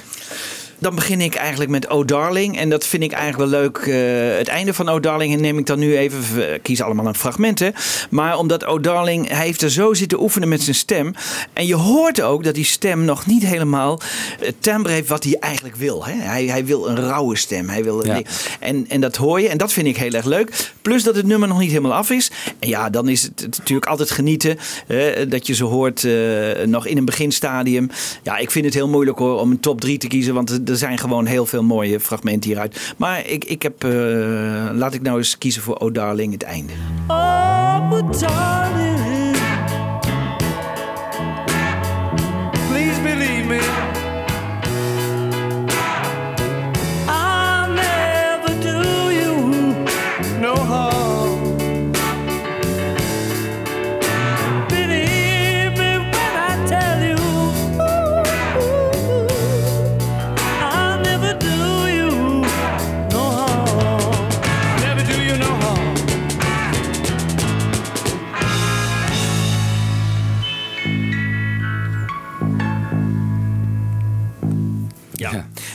Dan 0.82 0.94
begin 0.94 1.20
ik 1.20 1.34
eigenlijk 1.34 1.70
met 1.70 1.88
Oh 1.90 2.06
Darling. 2.06 2.58
En 2.58 2.68
dat 2.70 2.86
vind 2.86 3.02
ik 3.02 3.12
eigenlijk 3.12 3.50
wel 3.50 3.60
leuk. 3.60 3.76
Eh, 3.76 4.38
het 4.38 4.48
einde 4.48 4.74
van 4.74 4.88
Oh 4.90 5.00
Darling 5.00 5.40
neem 5.40 5.58
ik 5.58 5.66
dan 5.66 5.78
nu 5.78 5.96
even. 5.96 6.34
We 6.34 6.58
kiezen 6.62 6.84
allemaal 6.84 7.06
een 7.06 7.14
fragment. 7.14 7.58
Hè. 7.58 7.68
Maar 8.10 8.38
omdat 8.38 8.66
Oh 8.66 8.82
Darling, 8.82 9.28
hij 9.28 9.44
heeft 9.46 9.62
er 9.62 9.70
zo 9.70 9.94
zitten 9.94 10.22
oefenen 10.22 10.48
met 10.48 10.62
zijn 10.62 10.76
stem. 10.76 11.14
En 11.52 11.66
je 11.66 11.74
hoort 11.74 12.20
ook 12.22 12.44
dat 12.44 12.54
die 12.54 12.64
stem 12.64 13.04
nog 13.04 13.26
niet 13.26 13.42
helemaal 13.42 14.00
het 14.40 14.54
timbre 14.58 14.92
heeft 14.92 15.08
wat 15.08 15.24
hij 15.24 15.36
eigenlijk 15.40 15.76
wil. 15.76 16.04
Hè. 16.04 16.12
Hij, 16.12 16.44
hij 16.46 16.64
wil 16.64 16.88
een 16.88 16.96
rauwe 17.00 17.36
stem. 17.36 17.68
Hij 17.68 17.84
wil 17.84 18.06
Ja. 18.06 18.22
en, 18.60 18.84
en 18.88 19.00
dat 19.00 19.16
hoor 19.16 19.40
je. 19.40 19.48
En 19.48 19.58
dat 19.58 19.72
vind 19.72 19.86
ik 19.86 19.96
heel 19.96 20.12
erg 20.12 20.24
leuk. 20.24 20.70
Plus 20.82 21.02
dat 21.02 21.16
het 21.16 21.26
nummer 21.26 21.48
nog 21.48 21.58
niet 21.58 21.70
helemaal 21.70 21.92
af 21.94 22.10
is. 22.10 22.30
En 22.58 22.68
ja, 22.68 22.90
dan 22.90 23.08
is 23.08 23.22
het, 23.22 23.46
natuurlijk 23.50 23.86
altijd 23.90 24.10
genieten. 24.10 24.58
hè, 24.86 25.28
dat 25.28 25.46
je 25.46 25.54
ze 25.54 25.64
hoort 25.64 26.04
eh, 26.04 26.12
nog 26.66 26.86
in 26.86 26.96
een 26.96 27.04
beginstadium. 27.04 27.90
Ja, 28.22 28.36
ik 28.36 28.50
vind 28.50 28.64
het 28.64 28.74
heel 28.74 28.88
moeilijk 28.88 29.18
hoor 29.18 29.40
om 29.40 29.50
een 29.50 29.60
top 29.60 29.80
3 29.80 29.98
te 29.98 30.06
kiezen. 30.06 30.34
Want 30.34 30.66
er 30.72 30.78
zijn 30.78 30.98
gewoon 30.98 31.26
heel 31.26 31.46
veel 31.46 31.62
mooie 31.62 32.00
fragmenten 32.00 32.50
hieruit. 32.50 32.94
Maar 32.96 33.26
ik, 33.26 33.44
ik 33.44 33.62
heb, 33.62 33.84
eh, 33.84 33.90
laat 34.72 34.94
ik 34.94 35.02
nou 35.02 35.18
eens 35.18 35.38
kiezen 35.38 35.62
voor 35.62 35.76
Oh 35.76 35.92
Darling, 35.92 36.32
het 36.32 36.42
einde. 36.42 36.72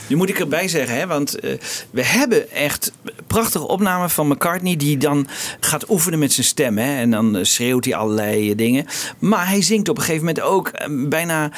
Nu 0.08 0.16
moet 0.16 0.28
ik 0.28 0.38
erbij 0.38 0.68
zeggen, 0.68 0.96
hè, 0.96 1.06
want 1.06 1.40
eh, 1.40 1.52
we 1.90 2.04
hebben 2.04 2.50
echt 2.50 2.92
prachtige 3.26 3.68
opnamen 3.68 4.10
van 4.10 4.28
McCartney 4.28 4.76
die 4.76 4.96
dan 4.96 5.26
gaat 5.60 5.90
oefenen 5.90 6.18
met 6.18 6.32
zijn 6.32 6.46
stem. 6.46 6.78
Hè, 6.78 6.96
en 6.98 7.10
dan 7.10 7.36
eh, 7.36 7.44
schreeuwt 7.44 7.84
hij 7.84 7.94
allerlei 7.94 8.50
eh, 8.50 8.56
dingen. 8.56 8.86
Maar 9.18 9.48
hij 9.48 9.62
zingt 9.62 9.88
op 9.88 9.96
een 9.96 10.02
gegeven 10.02 10.26
moment 10.26 10.44
ook 10.44 10.70
bijna 11.08 11.50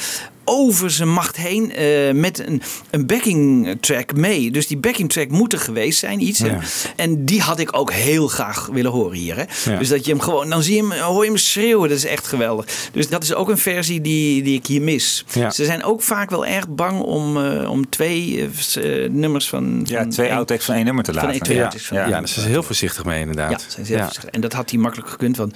over 0.45 0.91
zijn 0.91 1.13
macht 1.13 1.37
heen 1.37 1.73
eh, 1.73 2.13
met 2.13 2.47
een, 2.47 2.63
een 2.91 3.07
backing 3.07 3.77
track 3.81 4.15
mee. 4.17 4.51
Dus 4.51 4.67
die 4.67 4.77
backing 4.77 5.11
track 5.13 5.29
moet 5.31 5.53
er 5.53 5.59
geweest 5.59 5.99
zijn, 5.99 6.23
iets. 6.23 6.39
Ja. 6.39 6.59
En 6.97 7.25
die 7.25 7.41
had 7.41 7.59
ik 7.59 7.77
ook 7.77 7.93
heel 7.93 8.29
graag 8.29 8.67
willen 8.73 8.91
horen 8.91 9.17
hier. 9.19 9.37
Hè? 9.37 9.45
Ja. 9.73 9.79
Dus 9.79 9.89
dat 9.89 10.05
je 10.05 10.11
hem 10.11 10.21
gewoon, 10.21 10.51
dan 10.51 10.63
zie 10.63 10.75
je 10.77 10.89
hem, 10.89 10.93
hoor 11.01 11.23
je 11.25 11.29
hem 11.31 11.39
schreeuwen. 11.39 11.89
Dat 11.89 11.99
is 11.99 12.05
echt 12.05 12.27
geweldig. 12.27 12.67
Dus 12.93 13.09
dat 13.09 13.23
is 13.23 13.35
ook 13.35 13.49
een 13.49 13.59
versie 13.59 14.01
die, 14.01 14.43
die 14.43 14.55
ik 14.59 14.67
hier 14.67 14.83
mis. 14.83 15.25
Ja. 15.33 15.51
Ze 15.51 15.65
zijn 15.65 15.85
ook 15.85 16.03
vaak 16.03 16.31
wel 16.31 16.47
erg 16.47 16.69
bang 16.69 17.01
om, 17.01 17.45
eh, 17.45 17.71
om 17.71 17.89
twee 17.89 18.49
eh, 18.75 19.09
nummers 19.11 19.49
van. 19.49 19.81
Ja, 19.85 20.01
van 20.01 20.11
twee 20.11 20.33
outtakes 20.33 20.65
van 20.65 20.75
één 20.75 20.85
nummer 20.85 21.05
te 21.05 21.13
Van 21.13 21.21
laten. 21.23 21.35
één, 21.35 21.45
twee 21.45 21.57
Ja, 21.57 21.63
outtakes 21.63 21.87
van 21.89 21.97
ja, 21.97 22.03
één 22.03 22.13
daar 22.13 22.29
zijn 22.29 22.45
ze 22.45 22.51
heel 22.51 22.63
voorzichtig 22.63 23.05
mee 23.05 23.15
Ja, 23.15 23.21
inderdaad. 23.21 23.65
zijn 23.69 23.87
ze 23.87 23.93
heel 23.93 24.03
voorzichtig. 24.03 24.31
en 24.31 24.41
dat 24.41 24.53
had 24.53 24.71
hij 24.71 24.79
makkelijk 24.79 25.09
gekund, 25.11 25.37
want 25.37 25.55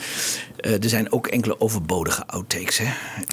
er 0.65 0.89
zijn 0.89 1.13
ook 1.13 1.27
enkele 1.27 1.61
overbodige 1.61 2.23
outtakes. 2.27 2.79
Hè? 2.79 2.87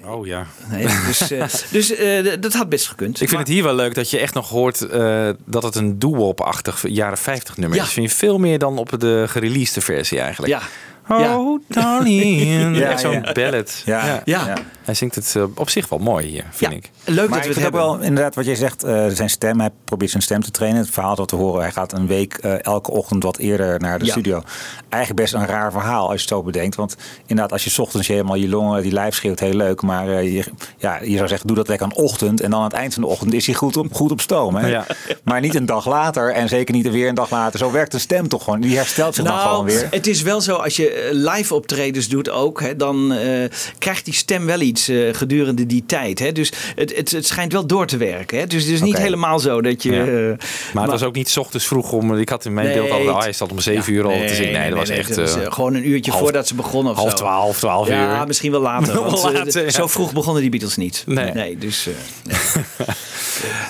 Oh 0.08 0.26
ja. 0.26 0.48
Nee, 0.70 0.88
dus 1.08 1.32
eh, 1.32 1.44
dus 1.72 1.96
eh, 1.96 2.28
dat 2.40 2.54
had 2.54 2.70
best 2.70 2.88
gekund. 2.88 3.22
Ik 3.22 3.28
vind 3.28 3.40
het 3.40 3.50
hier 3.50 3.64
wel 3.64 3.76
leuk 3.76 3.96
dat 3.96 4.10
je 4.10 4.20
echt 4.20 4.34
nog 4.34 4.50
hoort 4.50 4.82
eh, 4.82 5.30
dat 5.46 5.64
het 5.64 5.76
een 5.76 6.00
doo-wop-achtig 6.00 6.88
jaren 6.88 7.18
50 7.18 7.58
nummer 7.58 7.78
Ja. 7.78 7.84
is. 7.84 7.92
vind 7.92 8.10
je 8.10 8.16
veel 8.16 8.38
meer 8.38 8.60
dan 8.60 8.78
op 8.78 9.00
de 9.00 9.26
gereleasede 9.28 9.82
versie 9.82 10.20
eigenlijk. 10.20 10.54
Ja. 10.54 10.62
Ja. 11.08 11.38
Oh, 11.40 11.60
darling. 11.68 12.76
Ja, 12.78 12.90
echt 12.90 13.00
zo'n 13.02 13.12
ja. 13.24 13.32
ballad. 13.32 13.82
Ja, 13.86 14.22
Ja. 14.26 14.54
Hij 14.82 14.94
zingt 14.94 15.16
het 15.16 15.34
eh, 15.36 15.44
op 15.56 15.70
zich 15.70 15.90
wel 15.90 16.00
mooi 16.00 16.28
hier, 16.28 16.46
vind 16.52 16.72
Ja, 16.72 16.78
ik. 16.78 16.90
leuk 17.06 17.16
Maar 17.16 17.28
dat 17.28 17.38
ik 17.38 17.44
we 17.44 17.48
het 17.54 17.62
hebben. 17.62 17.82
wel 17.82 18.00
inderdaad 18.00 18.36
wat 18.36 18.46
jij 18.46 18.56
zegt, 18.56 18.84
eh, 18.84 19.06
zijn 19.08 19.30
stem. 19.30 19.60
Hij 19.60 19.70
probeert 19.86 20.12
zijn 20.12 20.24
stem 20.24 20.42
te 20.42 20.52
trainen. 20.52 20.82
Het 20.82 20.90
verhaal 20.90 21.16
dat 21.16 21.32
we 21.32 21.38
horen, 21.38 21.62
hij 21.62 21.72
gaat 21.72 21.94
een 21.94 22.08
week 22.08 22.34
eh, 22.34 22.64
elke 22.66 22.92
ochtend 22.92 23.24
wat 23.24 23.38
eerder 23.38 23.80
naar 23.80 24.00
de 24.00 24.06
Ja. 24.06 24.12
studio. 24.12 24.42
Eigenlijk 24.90 25.22
best 25.22 25.34
een 25.34 25.46
raar 25.46 25.72
verhaal 25.72 26.02
als 26.04 26.14
je 26.14 26.20
het 26.20 26.30
zo 26.30 26.44
bedenkt. 26.44 26.76
Want 26.76 26.96
inderdaad, 27.22 27.52
als 27.52 27.64
je 27.64 27.70
's 27.70 27.80
ochtends 27.80 28.08
je 28.08 28.14
helemaal 28.14 28.36
je 28.36 28.50
longen, 28.50 28.82
die 28.82 28.92
lijf 28.92 29.16
schreeuwt, 29.16 29.40
heel 29.40 29.54
leuk. 29.54 29.82
Maar 29.82 30.10
eh, 30.10 30.34
je, 30.36 30.44
ja, 30.78 31.00
je 31.04 31.16
zou 31.16 31.28
zeggen, 31.28 31.48
doe 31.48 31.56
dat 31.56 31.68
lekker 31.68 31.86
aan 31.88 31.94
de 31.96 32.02
ochtend. 32.02 32.42
En 32.42 32.50
dan 32.50 32.60
aan 32.60 32.66
het 32.66 32.74
eind 32.76 32.94
van 32.94 33.04
de 33.04 33.10
ochtend 33.10 33.34
is 33.34 33.46
hij 33.46 33.56
goed 33.56 33.78
op, 33.78 33.94
goed 33.94 34.12
op 34.12 34.22
stoom. 34.22 34.56
Hè? 34.56 34.68
Ja. 34.68 34.86
Maar 35.24 35.42
niet 35.42 35.56
een 35.56 35.66
dag 35.66 35.88
later 35.88 36.34
en 36.34 36.48
zeker 36.50 36.74
niet 36.76 36.90
weer 36.90 37.08
een 37.08 37.16
dag 37.16 37.30
later. 37.32 37.60
Zo 37.60 37.72
werkt 37.72 37.94
een 37.94 38.00
stem 38.00 38.28
toch 38.28 38.44
gewoon. 38.44 38.62
Die 38.62 38.76
herstelt 38.78 39.16
zich 39.16 39.24
dan 39.24 39.40
gewoon 39.40 39.66
Nou, 39.66 39.80
weer. 39.80 39.88
het 39.92 40.08
is 40.08 40.22
wel 40.22 40.42
zo, 40.42 40.56
als 40.56 40.76
je 40.76 40.91
eh, 40.92 41.12
live 41.12 41.56
optredens 41.56 42.08
doet 42.08 42.30
ook, 42.30 42.62
hè, 42.62 42.76
dan 42.76 43.14
eh, 43.14 43.50
krijgt 43.78 44.06
die 44.06 44.14
stem 44.14 44.46
wel 44.46 44.60
iets 44.60 44.88
eh, 44.88 45.14
gedurende 45.14 45.66
die 45.66 45.84
tijd. 45.86 46.20
Hè. 46.20 46.32
Dus 46.32 46.52
het, 46.76 46.96
het, 46.96 47.12
het 47.12 47.26
schijnt 47.26 47.52
wel 47.52 47.66
door 47.66 47.88
te 47.88 47.98
werken. 47.98 48.40
Hè. 48.40 48.48
Dus 48.48 48.64
het 48.64 48.72
is 48.72 48.82
niet 48.82 48.98
helemaal 48.98 49.40
zo 49.40 49.62
dat 49.62 49.84
je... 49.84 49.92
Ja. 49.92 50.36
Maar 50.74 50.84
het 50.84 50.92
was 50.92 51.04
ook 51.04 51.16
niet 51.16 51.30
's 51.30 51.38
ochtends 51.38 51.68
vroeg 51.68 51.92
om. 51.92 52.18
Ik 52.18 52.30
had 52.30 52.46
in 52.46 52.54
mijn 52.54 52.74
beeld 52.74 52.92
al. 52.92 53.20
Hij 53.20 53.32
staat 53.32 53.52
om 53.52 53.60
7 53.60 53.94
uur 53.94 54.06
al 54.06 54.28
te 54.28 54.36
zingen. 54.36 54.54
Nee, 54.54 54.70
dat 54.70 54.78
was 54.78 54.90
echt. 54.90 55.16
dat 55.16 55.34
was, 55.34 55.54
gewoon 55.54 55.74
een 55.74 55.90
uurtje 55.90 56.12
half- 56.12 56.24
voordat 56.24 56.48
ze 56.48 56.56
begonnen 56.56 56.92
of 56.92 56.98
half 56.98 57.10
zo. 57.10 57.16
12, 57.16 57.58
12 57.58 57.88
uur. 57.88 57.94
Ja, 57.94 58.26
misschien 58.26 58.52
wel 58.52 58.62
later. 58.62 58.94
Want, 59.04 59.24
later, 59.24 59.64
ja. 59.64 59.70
Zo 59.70 59.88
vroeg 59.88 60.14
begonnen 60.14 60.42
die 60.42 60.52
Beatles 60.52 60.76
niet. 60.76 61.04
Nee. 61.08 61.58
dus... 61.58 61.88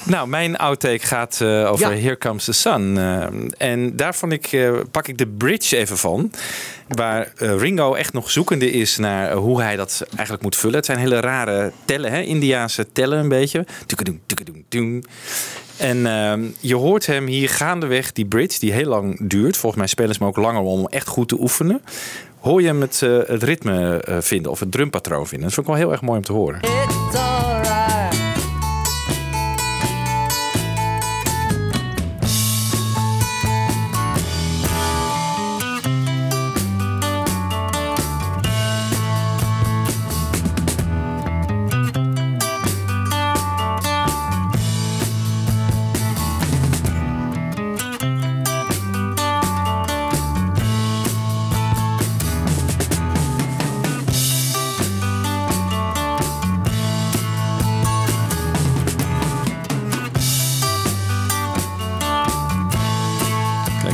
Nou, 0.04 0.28
mijn 0.28 0.58
outtake 0.58 1.06
gaat 1.06 1.42
eh, 1.42 1.72
over 1.72 1.96
Ja. 1.96 2.02
Here 2.02 2.18
Comes 2.18 2.46
the 2.46 2.52
Sun. 2.52 2.98
Eh, 2.98 3.26
en 3.58 3.96
daar 3.96 4.16
vond 4.16 4.32
ik, 4.32 4.52
eh, 4.52 4.72
pak 4.92 5.08
ik 5.08 5.18
de 5.18 5.28
bridge 5.28 5.78
even 5.78 5.98
van. 5.98 6.32
Waar 6.88 7.34
eh, 7.38 7.58
Ringo 7.58 7.94
echt 7.94 8.14
nog 8.14 8.32
zoekende 8.32 8.72
is 8.72 8.98
naar 8.98 9.34
hoe 9.34 9.62
hij 9.62 9.76
dat 9.76 10.04
eigenlijk 10.16 10.44
moet 10.44 10.56
vullen. 10.56 10.76
Het 10.76 10.86
zijn 10.86 10.98
hele 10.98 11.20
rare 11.20 11.72
tellen, 11.86 12.12
hè? 12.12 12.22
Indiaanse 12.22 12.92
tellen 12.92 13.20
een 13.20 13.30
beetje. 13.30 13.66
Tukadoen, 13.86 14.22
tukadoen, 14.26 14.66
doen. 14.70 15.06
En 15.78 16.06
ehm, 16.06 16.44
je 16.60 16.76
hoort 16.76 17.06
hem 17.06 17.26
hier 17.26 17.50
gaandeweg, 17.50 18.12
die 18.12 18.26
bridge, 18.26 18.60
die 18.60 18.72
heel 18.72 18.88
lang 18.88 19.30
duurt. 19.30 19.58
Volgens 19.58 19.82
mij 19.82 19.88
spelen 19.90 20.14
ze 20.14 20.20
hem 20.20 20.28
ook 20.28 20.38
langer 20.38 20.62
om 20.62 20.88
echt 20.88 21.08
goed 21.08 21.28
te 21.28 21.40
oefenen. 21.40 21.82
Hoor 22.40 22.62
je 22.62 22.68
hem 22.68 22.82
het, 22.82 23.02
eh, 23.02 23.18
het 23.26 23.44
ritme 23.44 23.98
eh, 23.98 24.18
vinden 24.20 24.52
of 24.52 24.60
het 24.60 24.72
drumpatroon 24.72 25.28
vinden. 25.28 25.48
Dat 25.48 25.56
vond 25.56 25.68
ik 25.68 25.74
wel 25.74 25.82
heel 25.84 25.92
erg 25.92 26.02
mooi 26.02 26.18
om 26.18 26.24
te 26.24 26.34
horen. 26.34 26.60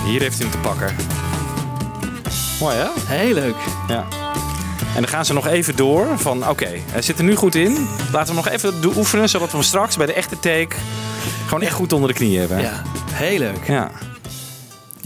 Hier 0.08 0.22
heeft 0.22 0.40
hij 0.40 0.48
hem 0.48 0.62
te 0.62 0.68
pakken. 0.68 0.96
Mooi 2.60 2.76
hè? 2.76 2.88
heel 3.06 3.34
leuk. 3.34 3.56
Ja. 3.88 4.06
En 4.96 5.04
dan 5.04 5.08
gaan 5.08 5.26
ze 5.26 5.34
nog 5.34 5.48
even 5.48 5.76
door 5.76 6.08
van 6.20 6.50
oké, 6.50 6.70
hij 6.92 7.02
zit 7.02 7.18
er 7.18 7.24
nu 7.24 7.36
goed 7.36 7.56
in. 7.56 7.88
Laten 8.12 8.36
we 8.36 8.42
hem 8.42 8.44
nog 8.44 8.50
even 8.50 8.98
oefenen, 8.98 9.30
zodat 9.30 9.52
we 9.52 9.58
hem 9.58 9.66
straks 9.66 9.98
bij 9.98 10.06
de 10.06 10.14
echte 10.14 10.40
take 10.40 10.76
gewoon 11.44 11.62
echt 11.62 11.74
goed 11.74 11.94
onder 11.94 12.10
de 12.10 12.16
knie 12.16 12.40
hebben. 12.40 12.62
Ja, 12.62 12.82
heel 13.12 13.40
leuk. 13.40 13.68
Ja. 13.68 13.92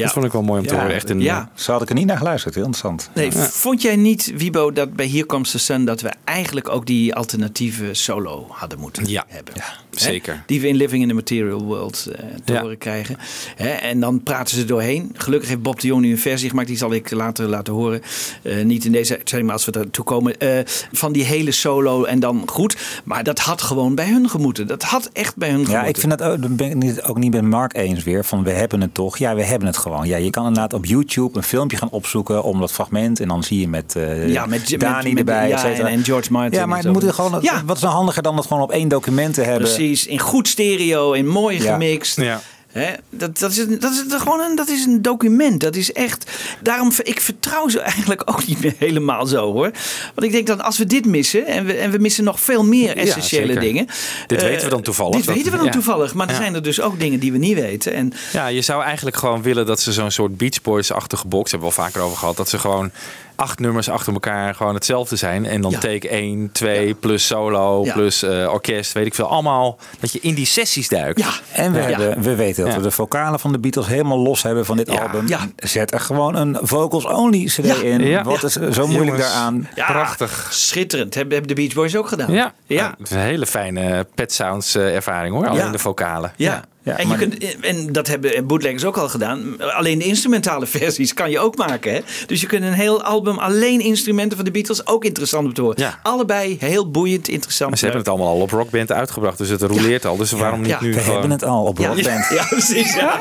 Ja. 0.02 0.06
Dat 0.06 0.14
vond 0.14 0.26
ik 0.26 0.32
wel 0.32 0.42
mooi 0.42 0.60
om 0.62 0.68
te 0.68 0.74
Ja, 0.74 0.80
horen. 0.80 0.96
Echt 0.96 1.10
een, 1.10 1.22
ja. 1.22 1.50
Zo 1.54 1.72
had 1.72 1.82
ik 1.82 1.90
er 1.90 1.96
niet 1.96 2.06
naar 2.06 2.18
geluisterd. 2.18 2.56
Heel 2.56 2.64
interessant. 2.66 3.10
Nee, 3.14 3.32
vond 3.32 3.82
jij 3.82 3.96
niet, 3.96 4.34
Wibo, 4.36 4.72
dat 4.72 4.94
bij 4.94 5.06
Hier 5.06 5.26
Comes 5.26 5.52
the 5.52 5.60
Sun... 5.60 5.86
dat 5.86 6.02
we 6.02 6.12
eigenlijk 6.24 6.70
ook 6.70 6.86
die 6.86 7.16
alternatieve 7.16 7.94
solo 7.94 8.46
hadden 8.50 8.80
moeten 8.80 9.08
Ja. 9.10 9.26
hebben? 9.28 9.54
Ja, 9.58 9.64
Hè? 9.64 10.00
zeker. 10.00 10.44
Die 10.46 10.62
we 10.62 10.68
in 10.68 10.76
Living 10.76 11.02
in 11.02 11.08
the 11.08 11.14
Material 11.14 11.64
World 11.64 12.08
eh, 12.12 12.26
te 12.46 12.54
Ja. 12.54 12.62
horen 12.62 12.78
krijgen. 12.78 13.18
Hè? 13.56 13.70
En 13.70 14.00
dan 14.00 14.24
praten 14.24 14.56
ze 14.58 14.66
doorheen. 14.66 15.12
Gelukkig 15.18 15.50
heeft 15.50 15.62
Bob 15.62 15.80
de 15.80 15.88
Jong 15.88 16.02
nu 16.02 16.12
een 16.12 16.18
versie 16.20 16.50
gemaakt. 16.50 16.68
Die 16.68 16.78
zal 16.78 16.94
ik 16.94 17.12
later 17.12 17.48
laten 17.48 17.74
horen. 17.74 18.02
Eh, 18.44 18.64
niet 18.64 18.86
in 18.86 18.92
deze 18.92 19.18
uitzending, 19.18 19.46
maar 19.50 19.58
als 19.58 19.66
we 19.66 19.72
daartoe 19.72 20.06
komen. 20.06 20.40
eh, 20.40 20.60
van 20.92 21.12
die 21.12 21.24
hele 21.24 21.52
solo 21.52 22.04
en 22.04 22.20
dan 22.20 22.44
goed. 22.46 22.76
Maar 23.04 23.24
dat 23.24 23.40
had 23.40 23.62
gewoon 23.62 23.96
bij 23.96 24.08
hun 24.08 24.30
gemoeten. 24.30 24.68
Dat 24.68 24.84
had 24.84 25.10
echt 25.14 25.36
bij 25.36 25.50
hun 25.50 25.60
Ja, 25.60 25.66
gemoeten. 25.66 25.90
ik 25.90 25.98
vind 25.98 26.18
dat 26.20 26.22
ook, 26.22 26.56
ben 26.56 26.82
ik 26.82 27.10
ook 27.10 27.18
niet 27.18 27.32
met 27.32 27.42
Mark 27.44 27.76
eens 27.76 28.04
weer. 28.04 28.26
Van 28.26 28.44
we 28.44 28.52
hebben 28.52 28.82
het 28.82 28.94
toch. 28.94 29.18
Ja, 29.18 29.36
we 29.36 29.44
hebben 29.44 29.68
het 29.68 29.78
gewoon. 29.78 29.91
Ja, 30.04 30.18
je 30.18 30.30
kan 30.30 30.46
inderdaad 30.48 30.74
op 30.74 30.86
YouTube 30.86 31.38
een 31.38 31.44
filmpje 31.44 31.78
gaan 31.78 31.90
opzoeken 31.90 32.44
om 32.44 32.60
dat 32.60 32.72
fragment. 32.72 33.20
En 33.20 33.28
dan 33.28 33.44
zie 33.44 33.60
je 33.60 33.68
met, 33.68 33.96
eh 33.96 34.30
Ja, 34.30 34.46
met- 34.46 34.76
Dani 34.80 34.96
met- 34.96 35.04
met- 35.04 35.18
erbij. 35.18 35.48
ja, 35.48 35.54
et 35.56 35.60
cetera. 35.60 35.88
en- 35.88 35.94
en 35.94 36.04
George 36.04 36.32
Martin 36.32 36.60
Ja, 36.60 36.66
maar 36.66 36.92
moet 36.92 37.14
gewoon. 37.14 37.38
Ja. 37.42 37.62
Wat 37.66 37.76
is 37.76 37.82
nou 37.82 37.94
handiger 37.96 38.24
dan 38.24 38.36
dat 38.36 38.46
gewoon 38.48 38.64
op 38.64 38.72
één 38.72 38.88
document 38.88 39.34
te 39.34 39.42
hebben? 39.42 39.62
Precies, 39.62 40.06
in 40.08 40.20
goed 40.20 40.48
stereo, 40.48 41.12
in 41.12 41.28
mooi 41.28 41.62
Ja. 41.64 41.72
gemixt. 41.72 42.16
Ja. 42.22 42.42
Hè, 42.72 42.94
dat, 43.10 43.40
dat, 43.40 43.52
is, 43.52 43.58
een- 43.58 43.80
dat, 43.80 43.92
is 43.92 44.04
gewoon 44.10 44.40
een, 44.40 44.56
dat 44.56 44.68
is 44.68 44.86
een 44.86 45.02
document. 45.02 45.60
Dat 45.62 45.76
is 45.76 45.92
echt. 45.92 46.32
Daarom, 46.64 46.92
ik 47.04 47.22
vertrouw 47.22 47.68
ze 47.70 47.80
eigenlijk 47.92 48.22
ook 48.26 48.46
niet 48.48 48.62
meer 48.62 48.74
helemaal 48.78 49.26
zo 49.26 49.52
hoor. 49.54 49.72
Want 50.16 50.24
ik 50.28 50.32
denk 50.32 50.48
dat 50.48 50.62
als 50.64 50.78
we 50.78 50.86
dit 50.86 51.06
missen. 51.06 51.46
en 51.46 51.66
we, 51.66 51.74
en 51.74 51.92
we 51.92 51.98
missen 51.98 52.24
nog 52.24 52.40
veel 52.40 52.64
meer 52.64 52.98
essentiële 52.98 53.60
dingen. 53.60 53.88
Dit 54.28 54.42
eh, 54.42 54.48
weten 54.48 54.64
we 54.64 54.70
dan 54.70 54.82
toevallig. 54.82 55.16
Dit 55.16 55.26
Dat- 55.26 55.36
weten 55.36 55.52
we 55.52 55.58
dan 55.58 55.66
ja. 55.66 55.72
toevallig. 55.72 56.14
Maar 56.14 56.28
er 56.28 56.34
Ja. 56.34 56.40
zijn 56.40 56.56
er 56.56 56.64
dus 56.64 56.82
ook 56.82 57.00
dingen 57.00 57.20
die 57.20 57.32
we 57.32 57.38
niet 57.38 57.56
weten. 57.60 57.94
En 57.94 58.14
Ja, 58.34 58.48
je 58.48 58.62
zou 58.62 58.84
eigenlijk 58.84 59.16
gewoon 59.18 59.42
willen 59.42 59.66
dat 59.66 59.80
ze 59.80 59.92
zo'n 59.94 60.12
soort 60.12 60.38
Beach 60.38 60.62
Boys-achtige 60.62 61.28
box, 61.28 61.52
hebben 61.52 61.70
we 61.70 61.76
wel 61.76 61.86
vaker 61.86 62.02
over 62.02 62.18
gehad, 62.18 62.38
dat 62.38 62.50
ze 62.50 62.60
gewoon 62.60 62.92
acht 63.36 63.60
nummers 63.60 63.89
achter 63.89 64.13
elkaar 64.13 64.56
gewoon 64.56 64.74
hetzelfde 64.74 65.15
zijn. 65.15 65.46
En 65.46 65.62
dan 65.62 65.72
Ja. 65.72 65.78
take 65.80 66.08
1, 66.15 66.50
2, 66.52 66.94
plus 66.94 67.26
solo, 67.28 67.84
Ja. 67.86 67.94
plus 67.94 68.24
eh, 68.24 68.50
orkest, 68.52 68.91
weet 68.91 69.06
ik 69.06 69.15
veel. 69.15 69.28
Allemaal 69.28 69.78
dat 70.00 70.12
je 70.12 70.20
in 70.20 70.34
die 70.34 70.46
sessies 70.46 70.88
duikt. 70.89 71.20
ja, 71.20 71.30
En 71.52 71.72
we, 71.72 71.80
Ja. 71.80 71.86
hebben, 71.86 72.22
we 72.24 72.36
weten 72.36 72.63
dat 72.63 72.74
Ja. 72.74 72.78
we 72.80 72.84
de 72.84 72.91
vocalen 72.91 73.39
van 73.39 73.52
de 73.52 73.60
Beatles 73.60 73.88
helemaal 73.88 74.20
los 74.20 74.44
hebben 74.44 74.65
van 74.65 74.78
dit 74.78 74.91
Ja. 74.91 75.02
album. 75.02 75.28
Ja. 75.28 75.39
Zet 75.56 75.94
er 75.94 76.00
gewoon 76.00 76.36
een 76.36 76.58
vocals 76.62 77.06
only 77.06 77.44
CD 77.46 77.65
Ja. 77.65 77.76
in. 77.82 78.02
Ja. 78.02 78.24
Wat 78.24 78.41
Ja. 78.41 78.48
is 78.48 78.54
zo 78.54 78.88
moeilijk 78.88 78.94
Jongens. 79.17 79.34
daaraan? 79.34 79.67
ja, 79.76 79.86
Prachtig. 79.86 80.48
Schitterend. 80.50 81.13
Hebben, 81.15 81.34
hebben 81.38 81.56
de 81.56 81.62
Beach 81.62 81.74
Boys 81.74 81.96
ook 81.96 82.08
gedaan. 82.08 82.32
Ja, 82.32 82.54
ja. 82.65 82.89
Het 82.98 83.08
is 83.10 83.12
een 83.15 83.20
hele 83.22 83.46
fijne 83.46 84.08
Pet 84.15 84.34
Sounds 84.34 84.76
eh, 84.76 84.96
ervaring 84.96 85.36
hoor. 85.36 85.48
Alleen 85.48 85.65
Ja. 85.65 85.72
de 85.72 85.80
vocalen. 85.80 86.34
Ja. 86.36 86.63
Ja, 86.84 86.98
en, 86.98 87.08
je 87.08 87.15
kunt, 87.15 87.58
en 87.62 87.91
dat 87.91 88.08
hebben 88.08 88.48
bootleggers 88.48 88.86
ook 88.86 88.98
al 88.98 89.10
gedaan. 89.10 89.62
Alleen 89.62 90.00
de 90.00 90.06
instrumentale 90.06 90.65
versies 90.78 91.13
kan 91.13 91.30
je 91.32 91.39
ook 91.39 91.56
maken. 91.58 91.94
Hè? 91.94 92.00
Dus 92.28 92.41
je 92.41 92.48
kunt 92.48 92.63
een 92.63 92.74
heel 92.74 93.04
album 93.04 93.38
alleen 93.38 93.80
instrumenten 93.80 94.36
van 94.36 94.46
de 94.46 94.52
Beatles 94.52 94.88
ook 94.88 95.06
interessant 95.06 95.46
om 95.46 95.54
te 95.54 95.62
horen. 95.62 95.80
Ja. 95.80 96.00
Allebei 96.04 96.58
heel 96.60 96.91
boeiend, 96.91 97.28
interessant. 97.28 97.70
Maar 97.70 97.80
ze 97.80 97.86
hebben 97.86 98.04
het 98.04 98.12
allemaal 98.12 98.34
al 98.34 98.41
op 98.41 98.52
Rockband 98.52 98.91
uitgebracht, 98.91 99.38
dus 99.38 99.50
het 99.50 99.62
roleert 99.62 100.06
al. 100.06 100.17
Dus 100.17 100.32
waarom 100.32 100.62
niet 100.62 100.70
Ja. 100.70 100.78
nu 100.82 100.94
We 100.94 101.00
gewoon... 101.00 101.12
hebben 101.12 101.32
het 101.32 101.44
al 101.44 101.63
op 101.63 101.78
ja, 101.78 101.88
Rockband. 101.88 102.30
ja, 102.30 102.46
precies. 102.46 102.94
Ja. 102.94 103.20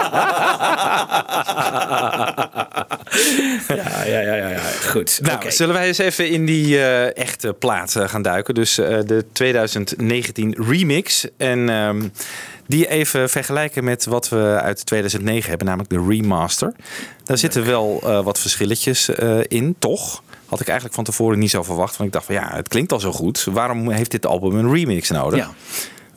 ja, 4.05 4.05
ja, 4.05 4.20
ja, 4.20 4.49
ja. 4.49 4.61
Goed, 4.90 5.18
Nou, 5.23 5.51
zullen 5.51 5.75
wij 5.75 5.87
eens 5.87 5.99
even 5.99 6.29
in 6.29 6.46
die 6.46 6.79
eh, 6.79 7.16
echte 7.16 7.53
plaat 7.53 7.96
eh, 7.96 8.09
gaan 8.09 8.23
duiken. 8.23 8.55
Dus 8.55 8.79
eh, 8.79 8.99
de 9.07 9.25
2019 9.33 10.55
remix. 10.68 11.27
En 11.37 11.68
ehm, 11.68 12.03
die 12.66 12.88
even 12.88 13.31
vergelijken 13.51 13.85
met 13.85 14.05
wat 14.05 14.29
we 14.29 14.59
uit 14.63 14.87
2009 14.87 15.49
hebben, 15.49 15.67
namelijk 15.67 15.91
de 15.91 16.05
remaster. 16.09 16.73
Daar 17.25 17.39
zitten 17.39 17.65
wel 17.65 18.01
eh, 18.03 18.25
wat 18.25 18.39
verschilletjes 18.39 19.09
eh, 19.09 19.39
in, 19.49 19.75
toch? 19.79 20.23
Had 20.47 20.61
ik 20.61 20.67
eigenlijk 20.67 20.95
van 20.97 21.05
tevoren 21.05 21.39
niet 21.39 21.51
zo 21.51 21.63
verwacht. 21.63 21.97
Want 21.97 22.09
ik 22.09 22.15
dacht 22.15 22.27
van 22.27 22.35
ja, 22.35 22.51
het 22.55 22.69
klinkt 22.69 22.93
al 22.93 23.01
zo 23.01 23.13
goed. 23.13 23.47
Waarom 23.51 23.91
heeft 23.91 24.11
dit 24.11 24.27
album 24.27 24.59
een 24.59 24.73
remix 24.73 25.11
nodig? 25.11 25.39
Ja. 25.39 25.51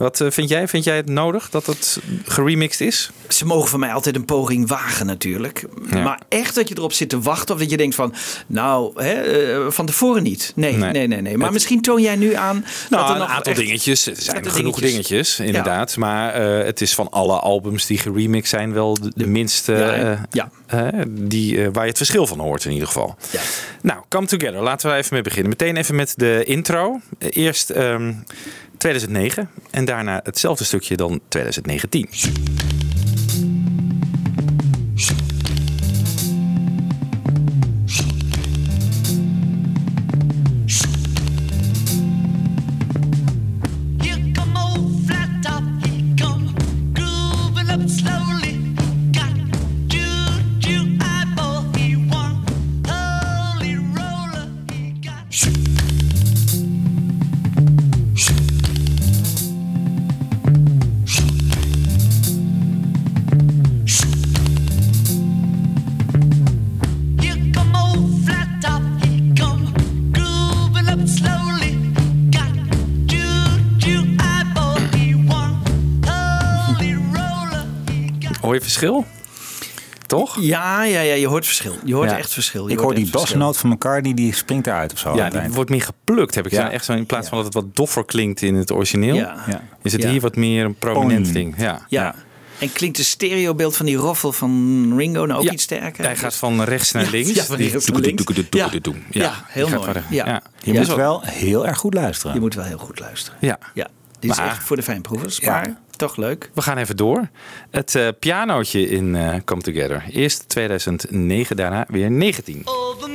Wat 0.04 0.22
eh, 0.22 0.28
vind 0.32 0.50
jij? 0.50 0.68
Vind 0.68 0.84
jij 0.84 0.96
het 0.96 1.10
nodig 1.10 1.50
dat 1.50 1.66
het 1.66 2.00
geremixed 2.26 2.82
is? 2.88 3.10
Ze 3.28 3.46
mogen 3.46 3.70
van 3.70 3.80
mij 3.80 3.94
altijd 3.94 4.16
een 4.16 4.26
poging 4.26 4.68
wagen 4.68 5.06
natuurlijk. 5.06 5.66
Ja. 5.90 6.04
Maar 6.04 6.20
echt 6.30 6.56
dat 6.56 6.68
je 6.70 6.76
erop 6.78 6.94
zit 6.94 7.10
te 7.10 7.20
wachten 7.20 7.54
of 7.56 7.62
dat 7.62 7.70
je 7.70 7.78
denkt 7.78 7.96
van... 7.96 8.14
nou, 8.48 9.04
hè, 9.04 9.12
eh, 9.14 9.72
van 9.72 9.86
tevoren 9.86 10.24
niet. 10.24 10.52
Nee, 10.56 10.74
Nee. 10.78 10.92
nee, 10.92 11.08
nee. 11.08 11.22
nee, 11.22 11.34
Maar 11.36 11.44
Het- 11.46 11.54
misschien 11.54 11.82
toon 11.82 12.02
jij 12.02 12.16
nu 12.16 12.34
aan... 12.34 12.66
dat 12.90 13.00
Nou, 13.00 13.16
er 13.16 13.22
een 13.22 13.28
aantal 13.28 13.52
echt- 13.54 13.62
dingetjes. 13.62 14.08
Er 14.08 14.16
zijn 14.16 14.36
vette 14.36 14.50
genoeg 14.50 14.80
dingetjes, 14.80 15.06
dingetjes. 15.06 15.40
inderdaad. 15.40 15.98
Maar 15.98 16.34
eh, 16.34 16.66
het 16.66 16.82
is 16.82 16.94
van 16.96 17.10
alle 17.10 17.40
albums 17.40 17.86
die 17.86 17.98
geremixed 17.98 18.50
zijn 18.50 18.74
wel 18.74 18.94
de, 18.94 19.12
de 19.16 19.28
minste 19.28 19.74
Ja, 20.32 20.50
die, 21.10 21.70
waar 21.70 21.84
je 21.84 21.90
het 21.90 21.98
verschil 21.98 22.28
van 22.28 22.40
hoort 22.40 22.66
in 22.66 22.72
ieder 22.72 22.88
geval. 22.88 23.16
Nou, 23.82 24.00
Come 24.10 24.26
Together. 24.28 24.62
Laten 24.62 24.90
we 24.90 24.96
even 24.96 25.14
mee 25.14 25.22
beginnen. 25.22 25.50
Meteen 25.50 25.78
even 25.78 25.96
met 25.96 26.14
de 26.18 26.44
intro. 26.46 27.00
Eerst 27.20 27.70
ehm, 27.70 28.14
2009 28.84 29.50
en 29.72 29.86
daarna 29.86 30.20
hetzelfde 30.24 30.64
stukje 30.64 30.96
dan 30.96 31.22
2019. 31.28 32.83
Verschil? 78.64 79.06
Toch? 80.08 80.38
Ja, 80.42 80.84
ja, 80.84 81.00
ja, 81.02 81.14
je 81.14 81.28
hoort 81.28 81.46
verschil. 81.46 81.76
Je 81.86 81.94
hoort 81.94 82.10
Ja. 82.10 82.18
echt 82.18 82.34
verschil. 82.34 82.66
Je 82.68 82.72
Ik 82.74 82.80
hoort 82.80 82.96
hoor 82.96 83.04
die 83.04 83.12
basnoot 83.12 83.58
van 83.58 83.70
McCartney, 83.70 84.14
die 84.14 84.34
springt 84.36 84.68
eruit 84.68 84.94
of 84.94 85.00
zo. 85.00 85.16
Ja, 85.16 85.24
het 85.24 85.34
die 85.44 85.52
wordt 85.52 85.70
meer 85.70 85.82
geplukt, 85.82 86.36
heb 86.36 86.46
ik 86.46 86.52
Ja. 86.52 86.72
Echt 86.72 86.86
zo 86.86 86.94
in 86.94 87.06
plaats 87.06 87.28
van 87.30 87.38
dat 87.38 87.46
het 87.46 87.54
wat 87.54 87.76
doffer 87.76 88.06
klinkt 88.06 88.42
in 88.42 88.56
het 88.56 88.72
origineel. 88.72 89.16
Ja. 89.16 89.44
Ja. 89.48 89.62
Is 89.82 89.92
het 89.92 90.02
Ja. 90.02 90.10
hier 90.10 90.22
wat 90.22 90.36
meer 90.36 90.66
een 90.66 90.76
prominent 90.76 91.34
ding. 91.34 91.54
Ja. 91.58 91.64
Ja. 91.64 91.82
Ja. 92.04 92.16
En 92.60 92.72
klinkt 92.74 92.98
de 92.98 93.04
stereobeeld 93.04 93.76
van 93.78 93.86
die 93.86 93.96
roffel 93.96 94.32
van 94.32 94.94
Ringo 94.98 95.26
nou 95.26 95.40
ook 95.40 95.46
Ja. 95.46 95.52
iets 95.52 95.64
sterker? 95.64 96.06
Hij 96.06 96.16
gaat 96.16 96.36
van 96.36 96.64
rechts 96.64 96.92
naar 96.92 97.08
links. 97.12 97.30
ja, 97.34 97.44
van 97.44 97.56
rechts 97.56 97.88
naar 97.90 98.00
links. 98.02 98.24
Ja. 98.50 98.70
Ja, 99.10 99.44
heel 99.48 99.70
mooi. 99.70 99.92
Ja. 100.10 100.26
Ja. 100.26 100.42
Je 100.62 100.74
Ja. 100.74 100.80
moet 100.80 100.96
wel 100.96 101.22
heel 101.24 101.68
erg 101.68 101.78
goed 101.78 101.94
luisteren. 101.94 102.34
Je 102.34 102.40
moet 102.40 102.56
wel 102.56 102.66
heel 102.66 102.78
goed 102.78 103.00
luisteren. 103.00 103.38
Ja. 103.42 103.58
Ja, 103.74 103.88
dit 104.20 104.32
is 104.32 104.38
Maar- 104.38 104.48
echt 104.48 104.64
voor 104.64 104.76
de 104.76 104.84
fijnproevers. 104.84 105.38
Ja. 105.38 105.52
Maar 105.52 105.78
toch 105.96 106.18
leuk. 106.18 106.50
We 106.54 106.62
gaan 106.62 106.78
even 106.78 106.98
door. 106.98 107.30
Het 107.70 107.96
eh 107.96 108.08
pianootje 108.20 108.90
in 108.90 109.16
eh, 109.16 109.36
Come 109.46 109.62
Together. 109.62 110.04
Eerst 110.12 110.50
2009, 110.50 111.56
daarna 111.56 111.86
weer 111.88 112.12
19. 112.12 112.62
over 112.66 113.10
me. 113.10 113.13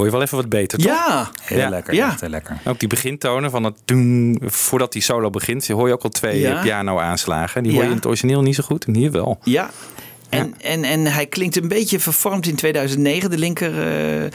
Hoor 0.00 0.08
je 0.08 0.16
wel 0.16 0.22
even 0.26 0.36
wat 0.36 0.48
beter, 0.48 0.78
toch? 0.78 0.86
Ja, 0.86 1.30
Heel 1.42 1.58
Ja. 1.58 1.68
lekker, 1.68 1.94
Ja. 1.94 2.06
echt 2.08 2.20
heel 2.20 2.28
lekker. 2.30 2.58
Ook 2.64 2.78
die 2.78 2.88
begintonen 2.88 3.50
van 3.50 3.64
het 3.64 3.74
doen, 3.84 4.40
voordat 4.44 4.92
die 4.92 5.02
solo 5.02 5.30
begint, 5.30 5.68
hoor 5.68 5.86
je 5.88 5.92
ook 5.94 6.02
al 6.02 6.10
twee 6.10 6.40
Ja. 6.40 6.62
piano-aanslagen. 6.62 7.62
Die 7.62 7.72
hoor 7.72 7.82
je 7.82 7.88
in 7.90 7.94
het 7.96 8.06
origineel 8.06 8.42
niet 8.42 8.54
zo 8.54 8.62
goed 8.62 8.84
en 8.84 8.94
hier 8.94 9.10
wel. 9.10 9.38
ja. 9.44 9.70
En, 10.28 10.54
en, 10.60 10.84
en 10.84 11.06
hij 11.06 11.26
klinkt 11.26 11.56
een 11.56 11.68
beetje 11.68 12.00
vervormd 12.00 12.46
in 12.46 12.54
2009, 12.56 13.30
de 13.30 13.38
linker 13.38 13.72
eh, 14.22 14.30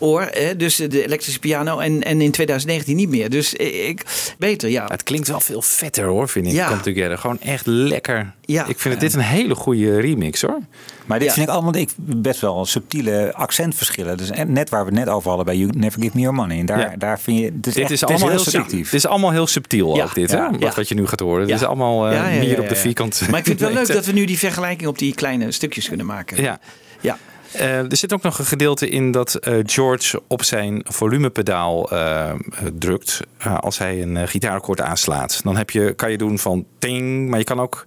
oor. 0.00 0.28
Hè? 0.30 0.56
Dus 0.56 0.76
de 0.76 1.04
elektrische 1.04 1.38
piano. 1.40 1.78
En, 1.78 2.02
en 2.02 2.20
in 2.20 2.30
2019 2.30 2.96
niet 2.96 3.08
meer. 3.08 3.30
Dus 3.30 3.54
ik, 3.54 4.02
beter, 4.38 4.68
ja. 4.70 4.84
Het 4.88 5.02
klinkt 5.02 5.28
wel 5.28 5.40
veel 5.40 5.62
vetter 5.62 6.04
hoor, 6.04 6.28
vind 6.28 6.46
ik. 6.46 6.52
Ja. 6.52 6.68
Come 6.68 6.80
Together. 6.80 7.18
Gewoon 7.18 7.40
echt 7.40 7.66
lekker. 7.66 8.32
Ja. 8.44 8.66
Ik 8.66 8.78
vind 8.78 8.94
het 8.94 9.02
dit 9.02 9.14
een 9.14 9.20
hele 9.20 9.54
goede 9.54 10.00
remix 10.00 10.42
hoor. 10.42 10.58
Maar 11.06 11.18
dit 11.18 11.28
Ja. 11.28 11.34
vind 11.34 11.46
ik 11.48 11.52
allemaal 11.52 11.74
ik, 11.76 11.90
best 11.96 12.40
wel 12.40 12.66
subtiele 12.66 13.32
accentverschillen. 13.34 14.16
Dus 14.16 14.30
en 14.30 14.52
net 14.52 14.70
waar 14.70 14.80
we 14.84 14.90
het 14.90 14.98
net 15.04 15.08
over 15.08 15.28
hadden 15.28 15.46
bij 15.46 15.56
You 15.56 15.70
Never 15.76 16.00
Give 16.02 16.12
Me 16.16 16.20
Your 16.20 16.36
Money. 16.36 16.58
En 16.58 16.66
daar, 16.66 16.78
Ja. 16.78 16.94
daar 16.96 17.20
vind 17.20 17.38
je... 17.38 17.44
Het 17.44 17.66
is 17.66 17.74
Dit 17.74 17.82
echt- 17.82 17.92
is 17.92 18.00
het 18.00 18.10
allemaal 18.10 18.28
heel. 18.28 18.66
Dit 18.68 18.92
is 18.92 19.06
allemaal 19.06 19.30
heel 19.30 19.46
subtiel 19.46 19.96
Ja. 19.96 20.04
ook 20.04 20.14
dit, 20.14 20.30
Ja. 20.30 20.36
hè? 20.44 20.50
Wat, 20.50 20.60
Ja. 20.60 20.72
wat 20.76 20.88
je 20.88 20.94
nu 20.94 21.06
gaat 21.06 21.20
horen. 21.20 21.40
Ja. 21.40 21.46
Dit 21.46 21.56
is 21.56 21.66
allemaal 21.66 22.06
eh 22.06 22.12
Ja, 22.12 22.22
ja, 22.24 22.28
ja, 22.28 22.38
meer 22.38 22.48
ja, 22.50 22.60
op 22.60 22.68
de 22.68 22.74
ja. 22.74 22.80
vierkante. 22.80 23.30
Maar 23.30 23.38
ik 23.38 23.44
vind 23.46 23.60
het 23.60 23.68
wel 23.68 23.78
leuk 23.82 23.92
dat 23.92 24.06
we 24.06 24.12
nu 24.12 24.24
die 24.24 24.38
vergelijking 24.38 24.88
op 24.88 24.98
die 24.98 25.14
kleine 25.14 25.52
stukjes 25.52 25.88
kunnen 25.88 26.06
maken. 26.06 26.42
Ja. 26.42 26.58
Ja. 27.00 27.18
Eh, 27.52 27.90
er 27.90 27.96
zit 27.96 28.12
ook 28.12 28.22
nog 28.22 28.38
een 28.38 28.44
gedeelte 28.44 28.88
in 28.88 29.10
dat 29.10 29.34
eh, 29.34 29.58
George 29.62 30.22
op 30.26 30.42
zijn 30.42 30.80
volumepedaal 30.84 31.90
eh, 31.90 32.32
drukt 32.78 33.20
als 33.60 33.78
hij 33.78 34.02
een 34.02 34.16
eh, 34.16 34.28
gitaarakkoord 34.28 34.80
aanslaat. 34.80 35.40
Dan 35.42 35.56
heb 35.56 35.70
je, 35.70 35.92
kan 35.92 36.10
je 36.10 36.18
doen 36.18 36.38
van 36.38 36.66
ting, 36.78 37.28
maar 37.28 37.38
je 37.38 37.44
kan 37.44 37.60
ook 37.60 37.84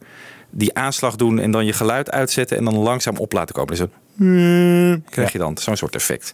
die 0.49 0.75
aanslag 0.77 1.15
doen 1.15 1.39
en 1.39 1.51
dan 1.51 1.65
je 1.65 1.73
geluid 1.73 2.11
uitzetten 2.11 2.57
en 2.57 2.65
dan 2.65 2.75
langzaam 2.75 3.17
op 3.17 3.33
laten 3.33 3.55
komen. 3.55 3.75
Dus 3.75 3.87
een 4.19 5.05
krijg 5.09 5.31
je 5.31 5.37
dan 5.37 5.57
zo'n 5.57 5.77
soort 5.77 5.95
effect. 5.95 6.33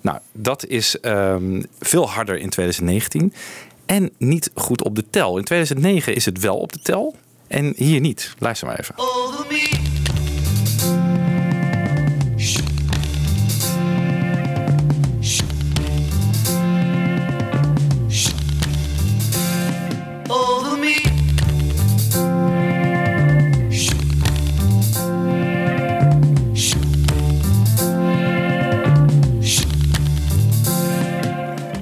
Nou, 0.00 0.18
dat 0.32 0.66
is 0.66 1.00
ehm, 1.00 1.62
veel 1.80 2.10
harder 2.10 2.38
in 2.38 2.50
2019 2.50 3.32
en 3.86 4.10
niet 4.18 4.50
goed 4.54 4.82
op 4.84 4.94
de 4.94 5.04
tel. 5.10 5.38
In 5.38 5.44
2009 5.44 6.14
is 6.14 6.24
het 6.24 6.40
wel 6.40 6.56
op 6.56 6.72
de 6.72 6.80
tel 6.82 7.14
en 7.46 7.72
hier 7.76 8.00
niet. 8.00 8.34
Luister 8.38 8.66
maar 8.66 8.78
even. 8.78 8.94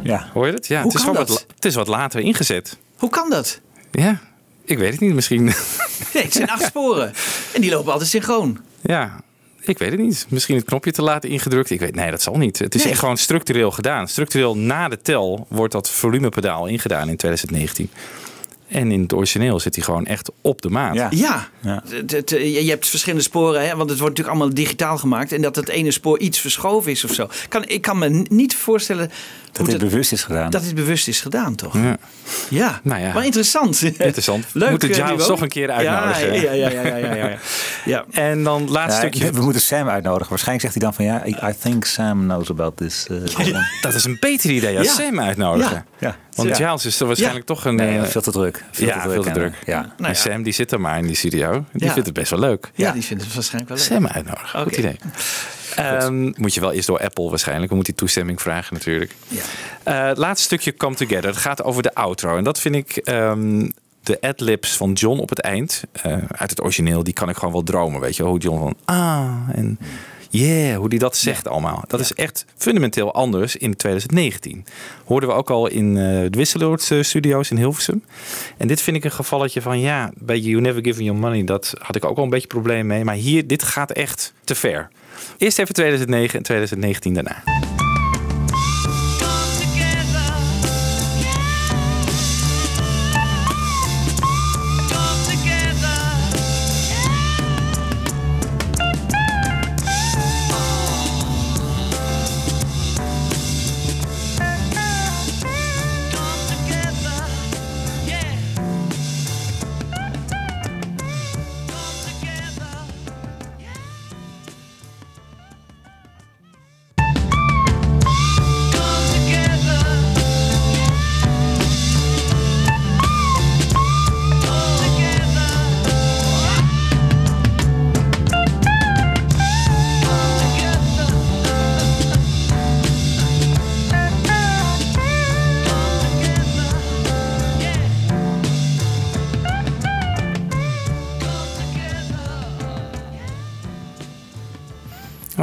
Ja. 0.08 0.30
Hoor 0.32 0.46
je 0.46 0.52
het? 0.52 0.66
Ja, 0.66 0.82
Hoe 0.82 0.90
het 0.90 0.98
is, 1.00 1.04
kan 1.06 1.14
dat? 1.14 1.28
wat, 1.28 1.46
het 1.54 1.64
is 1.64 1.74
wat 1.74 1.88
later 1.88 2.20
ingezet. 2.20 2.76
Hoe 2.96 3.10
kan 3.10 3.30
dat? 3.30 3.60
Ja, 3.90 4.20
ik 4.64 4.78
weet 4.78 4.90
het 4.92 5.00
niet. 5.00 5.14
Misschien. 5.14 5.44
Nee, 6.14 6.22
het 6.22 6.32
zijn 6.32 6.50
acht 6.50 6.64
sporen. 6.64 7.12
En 7.54 7.60
die 7.60 7.70
lopen 7.70 7.92
altijd 7.92 8.10
synchroon. 8.10 8.58
ja, 8.80 9.20
ik 9.60 9.78
weet 9.78 9.90
het 9.90 10.00
niet. 10.00 10.26
Misschien 10.28 10.56
het 10.56 10.64
knopje 10.64 10.92
te 10.92 11.02
laten 11.02 11.30
ingedrukt. 11.30 11.70
Ik 11.70 11.80
weet, 11.80 11.94
nee, 11.94 12.10
dat 12.10 12.22
zal 12.22 12.36
niet. 12.36 12.58
Het 12.58 12.74
is 12.74 12.82
Nee. 12.82 12.90
echt 12.90 13.00
gewoon 13.00 13.16
structureel 13.16 13.70
gedaan. 13.70 14.08
Structureel 14.08 14.56
na 14.56 14.88
de 14.88 15.00
tel 15.00 15.46
wordt 15.48 15.72
dat 15.72 15.90
volumepedaal 15.90 16.66
ingedaan 16.66 17.08
in 17.08 17.16
2019. 17.16 17.90
En 18.68 18.90
in 18.92 19.02
het 19.02 19.12
origineel 19.12 19.60
zit 19.60 19.74
hij 19.74 19.84
gewoon 19.84 20.06
echt 20.06 20.30
op 20.42 20.62
de 20.62 20.68
maat. 20.70 20.94
Ja. 20.94 21.08
Ja, 21.10 21.48
Ja. 21.60 21.82
Het- 21.88 22.10
het- 22.10 22.30
je 22.30 22.64
hebt 22.68 22.88
verschillende 22.88 23.24
sporen, 23.24 23.60
hè, 23.68 23.76
want 23.76 23.90
het 23.90 23.98
wordt 23.98 24.16
natuurlijk 24.16 24.28
allemaal 24.28 24.54
digitaal 24.64 24.98
gemaakt. 24.98 25.32
En 25.32 25.42
dat 25.42 25.56
het 25.56 25.68
ene 25.68 25.90
spoor 25.90 26.18
iets 26.18 26.38
verschoven 26.40 26.90
is 26.90 27.04
of 27.04 27.12
zo. 27.12 27.28
Kan, 27.48 27.64
ik 27.66 27.82
kan 27.82 27.98
me 27.98 28.24
niet 28.28 28.54
voorstellen 28.56 29.08
Dat 29.52 29.56
hoe 29.56 29.66
dit 29.78 29.78
bewust 29.90 30.12
is 30.12 30.22
gedaan. 30.22 30.50
dat 30.50 30.62
dit 30.62 30.74
bewust 30.74 31.08
is 31.08 31.20
gedaan, 31.20 31.54
toch? 31.54 31.74
Ja. 31.74 31.96
Ja, 32.48 32.80
Nou 32.82 33.00
ja. 33.02 33.12
maar 33.12 33.24
interessant. 33.24 33.82
Interessant. 33.98 34.44
We 34.52 34.58
Leuk. 34.58 34.70
moeten 34.70 34.88
eh, 34.88 34.94
Giles 34.94 35.10
nu 35.10 35.22
ook. 35.22 35.28
toch 35.28 35.40
een 35.40 35.48
keer 35.48 35.70
uitnodigen. 35.70 36.34
Ja, 36.34 36.40
ja, 36.42 36.52
ja, 36.52 36.70
ja, 36.70 36.86
ja, 36.86 36.96
ja, 36.96 37.14
ja. 37.14 37.38
ja. 37.84 38.04
En 38.10 38.42
dan 38.44 38.70
laatste 38.70 39.02
Ja, 39.06 39.08
stukje. 39.12 39.32
we 39.32 39.40
moeten 39.42 39.60
Sam 39.62 39.88
uitnodigen. 39.88 40.28
Waarschijnlijk 40.28 40.60
zegt 40.72 40.74
hij 40.74 40.82
dan 40.90 40.94
van 40.94 41.04
ja, 41.04 41.26
I, 41.46 41.50
I 41.50 41.54
think 41.62 41.84
Sam 41.84 42.20
knows 42.22 42.50
about 42.50 42.76
this. 42.76 43.06
eh. 43.10 43.56
Dat 43.82 43.94
is 43.94 44.04
een 44.04 44.16
beter 44.20 44.50
idee 44.50 44.78
als. 44.78 44.94
Sam 44.94 45.20
uitnodigen. 45.20 45.86
Ja. 45.98 46.16
Want 46.44 46.56
Ja. 46.58 46.66
Giles 46.66 46.86
is 46.86 47.00
er 47.00 47.06
waarschijnlijk 47.06 47.46
toch 47.46 47.64
een... 47.64 47.74
Nee, 47.74 47.98
eh, 47.98 48.04
veel 48.04 48.20
te 48.20 48.30
druk. 48.30 48.64
Veel 48.70 48.86
ja, 48.86 49.00
veel 49.08 49.22
te 49.22 49.28
en, 49.28 49.34
druk. 49.34 49.52
eh, 49.60 49.66
Ja. 49.66 49.82
En 49.82 49.92
Nou 49.96 50.12
ja. 50.12 50.18
Sam 50.18 50.42
die 50.42 50.52
zit 50.52 50.72
er 50.72 50.80
maar 50.80 50.98
in 50.98 51.06
die 51.06 51.16
studio. 51.16 51.64
Die 51.72 51.90
vindt 51.90 52.06
het 52.06 52.14
best 52.14 52.30
wel 52.30 52.40
leuk. 52.40 52.70
Ja, 52.74 52.92
die 52.92 53.02
vinden 53.04 53.26
het 53.26 53.34
waarschijnlijk 53.34 53.74
wel 53.74 53.78
leuk. 53.78 53.86
Sam 53.88 54.06
uitnodigen. 54.06 54.58
Goed 54.60 54.66
Oké. 54.72 54.78
idee. 54.78 54.96
Ehm, 55.76 56.32
moet 56.36 56.54
je 56.54 56.60
wel 56.60 56.72
eerst 56.72 56.86
door 56.86 57.00
Apple 57.00 57.28
waarschijnlijk. 57.28 57.68
We 57.68 57.74
moeten 57.74 57.94
die 57.94 58.02
toestemming 58.02 58.40
vragen 58.42 58.74
natuurlijk. 58.74 59.14
Ja. 59.28 59.40
Eh, 59.82 60.06
het 60.08 60.18
laatste 60.18 60.44
stukje 60.44 60.74
Come 60.76 60.94
Together. 60.94 61.26
Het 61.26 61.36
gaat 61.36 61.62
over 61.62 61.82
de 61.82 61.94
outro. 61.94 62.36
En 62.36 62.44
dat 62.44 62.60
vind 62.60 62.74
ik... 62.74 62.96
ehm, 62.96 63.68
de 64.02 64.20
adlibs 64.20 64.76
van 64.76 64.92
John 64.92 65.18
op 65.20 65.28
het 65.28 65.40
eind, 65.40 65.82
eh, 66.02 66.12
uit 66.28 66.50
het 66.50 66.62
origineel, 66.62 67.04
die 67.04 67.12
kan 67.12 67.28
ik 67.28 67.36
gewoon 67.36 67.52
wel 67.52 67.62
dromen. 67.62 68.00
Weet 68.00 68.16
je, 68.16 68.22
hoe 68.22 68.38
John 68.38 68.58
van 68.58 68.74
ah 68.84 69.48
en 69.52 69.78
yeah, 70.28 70.76
hoe 70.76 70.88
die 70.88 70.98
dat 70.98 71.16
zegt 71.16 71.48
allemaal. 71.48 71.84
Dat 71.86 72.00
is 72.00 72.12
echt 72.12 72.44
fundamenteel 72.56 73.14
anders 73.14 73.56
in 73.56 73.76
2019. 73.76 74.64
Hoorden 75.04 75.28
we 75.28 75.34
ook 75.34 75.50
al 75.50 75.66
in 75.66 75.88
eh, 75.96 76.02
de 76.04 76.38
Wisseloord 76.38 76.92
Studios 77.00 77.50
in 77.50 77.56
Hilversum. 77.56 78.04
En 78.56 78.68
dit 78.68 78.80
vind 78.80 78.96
ik 78.96 79.04
een 79.04 79.10
gevalletje 79.10 79.62
van 79.62 79.80
ja, 79.80 80.12
bij 80.14 80.38
You 80.38 80.60
Never 80.60 80.84
Give 80.84 80.98
Me 80.98 81.04
Your 81.04 81.20
Money, 81.20 81.44
dat 81.44 81.74
had 81.78 81.96
ik 81.96 82.04
ook 82.04 82.16
al 82.16 82.22
een 82.24 82.30
beetje 82.30 82.46
probleem 82.46 82.86
mee. 82.86 83.04
Maar 83.04 83.14
hier, 83.14 83.46
dit 83.46 83.62
gaat 83.62 83.90
echt 83.90 84.32
te 84.44 84.54
ver. 84.54 84.88
Eerst 85.38 85.58
even 85.58 85.74
2009 85.74 86.38
en 86.38 86.44
2019 86.44 87.14
daarna. 87.14 87.67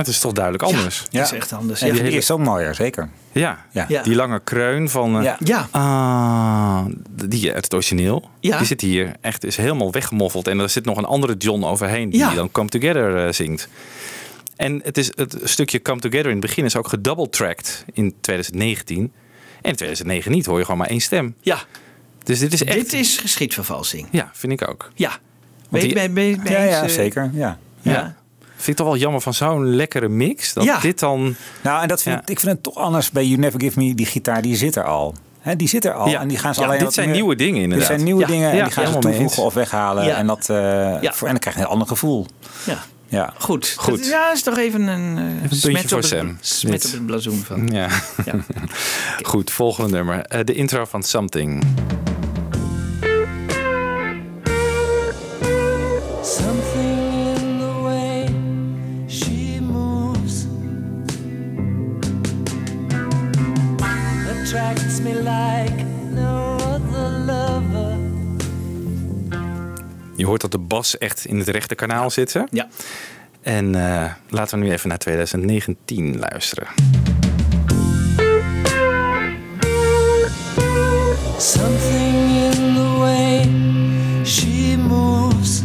Het 0.06 0.16
is 0.16 0.20
toch 0.22 0.32
duidelijk 0.34 0.64
anders. 0.64 1.04
Ja. 1.10 1.20
Dat 1.20 1.32
is 1.32 1.38
echt 1.38 1.54
anders. 1.54 1.82
En 1.82 1.88
Ja. 1.88 1.94
die 1.94 2.02
hele... 2.02 2.16
is 2.16 2.32
ook 2.32 2.40
mooier, 2.40 2.76
zeker. 2.76 3.10
Ja. 3.32 3.66
Ja. 3.72 3.86
Ja. 3.88 4.04
die 4.04 4.16
lange 4.16 4.40
kreun 4.44 4.90
van... 4.90 5.18
eh, 5.18 5.24
Ja. 5.24 5.38
Ja. 5.40 5.68
Ah, 5.72 6.86
die 7.28 7.54
uit 7.54 7.64
het 7.64 7.74
origineel. 7.74 8.30
Ja. 8.40 8.58
Die 8.58 8.68
zit 8.68 8.82
hier 8.82 9.16
echt 9.22 9.44
is 9.44 9.58
helemaal 9.58 9.92
weggemoffeld. 9.92 10.48
En 10.48 10.60
er 10.60 10.70
zit 10.70 10.86
nog 10.86 10.98
een 10.98 11.06
andere 11.06 11.36
John 11.38 11.64
overheen 11.64 12.10
die 12.10 12.20
Ja. 12.20 12.34
dan 12.34 12.52
Come 12.52 12.70
Together 12.70 13.26
eh, 13.26 13.32
zingt. 13.34 13.68
En 14.56 14.82
het, 14.84 14.98
is, 14.98 15.12
het 15.16 15.38
stukje 15.44 15.82
Come 15.82 16.00
Together 16.00 16.26
in 16.26 16.32
het 16.38 16.40
begin 16.46 16.66
is 16.66 16.76
ook 16.76 16.88
gedouble-tracked 16.88 17.86
in 17.94 18.14
2019. 18.22 18.98
En 19.62 19.72
in 19.72 19.76
2009 19.76 20.32
niet, 20.32 20.46
hoor 20.46 20.58
je 20.58 20.64
gewoon 20.64 20.80
maar 20.80 20.90
één 20.90 21.02
stem. 21.02 21.36
ja, 21.42 21.58
Dus 22.24 22.40
dit 22.40 22.54
is 22.54 22.64
echt... 22.64 22.78
dit 22.78 22.94
is 22.94 23.18
geschiedvervalsing. 23.18 24.08
Ja, 24.12 24.30
vind 24.34 24.54
ik 24.62 24.70
ook. 24.70 24.92
Ja. 24.96 25.12
Ben 25.70 25.82
je 25.82 25.86
die- 25.88 25.96
ben, 25.96 26.14
ben, 26.14 26.44
ben 26.44 26.52
Ja, 26.52 26.64
ja, 26.64 26.84
eh, 26.84 26.90
zeker. 26.90 27.30
Ja. 27.34 27.58
Ja. 27.82 28.16
Vind 28.56 28.68
ik 28.68 28.76
toch 28.76 28.86
wel 28.88 28.98
jammer 28.98 29.22
van 29.22 29.34
zo'n 29.34 29.76
lekkere 29.76 30.08
mix. 30.08 30.54
Dat 30.54 30.64
Ja. 30.64 30.80
dit 30.80 31.00
dan... 31.00 31.36
Nou, 31.62 31.82
en 31.82 31.88
dat 31.88 32.02
vind 32.02 32.16
Ja. 32.16 32.22
ik, 32.22 32.30
ik 32.30 32.40
vind 32.40 32.52
het 32.52 32.64
toch 32.64 32.76
anders 32.76 33.12
bij 33.12 33.26
You 33.26 33.40
Never 33.40 33.60
Give 33.62 33.80
Me. 33.80 33.94
Die 33.96 34.06
gitaar, 34.06 34.42
die 34.42 34.56
zit 34.56 34.76
er 34.76 34.84
al. 34.84 35.14
Hè, 35.40 35.56
die 35.56 35.68
zit 35.68 35.86
er 35.86 35.94
al. 35.94 36.08
Ja. 36.10 36.20
En 36.22 36.28
die 36.28 36.38
gaan 36.38 36.54
ze 36.54 36.60
Ja, 36.62 36.68
alleen 36.68 36.80
dit 36.80 36.94
zijn 36.94 37.06
meer- 37.08 37.16
nieuwe 37.16 37.36
dingen 37.36 37.54
Dit 37.54 37.64
inderdaad. 37.64 37.88
zijn 37.88 38.04
nieuwe 38.04 38.22
Ja. 38.22 38.28
dingen 38.28 38.52
en 38.52 38.64
die 38.64 38.72
gaan 38.74 38.86
ze 38.88 38.92
toevoegen 38.94 39.22
eens. 39.22 39.38
of 39.38 39.54
weghalen. 39.54 40.06
Ja. 40.06 40.16
En, 40.16 40.28
dat, 40.28 40.50
eh, 40.50 40.56
Ja. 41.02 41.14
voor, 41.14 41.28
en 41.28 41.34
dan 41.34 41.40
krijg 41.40 41.56
je 41.56 41.62
een 41.62 41.68
heel 41.68 41.68
ander 41.68 41.88
gevoel. 41.88 42.26
Ja. 42.66 42.84
Ja. 43.08 43.34
Goed. 43.38 43.74
Goed. 43.78 43.98
Dat- 43.98 44.08
ja, 44.08 44.32
is 44.32 44.42
toch 44.44 44.58
even 44.58 44.82
een, 44.88 45.18
eh, 45.18 45.40
puntje 45.50 45.58
smet 45.58 45.82
voor 45.82 45.98
op 45.98 46.04
het, 46.04 46.06
Sam. 46.12 46.38
Smet 46.42 46.72
Dit. 46.72 46.86
op 46.86 46.92
het 46.92 47.06
blazoen 47.06 47.44
van. 47.46 47.68
Ja. 47.68 47.88
Ja. 48.26 48.34
Goed, 49.24 49.52
volgende 49.52 49.90
nummer. 49.96 50.22
Eh, 50.26 50.40
de 50.44 50.54
intro 50.54 50.86
van 50.86 51.04
Something. 51.04 51.64
Something 51.64 52.05
attracts 64.56 65.02
me 65.02 65.14
like 65.14 65.84
no 66.14 66.56
other 66.56 67.10
lover. 67.10 67.98
Je 70.16 70.26
hoort 70.26 70.42
dat 70.42 70.52
de 70.52 70.58
bas 70.58 70.98
echt 70.98 71.26
in 71.26 71.38
het 71.38 71.48
rechte 71.48 71.76
kanaal 71.76 72.10
zit. 72.10 72.34
Hè? 72.34 72.42
Ja. 72.50 72.68
En 73.42 73.76
eh, 73.76 74.12
laten 74.30 74.60
we 74.60 74.66
nu 74.66 74.72
even 74.72 74.90
naar 74.90 74.98
2019 74.98 76.20
luisteren. 76.20 76.68
Something 81.38 82.16
in 82.54 82.74
the 82.74 82.96
way 82.98 83.44
she 84.26 84.78
moves 84.78 85.62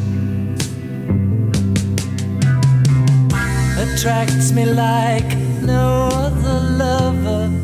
attracts 3.79 4.53
me 4.53 4.67
like 4.67 5.37
no 5.61 6.07
other 6.07 6.61
lover. 6.61 7.60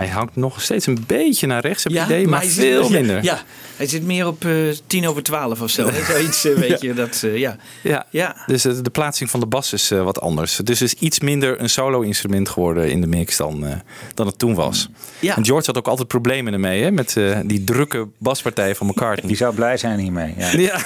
Hij 0.00 0.08
hangt 0.08 0.36
nog 0.36 0.62
steeds 0.62 0.86
een 0.86 1.04
beetje 1.06 1.46
naar 1.46 1.60
rechts, 1.60 1.84
heb 1.84 1.92
je 1.92 1.98
Ja, 1.98 2.04
idee, 2.04 2.26
maar, 2.28 2.44
veel 2.44 2.90
minder. 2.90 3.22
Ja, 3.22 3.42
hij 3.76 3.86
zit 3.86 4.04
meer 4.04 4.26
op 4.26 4.44
eh, 4.44 4.52
tien 4.86 5.08
over 5.08 5.22
twaalf 5.22 5.60
of 5.60 5.70
zo. 5.70 5.88
hè, 5.90 6.04
Zoiets, 6.12 6.44
eh, 6.44 6.54
weet 6.54 6.80
je. 6.80 6.94
Dat, 6.94 7.22
eh, 7.24 7.36
ja. 7.36 7.56
Ja. 7.82 8.06
Ja. 8.10 8.36
Dus 8.46 8.62
de 8.62 8.90
plaatsing 8.92 9.30
van 9.30 9.40
de 9.40 9.46
bas 9.46 9.72
is 9.72 9.88
wat 9.88 10.20
anders. 10.20 10.56
Dus 10.56 10.80
het 10.80 10.92
is 10.92 11.00
iets 11.00 11.20
minder 11.20 11.60
een 11.60 11.70
solo-instrument 11.70 12.48
geworden 12.48 12.90
in 12.90 13.00
de 13.00 13.06
mix 13.06 13.36
dan, 13.36 13.66
eh, 13.66 13.72
dan 14.14 14.26
het 14.26 14.38
toen 14.38 14.54
was. 14.54 14.88
Ja. 15.18 15.36
En 15.36 15.44
George 15.44 15.66
had 15.66 15.78
ook 15.78 15.88
altijd 15.88 16.08
problemen 16.08 16.52
ermee, 16.52 16.82
hè, 16.82 16.90
met 16.90 17.16
eh, 17.16 17.38
die 17.44 17.64
drukke 17.64 18.08
baspartij 18.18 18.74
van 18.74 18.86
McCartney. 18.86 19.26
Die 19.26 19.36
zou 19.36 19.54
blij 19.54 19.76
zijn 19.76 19.98
hiermee. 19.98 20.34
Ja. 20.36 20.50
Ja. 20.58 20.76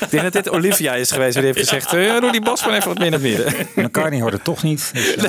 ik 0.00 0.10
denk 0.10 0.22
dat 0.22 0.32
dit 0.32 0.50
Olivia 0.50 0.94
is 0.94 1.10
geweest. 1.10 1.34
Die 1.34 1.44
heeft 1.44 1.58
gezegd, 1.58 1.90
ja, 1.90 2.20
doe 2.20 2.32
die 2.32 2.42
bas 2.42 2.64
maar 2.66 2.74
even 2.74 2.88
wat 2.88 2.98
meer 2.98 3.10
naar 3.10 3.20
het 3.20 3.28
midden. 3.28 3.66
McCartney 3.84 4.20
hoort 4.20 4.32
het 4.32 4.44
toch 4.44 4.62
niet. 4.62 4.90
Dus, 4.94 5.14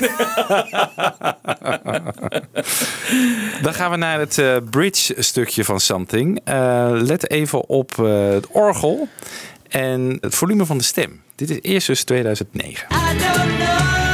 Dan 3.62 3.74
gaan 3.74 3.92
we 3.92 3.98
naar 3.98 4.20
het 4.20 4.38
eh, 4.38 4.56
bridge-stukje 4.70 5.64
van 5.64 5.80
Something. 5.80 6.40
Eh, 6.44 6.90
let 6.92 7.30
even 7.30 7.70
op 7.70 7.92
eh, 8.00 8.30
het 8.30 8.48
orgel 8.48 9.08
en 9.70 10.18
het 10.22 10.36
volume 10.36 10.66
van 10.66 10.78
de 10.78 10.84
stem. 10.84 11.22
Dit 11.36 11.50
is 11.50 11.58
eerst 11.62 11.88
dus 11.88 12.04
2009. 12.04 12.88
I 12.92 13.18
don't 13.18 13.58
know. 13.58 14.05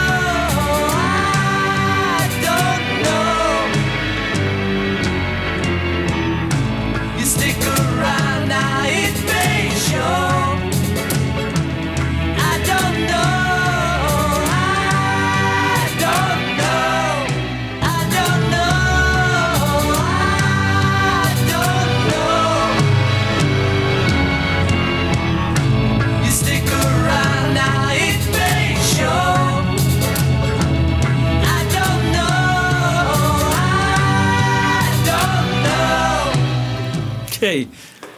Oké, 37.41 37.67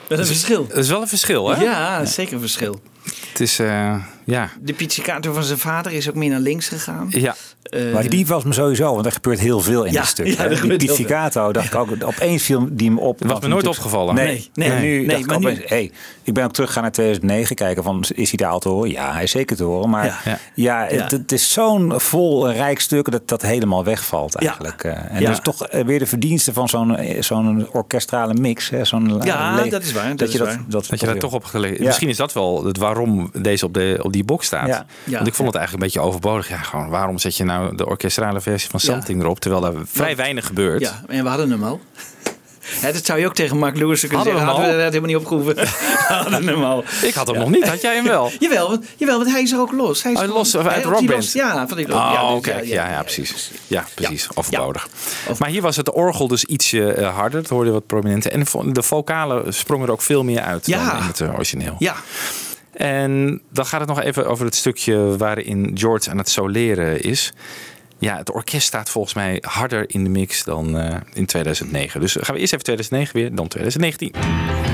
dat 0.08 0.20
is 0.20 0.30
een 0.30 0.36
verschil. 0.36 0.68
Dat 0.68 0.78
is 0.78 0.90
wel 0.90 1.02
een 1.02 1.08
verschil, 1.08 1.50
hè? 1.50 1.64
Ja, 1.64 2.06
zeker 2.06 2.34
een 2.34 2.40
verschil. 2.40 2.82
Het 3.32 3.40
is, 3.40 3.60
eh, 3.60 3.96
ja. 4.24 4.50
De 4.62 4.74
pizzicato 4.74 5.34
van 5.34 5.44
zijn 5.44 5.60
vader 5.60 5.92
is 5.92 6.10
ook 6.10 6.16
meer 6.16 6.30
naar 6.30 6.40
links 6.40 6.68
gegaan. 6.68 7.08
Ja. 7.10 7.36
Eh, 7.64 7.94
Maar 7.94 8.10
die 8.10 8.26
was 8.26 8.44
me 8.44 8.54
sowieso, 8.54 8.94
want 8.94 9.06
er 9.06 9.12
gebeurt 9.12 9.40
heel 9.40 9.60
veel 9.60 9.84
in 9.84 9.92
Ja, 9.92 10.00
dit 10.00 10.10
stuk. 10.10 10.28
ja, 10.28 10.48
die 10.48 10.76
pizzicato, 10.78 11.52
dacht 11.52 11.66
ik 11.68 11.76
ook, 11.76 11.90
opeens 12.06 12.44
viel 12.44 12.68
die 12.72 12.92
me 12.92 13.00
op. 13.00 13.20
Dat 13.22 13.32
was 13.32 13.40
me 13.42 13.48
nooit 13.48 13.68
opgevallen. 13.68 14.16
Nee, 14.16 14.50
Nee, 14.54 14.70
nee, 14.70 14.80
nu 14.80 14.98
nee, 14.98 15.08
dacht 15.08 15.20
ik 15.20 15.26
maar 15.44 15.54
nu- 15.54 15.62
hey, 15.66 15.92
ik 16.24 16.34
ben 16.34 16.44
ook 16.44 16.52
teruggegaan 16.54 16.84
naar 16.84 16.92
2009 16.92 17.56
kijken 17.56 17.84
van, 17.84 18.04
is 18.16 18.28
hij 18.30 18.38
daar 18.38 18.50
al 18.52 18.60
te 18.60 18.70
horen? 18.70 18.90
Ja, 18.92 19.14
hij 19.14 19.24
is 19.24 19.32
zeker 19.32 19.56
te 19.56 19.64
horen. 19.64 19.90
Maar 19.90 20.06
Ja. 20.06 20.18
ja, 20.56 20.84
Ja. 20.84 20.88
het, 21.02 21.12
het 21.12 21.32
is 21.32 21.52
zo'n 21.54 21.94
vol 21.96 22.52
rijk 22.52 22.80
stuk 22.80 23.12
dat 23.12 23.28
dat 23.28 23.42
helemaal 23.42 23.84
wegvalt 23.84 24.36
eigenlijk. 24.36 24.84
eh. 24.84 25.12
En 25.16 25.22
Ja. 25.22 25.30
dus 25.30 25.40
toch 25.42 25.68
weer 25.86 26.00
de 26.00 26.06
verdienste 26.08 26.54
van 26.54 26.70
zo'n 26.70 26.98
zo'n 27.20 27.68
orkestrale 27.72 28.34
mix. 28.34 28.70
Hè, 28.70 28.86
zo'n 28.86 29.22
Ja, 29.24 29.64
dat 29.64 29.84
is 29.84 29.92
waar, 29.92 30.08
dat 30.10 30.18
Dat 30.18 30.28
is 30.28 30.34
je 30.34 30.40
dat, 30.40 30.48
waar. 30.48 30.64
dat, 30.68 30.88
Dat 30.90 31.00
je 31.00 31.06
daar 31.06 31.18
toch 31.18 31.34
op 31.34 31.44
gelegen. 31.44 31.78
Ja. 31.80 31.86
Misschien 31.86 32.10
is 32.10 32.18
dat 32.18 32.34
wel 32.34 32.66
het 32.66 32.78
waarom 32.78 32.93
deze 33.42 33.66
op, 33.66 33.74
de, 33.74 34.00
op 34.02 34.14
die 34.14 34.24
box 34.24 34.46
staat. 34.46 34.68
Ja. 34.68 34.86
Ja. 35.04 35.16
Want 35.16 35.28
ik 35.28 35.34
vond 35.34 35.48
het 35.48 35.58
eigenlijk 35.58 35.74
een 35.74 35.92
beetje 35.92 36.08
overbodig. 36.10 36.50
Ja, 36.50 36.58
gewoon, 36.58 36.90
waarom 36.90 37.18
zet 37.18 37.38
je 37.38 37.44
nou 37.44 37.76
de 37.76 37.86
orkestrale 37.86 38.42
versie 38.42 38.70
van 38.70 38.80
Ja. 38.84 38.92
Something 38.92 39.22
erop? 39.22 39.40
Terwijl 39.40 39.66
er 39.66 39.74
vrij 39.86 40.16
weinig 40.16 40.46
gebeurt. 40.46 40.82
Ja, 40.82 41.02
en 41.08 41.24
we 41.24 41.30
hadden 41.30 41.50
hem 41.52 41.64
al. 41.64 41.82
Hè, 42.64 42.92
dat 42.94 43.06
zou 43.06 43.20
je 43.20 43.26
ook 43.26 43.34
tegen 43.34 43.58
Mark 43.58 43.78
Lewis 43.78 44.00
kunnen 44.00 44.18
Hadden 44.18 44.34
we 44.36 44.40
zeggen. 44.40 44.62
hem 44.64 44.72
Hadden 44.72 44.94
we 44.94 44.94
al? 44.94 45.02
dat 45.02 45.12
helemaal 45.22 45.44
niet 45.44 45.56
opgehoeven. 45.56 45.56
We 46.08 46.14
hadden 46.14 46.48
hem 46.48 46.64
al. 46.64 46.84
Ik 47.02 47.14
had 47.14 47.28
hem 47.28 47.38
nog 47.40 47.50
niet. 47.50 47.68
Had 47.68 47.82
jij 47.82 47.96
hem 47.96 48.04
wel? 48.04 48.32
Jawel, 48.40 48.70
want, 48.70 48.86
jawel, 48.98 49.18
want 49.18 49.32
hij 49.32 49.42
is 49.42 49.52
er 49.52 49.60
ook 49.60 49.72
los. 49.72 50.04
Hij 50.04 50.12
is 50.12 50.18
Oh, 50.18 50.24
gewoon- 50.24 50.38
los, 50.40 50.58
uit 50.58 50.86
rockband? 50.86 51.32
Ja, 51.32 51.68
van 51.68 51.78
die. 51.78 51.86
Oh, 51.94 52.12
ja, 52.14 52.32
dus 52.34 52.42
kijk. 52.42 52.66
Ja, 52.66 52.90
ja, 52.90 53.02
precies. 53.02 53.52
Ja, 53.68 53.86
precies. 53.96 54.28
Overbodig. 54.34 54.88
Maar 55.40 55.50
hier 55.50 55.62
was 55.62 55.76
het 55.76 55.92
orgel 55.92 56.28
dus 56.28 56.44
ietsje 56.44 56.94
eh, 56.94 57.16
harder. 57.16 57.42
Dat 57.42 57.50
hoorde 57.50 57.66
je 57.68 57.72
wat 57.74 57.86
prominenter. 57.88 58.32
En 58.32 58.46
de- 58.74 58.84
vocalen 58.84 59.54
sprongen 59.54 59.88
er 59.88 59.94
ook 59.94 60.02
veel 60.02 60.24
meer 60.24 60.42
uit 60.42 60.66
Ja. 60.66 60.90
dan 60.92 60.98
in 61.02 61.08
het 61.08 61.22
eh, 61.22 61.34
origineel. 61.34 61.76
Ja, 61.80 61.96
En 62.74 63.42
dan 63.50 63.66
gaat 63.66 63.80
het 63.80 63.90
nog 63.90 64.02
even 64.02 64.28
over 64.28 64.46
het 64.46 64.56
stukje 64.56 65.18
waarin 65.18 65.72
George 65.74 66.10
aan 66.10 66.18
het 66.18 66.30
soleren 66.30 67.02
is. 67.02 67.34
Ja, 67.98 68.18
het 68.18 68.32
orkest 68.32 68.68
staat 68.68 68.90
volgens 68.90 69.14
mij 69.14 69.38
harder 69.42 69.86
in 69.88 70.04
de 70.04 70.10
mix 70.10 70.44
dan 70.44 70.78
eh, 70.78 70.98
in 71.14 71.26
2009. 71.26 72.00
Dus 72.00 72.18
gaan 72.20 72.36
we 72.36 72.42
eerst 72.42 72.54
even 72.54 72.66
2009 72.66 73.20
weer, 73.20 73.36
dan 73.36 73.48
2019. 73.48 74.73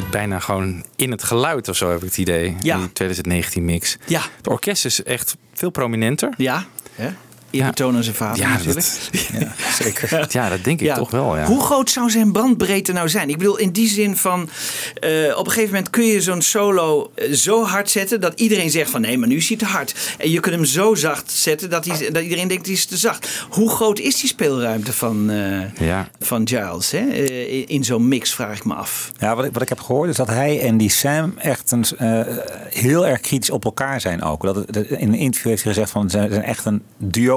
Zit 0.00 0.10
bijna 0.10 0.38
gewoon 0.38 0.84
in 0.96 1.10
het 1.10 1.22
geluid 1.22 1.68
of 1.68 1.76
zo, 1.76 1.88
heb 1.90 1.98
ik 1.98 2.04
het 2.04 2.18
idee. 2.18 2.56
Ja. 2.60 2.74
In 2.74 2.80
die 2.80 2.92
2019 2.92 3.64
mix. 3.64 3.96
ja, 4.06 4.20
Het 4.36 4.48
orkest 4.48 4.84
is 4.84 5.02
echt 5.02 5.36
veel 5.54 5.70
prominenter. 5.70 6.34
ja. 6.36 6.64
Hè? 6.94 7.10
Eerbetoon 7.50 7.96
aan 7.96 8.02
zijn 8.02 8.14
vader 8.16 8.42
Ja, 8.42 8.48
natuurlijk. 8.48 8.86
dat, 9.38 9.48
zeker. 9.82 10.26
Ja, 10.30 10.48
dat 10.48 10.64
denk 10.64 10.80
ik 10.80 10.86
Ja. 10.86 10.94
toch 10.94 11.10
wel. 11.10 11.36
Ja. 11.36 11.44
Hoe 11.44 11.62
groot 11.62 11.90
zou 11.90 12.10
zijn 12.10 12.32
bandbreedte 12.32 12.92
nou 12.92 13.08
zijn? 13.08 13.28
Ik 13.28 13.38
bedoel, 13.38 13.56
in 13.58 13.70
die 13.70 13.88
zin 13.88 14.16
van... 14.16 14.48
eh, 14.94 15.10
op 15.36 15.46
een 15.46 15.52
gegeven 15.52 15.74
moment 15.74 15.90
kun 15.90 16.04
je 16.04 16.20
zo'n 16.22 16.42
solo 16.42 17.10
eh, 17.14 17.32
zo 17.32 17.64
hard 17.64 17.90
zetten... 17.90 18.20
dat 18.20 18.40
iedereen 18.40 18.70
zegt 18.70 18.90
van 18.90 19.00
nee, 19.00 19.18
maar 19.18 19.28
nu 19.28 19.36
is 19.36 19.48
hij 19.48 19.56
te 19.56 19.64
hard. 19.64 19.94
En 20.18 20.30
je 20.30 20.40
kunt 20.40 20.54
hem 20.54 20.64
zo 20.64 20.94
zacht 20.94 21.30
zetten 21.32 21.70
dat, 21.70 21.84
hij, 21.84 22.10
dat 22.10 22.22
iedereen 22.22 22.48
denkt 22.48 22.66
hij 22.66 22.74
is 22.74 22.84
te 22.86 22.96
zacht. 22.96 23.28
Hoe 23.50 23.70
groot 23.70 23.98
is 23.98 24.20
die 24.20 24.28
speelruimte 24.28 24.92
van, 24.92 25.30
eh, 25.30 25.86
Ja. 25.86 26.08
van 26.20 26.48
Giles? 26.48 26.90
Hè? 26.90 26.98
Eh, 27.08 27.64
in- 27.68 27.84
zo'n 27.84 28.08
mix 28.08 28.34
vraag 28.34 28.56
ik 28.56 28.64
me 28.64 28.74
af. 28.74 29.10
Ja, 29.18 29.34
wat 29.36 29.44
ik, 29.44 29.52
wat 29.52 29.62
ik 29.62 29.68
heb 29.68 29.80
gehoord 29.80 30.08
is 30.10 30.16
dat 30.16 30.28
hij 30.28 30.60
en 30.60 30.76
die 30.76 30.90
Sam 30.90 31.34
echt 31.38 31.70
een, 31.70 31.84
eh, 31.98 32.20
heel 32.70 33.06
erg 33.06 33.20
kritisch 33.20 33.50
op 33.50 33.64
elkaar 33.64 34.00
zijn 34.00 34.22
ook. 34.22 34.42
Dat 34.42 34.56
het, 34.56 34.76
in 34.76 35.08
een 35.08 35.14
interview 35.14 35.50
heeft 35.50 35.62
hij 35.64 35.72
gezegd 35.72 35.90
van 35.90 36.10
ze 36.10 36.26
zijn 36.30 36.42
echt 36.42 36.64
een 36.64 36.82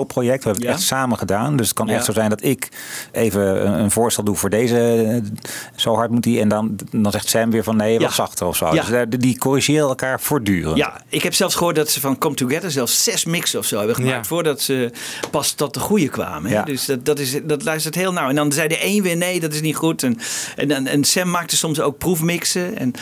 duo-project. 0.03 0.43
We 0.43 0.49
hebben 0.49 0.67
het 0.67 0.75
echt 0.77 0.87
samen 0.87 1.17
gedaan. 1.17 1.55
Dus 1.57 1.67
het 1.67 1.75
kan 1.75 1.87
Ja. 1.87 1.93
echt 1.93 2.05
zo 2.05 2.11
zijn 2.11 2.29
dat 2.29 2.43
ik 2.43 2.69
even 3.11 3.65
een, 3.67 3.79
een 3.79 3.91
voorstel 3.91 4.23
doe 4.23 4.35
voor 4.35 4.49
deze. 4.49 4.77
eh, 4.77 5.31
Zo 5.75 5.95
hard 5.95 6.11
moet 6.11 6.25
hij. 6.25 6.41
En 6.41 6.47
dan, 6.47 6.75
dan 6.91 7.11
zegt 7.11 7.29
Sam 7.29 7.51
weer 7.51 7.63
van 7.63 7.75
nee, 7.75 7.93
wat 7.99 8.07
Ja. 8.07 8.13
zachter 8.13 8.47
of 8.47 8.55
zo. 8.55 8.65
Ja. 8.65 8.71
Dus 8.81 8.89
daar- 8.89 9.09
die 9.09 9.37
corrigeren 9.37 9.87
elkaar 9.87 10.19
voortdurend. 10.21 10.77
Ja, 10.77 11.01
ik 11.09 11.23
heb 11.23 11.33
zelfs 11.33 11.55
gehoord 11.55 11.75
dat 11.75 11.89
ze 11.89 11.99
van 11.99 12.17
Come 12.17 12.35
Together 12.35 12.71
zelfs 12.71 13.03
zes 13.03 13.25
mixen 13.25 13.59
of 13.59 13.65
zo 13.65 13.77
hebben 13.77 13.95
gemaakt. 13.95 14.15
Ja. 14.15 14.23
Voordat 14.23 14.61
ze 14.61 14.91
pas 15.31 15.51
tot 15.51 15.73
de 15.73 15.79
goede 15.79 16.07
kwamen. 16.09 16.65
Dus 16.65 16.85
dat, 16.85 17.05
dat, 17.05 17.19
is, 17.19 17.39
dat 17.43 17.63
luistert 17.63 17.95
heel 17.95 18.13
nauw. 18.13 18.29
En 18.29 18.35
dan 18.35 18.51
zei 18.51 18.67
de 18.67 18.85
een 18.85 19.01
weer 19.03 19.17
nee, 19.17 19.39
dat 19.39 19.53
is 19.53 19.61
niet 19.61 19.75
goed. 19.75 20.03
En, 20.03 20.17
en, 20.55 20.71
en, 20.71 20.87
en 20.87 21.03
Sam 21.03 21.29
maakte 21.29 21.57
soms 21.57 21.79
ook 21.81 21.97
proefmixen. 21.97 22.77
En, 22.77 22.93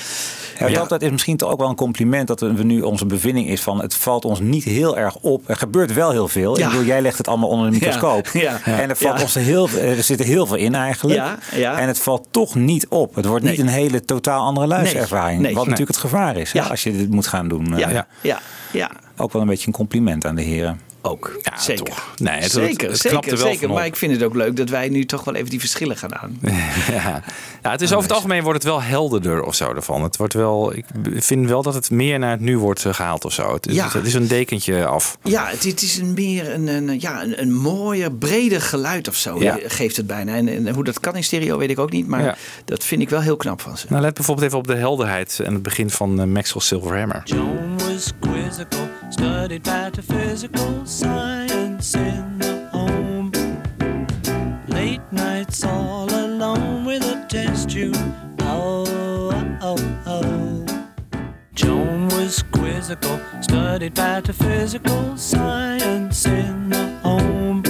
Ja, 0.59 0.69
dat, 0.69 0.89
dat 0.89 1.01
is 1.01 1.11
misschien 1.11 1.37
toch 1.37 1.51
ook 1.51 1.59
wel 1.59 1.69
een 1.69 1.75
compliment 1.75 2.27
dat 2.27 2.39
we 2.39 2.63
nu 2.63 2.81
onze 2.81 3.05
bevinding 3.05 3.47
is 3.47 3.61
van 3.61 3.81
het 3.81 3.93
valt 3.95 4.25
ons 4.25 4.39
niet 4.39 4.63
heel 4.63 4.97
erg 4.97 5.15
op. 5.15 5.49
Er 5.49 5.55
gebeurt 5.57 5.93
wel 5.93 6.11
heel 6.11 6.27
veel. 6.27 6.57
Ja. 6.57 6.65
Ik 6.65 6.71
bedoel, 6.71 6.85
jij 6.91 7.01
legt 7.01 7.17
het 7.17 7.27
allemaal 7.27 7.49
onder 7.49 7.65
de 7.65 7.71
microscoop. 7.71 8.29
Ja. 8.33 8.59
Ja. 8.65 8.79
En 8.79 8.89
er, 8.89 8.95
valt 8.95 9.21
ons 9.21 9.35
heel, 9.35 9.69
er 9.69 10.03
zit 10.03 10.19
er 10.19 10.25
heel 10.25 10.45
veel 10.45 10.55
in 10.55 10.75
eigenlijk. 10.75 11.21
En 11.53 11.87
het 11.87 11.99
valt 11.99 12.27
toch 12.31 12.55
niet 12.55 12.87
op. 12.87 13.15
Het 13.15 13.25
wordt 13.25 13.45
niet 13.45 13.59
een 13.59 13.67
hele 13.67 14.05
totaal 14.05 14.45
andere 14.45 14.67
luisterervaring. 14.67 15.41
Nee. 15.41 15.53
Wat 15.53 15.63
natuurlijk 15.63 15.89
het 15.89 15.99
gevaar 15.99 16.37
is 16.37 16.51
hè, 16.51 16.61
als 16.61 16.83
je 16.83 16.97
dit 16.97 17.09
moet 17.09 17.27
gaan 17.27 17.47
doen. 17.47 17.73
Eh, 17.73 17.79
ja, 17.79 18.07
ja, 18.21 18.39
ja, 18.71 18.91
Ook 19.17 19.33
wel 19.33 19.41
een 19.41 19.47
beetje 19.47 19.67
een 19.67 19.73
compliment 19.73 20.25
aan 20.25 20.35
de 20.35 20.41
heren. 20.41 20.79
Ook. 21.01 21.39
Ja, 21.41 21.59
zeker. 21.59 21.83
toch. 21.85 22.13
Nee, 22.17 22.33
het- 22.33 22.43
het- 22.43 22.51
zeker, 22.51 22.89
het 22.89 23.01
knapt 23.01 23.23
zeker, 23.23 23.31
er 23.31 23.37
wel 23.37 23.37
zeker. 23.47 23.59
van 23.59 23.69
op. 23.69 23.75
Maar 23.75 23.85
ik 23.85 23.95
vind 23.95 24.13
het 24.13 24.23
ook 24.23 24.35
leuk 24.35 24.55
dat 24.55 24.69
wij 24.69 24.89
nu 24.89 25.05
toch 25.05 25.23
wel 25.23 25.35
even 25.35 25.49
die 25.49 25.59
verschillen 25.59 25.97
gaan 25.97 26.15
aan. 26.15 26.39
Ja. 26.91 27.23
ja, 27.63 27.71
het 27.71 27.81
is 27.81 27.91
over 27.91 28.03
het 28.03 28.11
algemeen 28.15 28.43
wordt 28.43 28.63
het 28.63 28.67
wel 28.71 28.81
helderder 28.81 29.43
of 29.43 29.55
zo 29.55 29.73
ervan. 29.73 30.03
Het 30.03 30.17
wordt 30.17 30.33
wel, 30.33 30.75
ik 30.75 30.85
vind 31.15 31.47
wel 31.47 31.61
dat 31.61 31.73
het 31.73 31.91
meer 31.91 32.19
naar 32.19 32.31
het 32.31 32.39
nu 32.39 32.57
wordt 32.57 32.85
eh, 32.85 32.93
gehaald 32.93 33.25
of 33.25 33.33
zo. 33.33 33.53
Het 33.53 33.67
is, 33.67 33.75
Ja. 33.75 33.89
het 33.91 34.05
is 34.05 34.13
een 34.13 34.27
dekentje 34.27 34.85
af. 34.85 35.17
Ja, 35.23 35.45
het, 35.47 35.63
het 35.63 35.81
is 35.81 35.97
een 35.97 36.13
meer 36.13 36.53
een, 36.53 36.67
een, 36.67 36.99
ja, 36.99 37.23
een, 37.23 37.41
een 37.41 37.53
mooier, 37.53 38.11
breder 38.11 38.61
geluid 38.61 39.07
of 39.07 39.15
zo. 39.15 39.39
Ja. 39.41 39.57
eh, 39.59 39.63
Geeft 39.67 39.97
het 39.97 40.07
bijna. 40.07 40.35
En, 40.35 40.47
en 40.47 40.69
hoe 40.73 40.83
dat 40.83 40.99
kan 40.99 41.15
in 41.15 41.23
stereo 41.23 41.57
weet 41.57 41.69
ik 41.69 41.79
ook 41.79 41.91
niet. 41.91 42.07
Maar 42.07 42.23
Ja. 42.23 42.35
dat 42.65 42.83
vind 42.83 43.01
ik 43.01 43.09
wel 43.09 43.21
heel 43.21 43.37
knap 43.37 43.61
van 43.61 43.77
ze. 43.77 43.85
Nou, 43.89 44.01
let 44.01 44.13
bijvoorbeeld 44.13 44.47
even 44.47 44.57
op 44.59 44.67
de 44.67 44.75
helderheid 44.75 45.39
en 45.43 45.53
het 45.53 45.63
begin 45.63 45.89
van 45.89 46.19
eh, 46.21 46.25
Maxwell 46.27 46.61
Silverhammer. 46.61 47.23
Was 48.01 48.13
quizzical, 48.13 48.89
studied 49.11 49.63
metaphysical 49.63 50.83
science 50.87 51.93
in 51.93 52.39
the 52.39 52.67
home. 52.71 53.31
Late 54.67 55.01
nights 55.11 55.63
all 55.63 56.09
alone 56.09 56.83
with 56.83 57.03
a 57.03 57.23
test 57.29 57.69
tube. 57.69 57.95
Oh, 58.39 59.31
oh, 59.61 59.77
oh. 60.07 60.65
Joan 61.53 62.07
was 62.07 62.43
quizzical, 62.51 63.19
studied 63.39 63.95
metaphysical 63.95 65.15
science 65.15 66.25
in 66.25 66.69
the 66.69 66.87
home. 67.03 67.61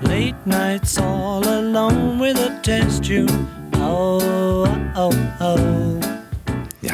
Late 0.00 0.46
nights 0.46 0.96
all 0.96 1.46
alone 1.46 2.18
with 2.18 2.38
a 2.38 2.58
test 2.62 3.04
tube. 3.04 3.48
Oh, 3.74 4.64
oh, 4.96 5.36
oh. 5.40 6.23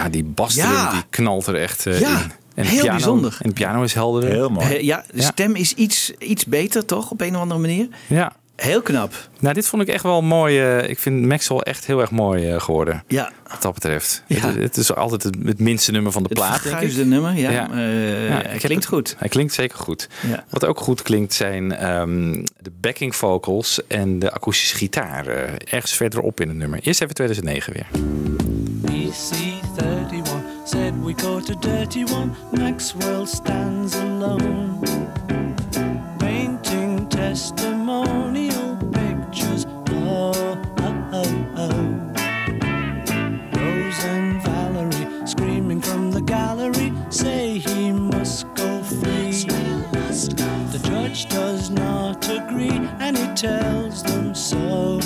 Ja, 0.02 0.08
die 0.08 0.32
Ja. 0.46 0.90
die 0.92 1.02
knalt 1.10 1.46
er 1.46 1.54
echt 1.54 1.86
eh, 1.86 2.00
Ja, 2.00 2.20
in. 2.22 2.30
En 2.54 2.64
heel 2.64 2.80
piano, 2.80 2.90
bijzonder. 2.96 3.36
En 3.40 3.46
het 3.46 3.54
piano 3.54 3.82
is 3.82 3.94
helderder. 3.94 4.30
Heel 4.30 4.48
mooi. 4.48 4.66
Eh, 4.74 4.82
ja, 4.82 5.04
de 5.12 5.20
Ja. 5.20 5.26
stem 5.30 5.54
is 5.54 5.74
iets, 5.74 6.12
iets 6.18 6.44
beter, 6.44 6.84
toch? 6.84 7.10
Op 7.10 7.20
een 7.20 7.34
of 7.34 7.40
andere 7.40 7.60
manier. 7.60 7.88
Ja. 8.06 8.32
Heel 8.56 8.82
knap. 8.82 9.12
Nou, 9.38 9.54
dit 9.54 9.66
vond 9.66 9.82
ik 9.82 9.88
echt 9.88 10.02
wel 10.02 10.22
mooi. 10.22 10.60
eh, 10.60 10.88
ik 10.90 10.98
vind 10.98 11.26
Maxwell 11.26 11.58
echt 11.58 11.86
heel 11.86 12.00
erg 12.00 12.10
mooi 12.10 12.50
eh, 12.50 12.60
geworden. 12.60 13.04
Ja. 13.08 13.32
Wat 13.50 13.62
dat 13.62 13.74
betreft. 13.74 14.22
Ja. 14.26 14.46
Het, 14.46 14.54
het 14.56 14.76
is 14.76 14.94
altijd 14.94 15.22
het, 15.22 15.36
het 15.44 15.58
minste 15.58 15.92
nummer 15.92 16.12
van 16.12 16.22
de 16.22 16.28
Het 16.28 16.38
plaat, 16.38 16.50
denk 16.52 16.64
ik. 16.64 16.70
verguisde 16.70 17.04
nummer, 17.06 17.34
ja. 17.36 17.50
Ja. 17.50 17.62
Eh, 17.70 17.76
hij 17.76 18.56
klinkt 18.58 18.84
het- 18.84 18.86
goed. 18.86 19.14
Hij 19.18 19.28
klinkt 19.28 19.52
zeker 19.54 19.78
goed. 19.78 20.08
Ja. 20.28 20.44
Wat 20.48 20.64
ook 20.64 20.80
goed 20.80 21.02
klinkt 21.02 21.34
zijn 21.34 21.72
ehm, 21.76 22.32
de 22.60 22.72
backing 22.80 23.16
vocals 23.16 23.80
en 23.86 24.18
de 24.18 24.32
akoestische 24.32 24.76
gitaar. 24.76 25.26
eh, 25.26 25.52
ergens 25.70 25.92
verderop 25.92 26.40
in 26.40 26.48
het 26.48 26.56
nummer. 26.56 26.78
Eerst 26.82 27.00
even 27.02 27.14
2009 27.14 27.72
weer. 27.72 27.86
BC31 29.70 30.66
said 30.66 31.02
we 31.02 31.14
go 31.14 31.40
to 31.40 31.54
dirty 31.54 32.04
one. 32.04 32.36
Maxwell 32.52 33.26
stands 33.26 33.94
alone, 33.94 34.80
painting 36.18 37.08
testimonial 37.08 38.76
pictures. 38.92 39.66
Oh, 39.90 40.32
oh, 40.78 41.08
oh, 41.12 41.46
oh. 41.56 42.12
Rose 43.56 44.04
and 44.04 44.42
Valerie 44.42 45.26
screaming 45.26 45.80
from 45.80 46.10
the 46.10 46.22
gallery 46.22 46.92
say 47.10 47.58
he 47.58 47.92
must 47.92 48.52
go 48.54 48.82
free. 48.82 49.30
The 50.70 50.80
judge 50.84 51.28
does 51.28 51.70
not 51.70 52.28
agree 52.28 52.80
and 53.00 53.16
he 53.16 53.26
tells 53.34 54.02
them 54.02 54.34
so. 54.34 55.00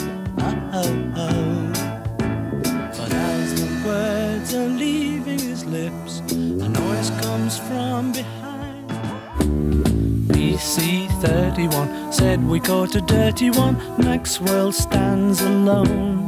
C31 10.56 12.12
said 12.12 12.42
we 12.44 12.60
caught 12.60 12.94
a 12.94 13.00
dirty 13.00 13.50
one. 13.50 13.76
Maxwell 13.98 14.72
stands 14.72 15.40
alone. 15.40 16.26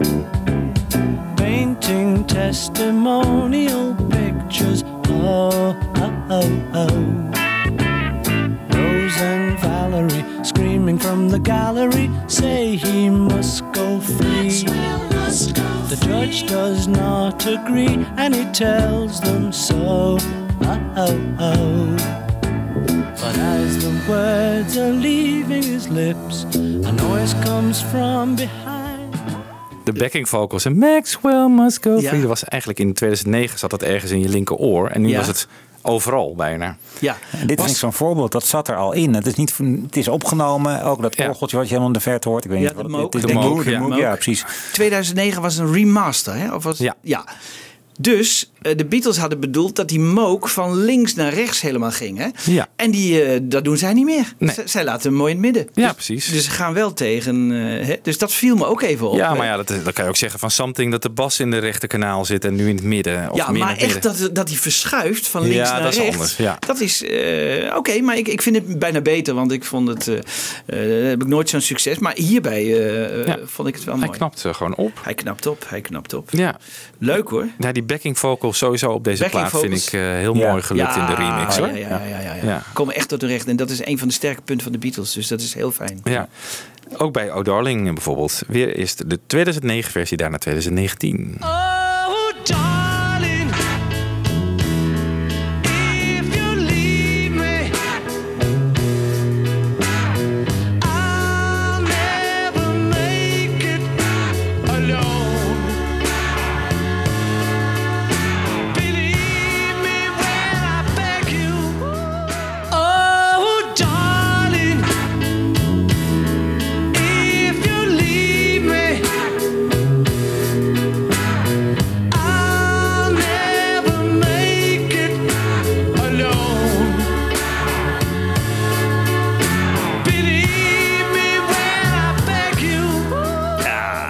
Painting 1.37 2.24
testimonial 2.27 3.95
pictures. 4.11 4.83
Oh, 5.09 5.77
oh, 5.97 6.27
oh, 6.31 6.70
oh. 6.74 7.27
Rose 8.74 9.16
and 9.18 9.59
Valerie 9.61 10.45
screaming 10.45 10.99
from 10.99 11.29
the 11.29 11.39
gallery 11.39 12.11
say 12.27 12.77
he 12.77 13.09
must 13.09 13.64
go 13.72 14.01
free. 14.01 14.64
Must 14.64 15.55
go 15.55 15.66
the 15.89 15.97
judge 16.05 16.49
does 16.49 16.89
not 16.89 17.47
agree 17.47 18.05
and 18.16 18.35
he 18.35 18.45
tells 18.53 19.20
them 19.20 19.53
so. 19.53 20.18
Uh, 20.62 20.81
oh, 20.97 21.37
oh, 21.39 21.97
oh. 21.99 22.26
But 23.27 23.35
as 23.39 23.79
the 23.79 23.93
words 24.09 24.77
are 24.79 24.93
leaving 24.93 25.64
his 25.64 25.89
lips, 25.89 26.45
a 26.87 26.91
noise 26.91 27.35
comes 27.45 27.81
from 27.83 28.35
behind. 28.35 29.14
De 29.85 29.93
backing 29.93 30.29
vocals 30.29 30.64
en 30.64 30.79
Maxwell 30.79 31.49
must 31.49 31.83
go 31.83 31.97
Ja. 32.01 32.09
free. 32.09 32.20
Dat 32.20 32.29
was 32.29 32.45
eigenlijk 32.45 32.81
in 32.81 32.93
2009 32.93 33.59
zat 33.59 33.70
dat 33.70 33.83
ergens 33.83 34.11
in 34.11 34.20
je 34.20 34.29
linkeroor. 34.29 34.89
En 34.89 35.01
nu 35.01 35.09
Ja. 35.09 35.16
was 35.16 35.27
het 35.27 35.49
overal 35.83 36.35
bijna. 36.35 36.77
Ja. 36.99 37.16
En 37.41 37.47
dit 37.47 37.64
is 37.64 37.79
zo'n 37.79 37.93
voorbeeld, 37.93 38.33
dat 38.33 38.47
zat 38.47 38.68
er 38.68 38.77
al 38.77 38.93
in. 38.93 39.14
Het 39.14 39.27
is, 39.27 39.35
niet, 39.35 39.59
het 39.83 39.97
is 39.97 40.09
opgenomen, 40.09 40.83
ook 40.83 41.03
dat 41.03 41.16
Ja. 41.16 41.29
orgeltje 41.29 41.57
wat 41.57 41.64
je 41.66 41.70
helemaal 41.70 41.93
in 41.93 41.99
de 41.99 42.11
verte 42.11 42.29
hoort. 42.29 42.45
Ik 42.45 42.51
weet 42.51 42.61
Ja, 42.61 42.64
niet 42.66 42.77
de 42.77 42.89
wat 42.89 43.12
het 43.12 43.14
is. 43.14 43.31
De 43.64 43.70
ja. 43.70 43.97
ja, 43.97 44.12
precies. 44.14 44.45
2009 44.72 45.43
was 45.43 45.57
een 45.57 45.72
remaster, 45.72 46.35
hè? 46.37 46.55
Of 46.55 46.62
was 46.64 46.79
Ja. 47.03 47.24
Dus 48.01 48.51
eh, 48.53 48.56
de 48.61 48.85
Beatles 48.85 49.17
hadden 49.17 49.41
bedoeld 49.41 49.77
dat 49.77 49.89
die 49.89 50.01
mook 50.01 50.49
van 50.49 50.77
links 50.85 51.15
naar 51.15 51.33
rechts 51.35 51.61
helemaal 51.61 51.91
ging. 51.91 52.19
Hè? 52.19 52.27
Ja. 52.53 52.69
En 52.77 52.91
die, 52.91 53.23
eh, 53.23 53.41
dat 53.43 53.65
doen 53.65 53.77
zij 53.77 53.93
niet 53.93 54.05
meer. 54.05 54.33
Nee. 54.39 54.55
Zij 54.65 54.85
laten 54.85 55.09
hem 55.09 55.19
mooi 55.19 55.35
in 55.35 55.43
het 55.43 55.53
midden. 55.55 55.73
Ja, 55.75 55.85
Dus- 55.87 55.95
precies. 55.95 56.27
Dus 56.33 56.45
ze 56.45 56.51
gaan 56.51 56.75
wel 56.75 56.93
tegen. 56.93 57.53
eh, 57.53 57.87
hè? 57.87 57.95
Dus 58.03 58.19
dat 58.19 58.33
viel 58.33 58.57
me 58.57 58.67
ook 58.67 58.83
even 58.83 59.11
op. 59.11 59.17
Ja, 59.17 59.35
maar 59.35 59.47
ja, 59.47 59.57
dat, 59.57 59.67
dat 59.85 59.93
kan 59.93 60.05
je 60.05 60.11
ook 60.11 60.17
zeggen 60.17 60.39
van 60.41 60.51
something 60.51 60.91
dat 60.91 61.03
de 61.03 61.11
bas 61.11 61.41
in 61.41 61.51
de 61.51 61.59
rechterkanaal 61.59 62.25
zit 62.25 62.45
en 62.45 62.55
nu 62.55 62.69
in 62.69 62.75
het 62.75 62.85
midden. 62.85 63.31
Of 63.31 63.37
Ja, 63.37 63.51
meer 63.51 63.65
maar 63.65 63.77
echt 63.77 64.03
dat, 64.03 64.31
dat 64.33 64.49
hij 64.49 64.59
verschuift 64.59 65.29
van 65.29 65.43
links 65.43 65.57
Ja, 65.57 65.73
naar 65.73 65.83
dat 65.83 65.93
is 65.93 65.99
anders, 66.13 66.37
ja. 66.37 66.57
Dat 66.67 66.81
is 66.81 67.03
eh, 67.05 67.77
oké, 67.77 68.01
maar 68.01 68.17
ik, 68.17 68.29
ik 68.29 68.43
vind 68.43 68.57
het 68.57 68.79
bijna 68.79 69.01
beter, 69.01 69.35
want 69.35 69.53
ik 69.53 69.65
vond 69.65 69.89
het. 69.89 70.09
eh, 70.09 71.03
eh, 71.03 71.09
heb 71.09 71.23
ik 71.23 71.29
nooit 71.29 71.49
zo'n 71.49 71.61
succes. 71.61 71.99
Maar 71.99 72.15
hierbij 72.17 72.63
eh, 72.63 73.05
eh, 73.21 73.27
Ja. 73.27 73.39
vond 73.45 73.69
ik 73.69 73.75
het 73.75 73.85
wel 73.85 73.95
Hij 73.97 74.07
mooi. 74.07 74.19
knapt 74.19 74.45
eh, 74.45 74.55
gewoon 74.55 74.75
op. 74.75 75.01
Hij 75.03 75.15
knapt 75.15 75.47
op, 75.47 75.65
hij 75.69 75.81
knapt 75.81 76.13
op. 76.15 76.29
Ja. 76.31 76.59
Leuk 76.99 77.29
hoor. 77.29 77.47
ja, 77.59 77.73
die 77.73 77.83
backing 77.83 78.19
vocals 78.19 78.56
sowieso 78.57 78.91
op 78.91 79.05
deze 79.05 79.29
plaat 79.29 79.51
vind 79.59 79.87
ik 79.87 79.93
eh, 79.93 80.01
heel 80.01 80.37
Ja. 80.37 80.51
mooi 80.51 80.63
gelukt 80.63 80.97
in 80.97 81.07
de 81.07 81.15
remix 81.15 81.57
hoor. 81.59 81.69
Ja, 81.69 81.75
ja, 81.77 81.89
ja, 81.89 82.07
ja, 82.07 82.21
ja, 82.21 82.35
ja. 82.35 82.45
Ja. 82.45 82.63
Komen 82.73 82.95
echt 82.95 83.09
tot 83.09 83.23
recht. 83.23 83.47
En 83.49 83.57
dat 83.57 83.71
is 83.71 83.87
een 83.87 83.99
van 83.99 84.09
de 84.09 84.15
sterke 84.15 84.43
punten 84.43 84.65
van 84.65 84.73
de 84.73 84.79
Beatles. 84.79 85.13
Dus 85.13 85.29
dat 85.29 85.41
is 85.41 85.55
heel 85.55 85.71
fijn. 85.71 86.01
Ja. 86.05 86.29
Ook 86.97 87.13
bij 87.13 87.33
Oh 87.33 87.45
Darling 87.45 87.95
bijvoorbeeld. 87.95 88.43
Weer 88.49 88.77
is 88.77 88.97
de 88.97 89.19
2009 89.27 89.91
versie, 89.93 90.17
daarna 90.17 90.39
2019. 90.39 91.37
Oh, 91.41 91.76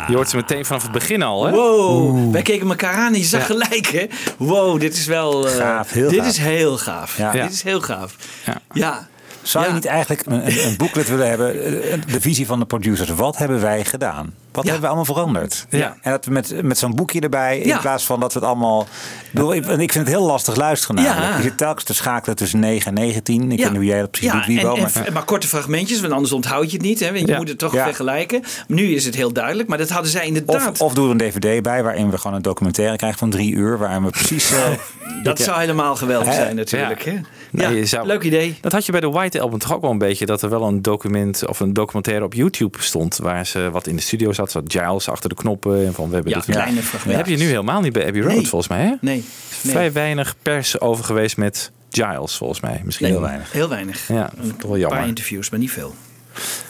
Je 0.09 0.15
hoort 0.15 0.29
ze 0.29 0.37
meteen 0.37 0.65
vanaf 0.65 0.83
het 0.83 0.93
begin 0.93 1.23
al 1.23 1.47
hè? 1.47 1.53
Wow, 1.53 2.33
wij 2.33 2.43
keken 2.43 2.69
elkaar 2.69 2.95
aan 2.95 3.13
en 3.13 3.19
je 3.19 3.25
zag 3.25 3.41
Ja. 3.41 3.47
gelijk 3.47 3.87
hè. 3.87 4.07
Wow, 4.37 4.81
dit 4.81 4.95
is 4.95 5.07
wel... 5.07 5.49
eh, 5.49 5.57
Gaaf, 5.57 5.91
heel 5.91 6.09
dit 6.11 6.19
gaaf. 6.19 6.29
is 6.29 6.39
heel 6.39 6.77
gaaf. 6.79 7.17
Ja. 7.17 7.33
Dit 7.33 7.53
is 7.53 7.63
heel 7.63 7.81
gaaf. 7.81 8.17
Ja. 8.47 8.61
Ja. 8.73 9.09
Zou 9.43 9.67
je 9.67 9.73
niet 9.73 9.85
eigenlijk 9.87 10.23
een, 10.27 10.47
een, 10.47 10.67
een 10.67 10.77
booklet 10.77 11.09
willen 11.09 11.29
hebben? 11.29 11.65
eh, 11.83 11.99
De 12.13 12.21
visie 12.21 12.47
van 12.47 12.59
de 12.59 12.65
producers. 12.65 13.09
Wat 13.11 13.37
hebben 13.37 13.61
wij 13.61 13.85
gedaan? 13.85 14.35
Wat 14.57 14.65
Ja. 14.65 14.71
hebben 14.71 14.91
we 14.91 14.97
allemaal 14.97 15.15
veranderd? 15.15 15.67
Ja. 15.71 15.97
En 16.03 16.11
dat 16.11 16.25
we 16.25 16.31
met, 16.31 16.63
met 16.63 16.79
zo'n 16.79 16.95
boekje 16.95 17.21
erbij, 17.21 17.59
in 17.59 17.67
Ja. 17.69 17.79
plaats 17.79 18.05
van 18.05 18.21
dat 18.21 18.33
we 18.33 18.39
het 18.39 18.49
allemaal. 18.49 18.81
Ik, 18.83 19.31
bedoel, 19.33 19.55
ik, 19.55 19.67
en 19.67 19.81
ik 19.81 19.93
vind 19.93 20.07
het 20.07 20.17
heel 20.17 20.27
lastig 20.27 20.57
luisteren. 20.57 20.97
Namelijk. 20.97 21.31
Ja. 21.31 21.37
Je 21.37 21.43
zit 21.43 21.57
telkens 21.57 21.85
te 21.85 21.95
schakelen 21.95 22.37
tussen 22.37 22.59
9 22.61 22.87
en 22.87 22.95
19. 22.95 23.43
Ik 23.43 23.49
weet 23.59 23.67
niet 23.67 23.77
hoe 23.77 23.85
jij 23.85 24.01
dat 24.01 24.11
precies 24.11 24.29
ja, 24.31 24.37
doet, 24.37 24.47
wie 24.47 24.59
en, 24.59 24.65
wel. 24.65 24.77
en- 24.77 24.83
Maar, 24.95 25.13
maar 25.13 25.25
korte 25.25 25.49
fragmentjes, 25.49 26.01
want 26.01 26.13
anders 26.13 26.33
onthoud 26.33 26.71
je 26.71 26.77
het 26.77 26.87
niet. 26.87 27.01
Hè? 27.01 27.07
Want 27.13 27.21
je 27.21 27.27
Ja. 27.27 27.37
moet 27.37 27.49
het 27.49 27.59
toch 27.59 27.73
Ja. 27.75 27.85
vergelijken. 27.85 28.43
Nu 28.69 28.95
is 28.95 29.05
het 29.05 29.15
heel 29.15 29.33
duidelijk, 29.33 29.69
maar 29.69 29.79
dat 29.79 29.89
hadden 29.91 30.11
zij 30.11 30.27
inderdaad. 30.27 30.71
of, 30.71 30.81
of 30.81 30.95
doe 30.95 31.05
er 31.05 31.11
een 31.11 31.17
DVD 31.19 31.63
bij 31.63 31.83
waarin 31.83 32.11
we 32.11 32.19
gewoon 32.19 32.37
een 32.37 32.43
documentaire 32.43 32.97
krijgen 32.97 33.19
van 33.19 33.31
drie 33.31 33.53
uur. 33.53 33.79
Waarin 33.79 34.05
we 34.05 34.11
precies. 34.11 34.51
eh, 34.53 34.59
dat 35.23 35.39
zou 35.41 35.59
helemaal 35.61 35.97
geweldig 35.97 36.29
Hè? 36.29 36.35
zijn 36.35 36.57
natuurlijk. 36.57 37.05
Ja. 37.05 37.13
Hè? 37.13 37.19
Nee, 37.51 37.79
Ja, 37.79 37.87
zou- 37.87 38.07
leuk 38.07 38.23
idee. 38.23 38.59
Dat 38.61 38.73
had 38.73 38.87
je 38.87 38.93
bij 38.93 39.01
de 39.01 39.11
White 39.11 39.41
Album 39.41 39.59
toch 39.59 39.75
ook 39.75 39.81
wel 39.81 39.91
een 39.91 39.99
beetje. 39.99 40.27
Dat 40.27 40.43
er 40.43 40.51
wel 40.51 40.63
een 40.63 40.83
document 40.83 41.47
of 41.47 41.61
een 41.61 41.73
documentaire 41.73 42.25
op 42.25 42.35
YouTube 42.35 42.83
stond. 42.83 43.17
Waar 43.17 43.47
ze 43.47 43.69
wat 43.73 43.87
in 43.87 43.97
de 43.97 44.03
studio 44.03 44.33
zat. 44.51 44.65
Zat 44.73 44.83
Giles 44.83 45.09
achter 45.09 45.29
de 45.29 45.35
knoppen. 45.35 45.87
En 45.87 45.95
van 45.95 46.09
we 46.09 46.15
hebben 46.15 46.33
Ja, 46.33 46.39
dit 46.41 46.51
kleine 46.55 46.75
Dat 46.75 46.85
fragmentjes. 46.85 47.29
heb 47.29 47.39
je 47.39 47.45
nu 47.45 47.51
helemaal 47.51 47.81
niet 47.81 47.93
bij 47.93 48.07
Abbey 48.07 48.21
Road 48.21 48.33
Nee. 48.33 48.47
volgens 48.47 48.69
mij. 48.71 48.81
Hè? 48.81 48.87
Nee, 48.87 48.99
nee. 49.01 49.25
Vrij 49.49 49.93
weinig 49.93 50.35
pers 50.43 50.81
over 50.81 51.05
geweest 51.05 51.37
met 51.37 51.71
Giles 51.91 52.37
volgens 52.37 52.61
mij. 52.61 52.81
Misschien 52.85 53.07
Nee, 53.07 53.17
heel 53.17 53.27
weinig. 53.27 53.53
Heel 53.53 53.69
weinig. 53.69 54.09
Ja, 54.09 54.31
toch 54.39 54.63
wel 54.63 54.73
Een 54.73 54.79
jammer. 54.79 54.99
paar 54.99 55.09
interviews, 55.09 55.51
maar 55.51 55.59
niet 55.59 55.73
veel. 55.73 55.95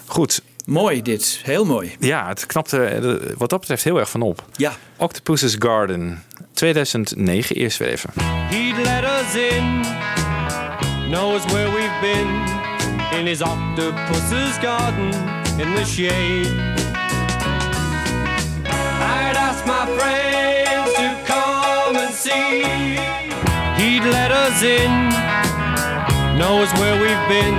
Goed. 0.07 0.43
Mooi 0.65 1.03
dit. 1.03 1.41
Heel 1.43 1.65
mooi. 1.65 1.97
Ja, 2.01 2.29
het 2.29 2.47
knapte 2.47 2.85
eh, 2.85 3.15
wat 3.39 3.51
dat 3.51 3.61
betreft 3.61 3.85
heel 3.85 3.99
erg 3.99 4.11
van 4.11 4.23
op. 4.23 4.45
Ja. 4.57 4.73
Octopus's 4.97 5.57
Garden. 5.59 6.23
2009 6.53 7.57
eerst 7.57 7.79
weer 7.79 7.89
even. 7.89 8.11
He'd 8.51 8.77
let 8.77 9.05
us 9.05 9.35
in, 9.35 9.83
knows 11.11 11.45
where 11.45 11.71
we've 11.71 11.99
been, 12.01 12.29
in 13.21 13.27
his 13.27 13.43
octopus's 13.43 14.57
garden, 14.63 15.07
in 15.59 15.75
the 15.75 15.85
shade. 15.87 16.86
I'd 19.07 19.37
ask 19.49 19.65
my 19.67 19.87
friends 19.97 20.91
to 21.01 21.09
come 21.33 21.97
and 21.97 22.13
see. 22.13 22.63
He'd 23.79 24.05
let 24.19 24.31
us 24.33 24.63
in, 24.63 24.91
knows 26.39 26.73
where 26.81 26.97
we've 27.01 27.27
been, 27.29 27.57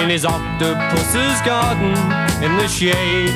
in 0.00 0.08
his 0.08 0.24
octopus's 0.24 1.40
garden, 1.42 1.92
in 2.42 2.56
the 2.56 2.68
shade. 2.68 3.30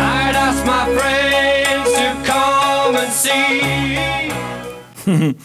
I'd 0.00 0.36
ask 0.46 0.64
my 0.64 0.84
friends 0.96 1.88
to 2.00 2.08
come 2.30 2.94
and 3.02 3.12
see. 3.12 3.58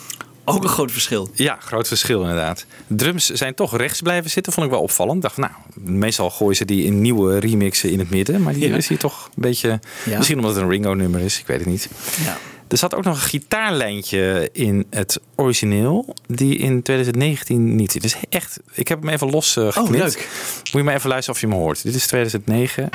Ook 0.46 0.64
een 0.64 0.70
groot 0.70 0.92
verschil. 0.92 1.30
Ja, 1.34 1.58
groot 1.60 1.88
verschil 1.88 2.22
inderdaad. 2.22 2.66
Drums 2.88 3.30
zijn 3.30 3.54
toch 3.54 3.78
rechts 3.78 4.02
blijven 4.02 4.30
zitten, 4.32 4.54
vond 4.54 4.66
ik 4.66 4.72
wel 4.72 4.82
opvallend. 4.82 5.16
Ik 5.16 5.22
dacht, 5.22 5.38
nou, 5.38 5.52
meestal 5.76 6.30
gooien 6.30 6.56
ze 6.56 6.66
die 6.66 6.84
in 6.86 7.02
nieuwe 7.02 7.40
remixen 7.40 7.92
in 7.92 8.00
het 8.00 8.10
midden. 8.10 8.42
Maar 8.42 8.54
die 8.54 8.68
Ja. 8.68 8.76
is 8.76 8.88
hier 8.88 8.98
toch 8.98 9.26
een 9.26 9.42
beetje... 9.42 9.80
Ja. 10.06 10.18
Misschien 10.18 10.38
omdat 10.40 10.54
het 10.56 10.64
een 10.64 10.70
Ringo-nummer 10.70 11.20
is, 11.20 11.40
ik 11.40 11.48
weet 11.48 11.60
het 11.60 11.68
niet. 11.68 11.90
Ja. 12.26 12.38
Er 12.68 12.78
zat 12.80 12.96
ook 12.96 13.04
nog 13.04 13.16
een 13.16 13.22
gitaarlijntje 13.22 14.50
in 14.54 14.86
het 14.90 15.20
origineel, 15.36 16.16
die 16.28 16.58
in 16.58 16.82
2019 16.82 17.76
niet 17.76 17.92
zit. 17.92 18.02
Dus 18.02 18.16
echt, 18.30 18.60
ik 18.74 18.88
heb 18.88 19.00
hem 19.00 19.10
even 19.10 19.30
los 19.30 19.56
eh, 19.58 19.64
geknipt. 19.72 19.90
Oh, 19.90 19.98
leuk. 19.98 20.28
Moet 20.58 20.70
je 20.72 20.84
maar 20.84 20.96
even 20.96 21.10
luisteren 21.10 21.36
of 21.36 21.42
je 21.42 21.48
hem 21.56 21.64
hoort. 21.66 21.84
Dit 21.84 21.96
is 21.96 22.08
2009. 22.08 22.90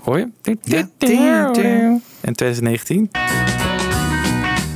Hoor 0.00 0.18
je? 0.18 0.28
Ja. 0.62 0.88
En 2.20 2.32
2019. 2.34 3.10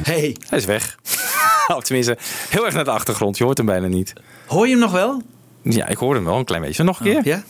Hey, 0.07 0.37
Hij 0.49 0.59
is 0.59 0.65
weg. 0.65 0.99
of 1.77 1.85
tenminste, 1.85 2.17
heel 2.49 2.65
erg 2.65 2.75
naar 2.75 2.85
de 2.85 2.91
achtergrond. 2.91 3.39
Je 3.39 3.45
hoort 3.45 3.57
hem 3.57 3.67
bijna 3.67 3.87
niet. 3.87 4.13
hoor 4.47 4.65
je 4.65 4.71
hem 4.71 4.81
nog 4.81 4.93
wel? 4.93 5.23
Ja, 5.63 5.87
ik 5.87 5.97
hoor 5.97 6.15
hem 6.15 6.25
wel 6.25 6.37
een 6.37 6.45
klein 6.45 6.63
beetje. 6.63 6.83
Nog 6.83 7.01
een 7.01 7.05
keer. 7.07 7.21
Ja? 7.25 7.43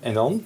En 0.00 0.14
dan? 0.14 0.40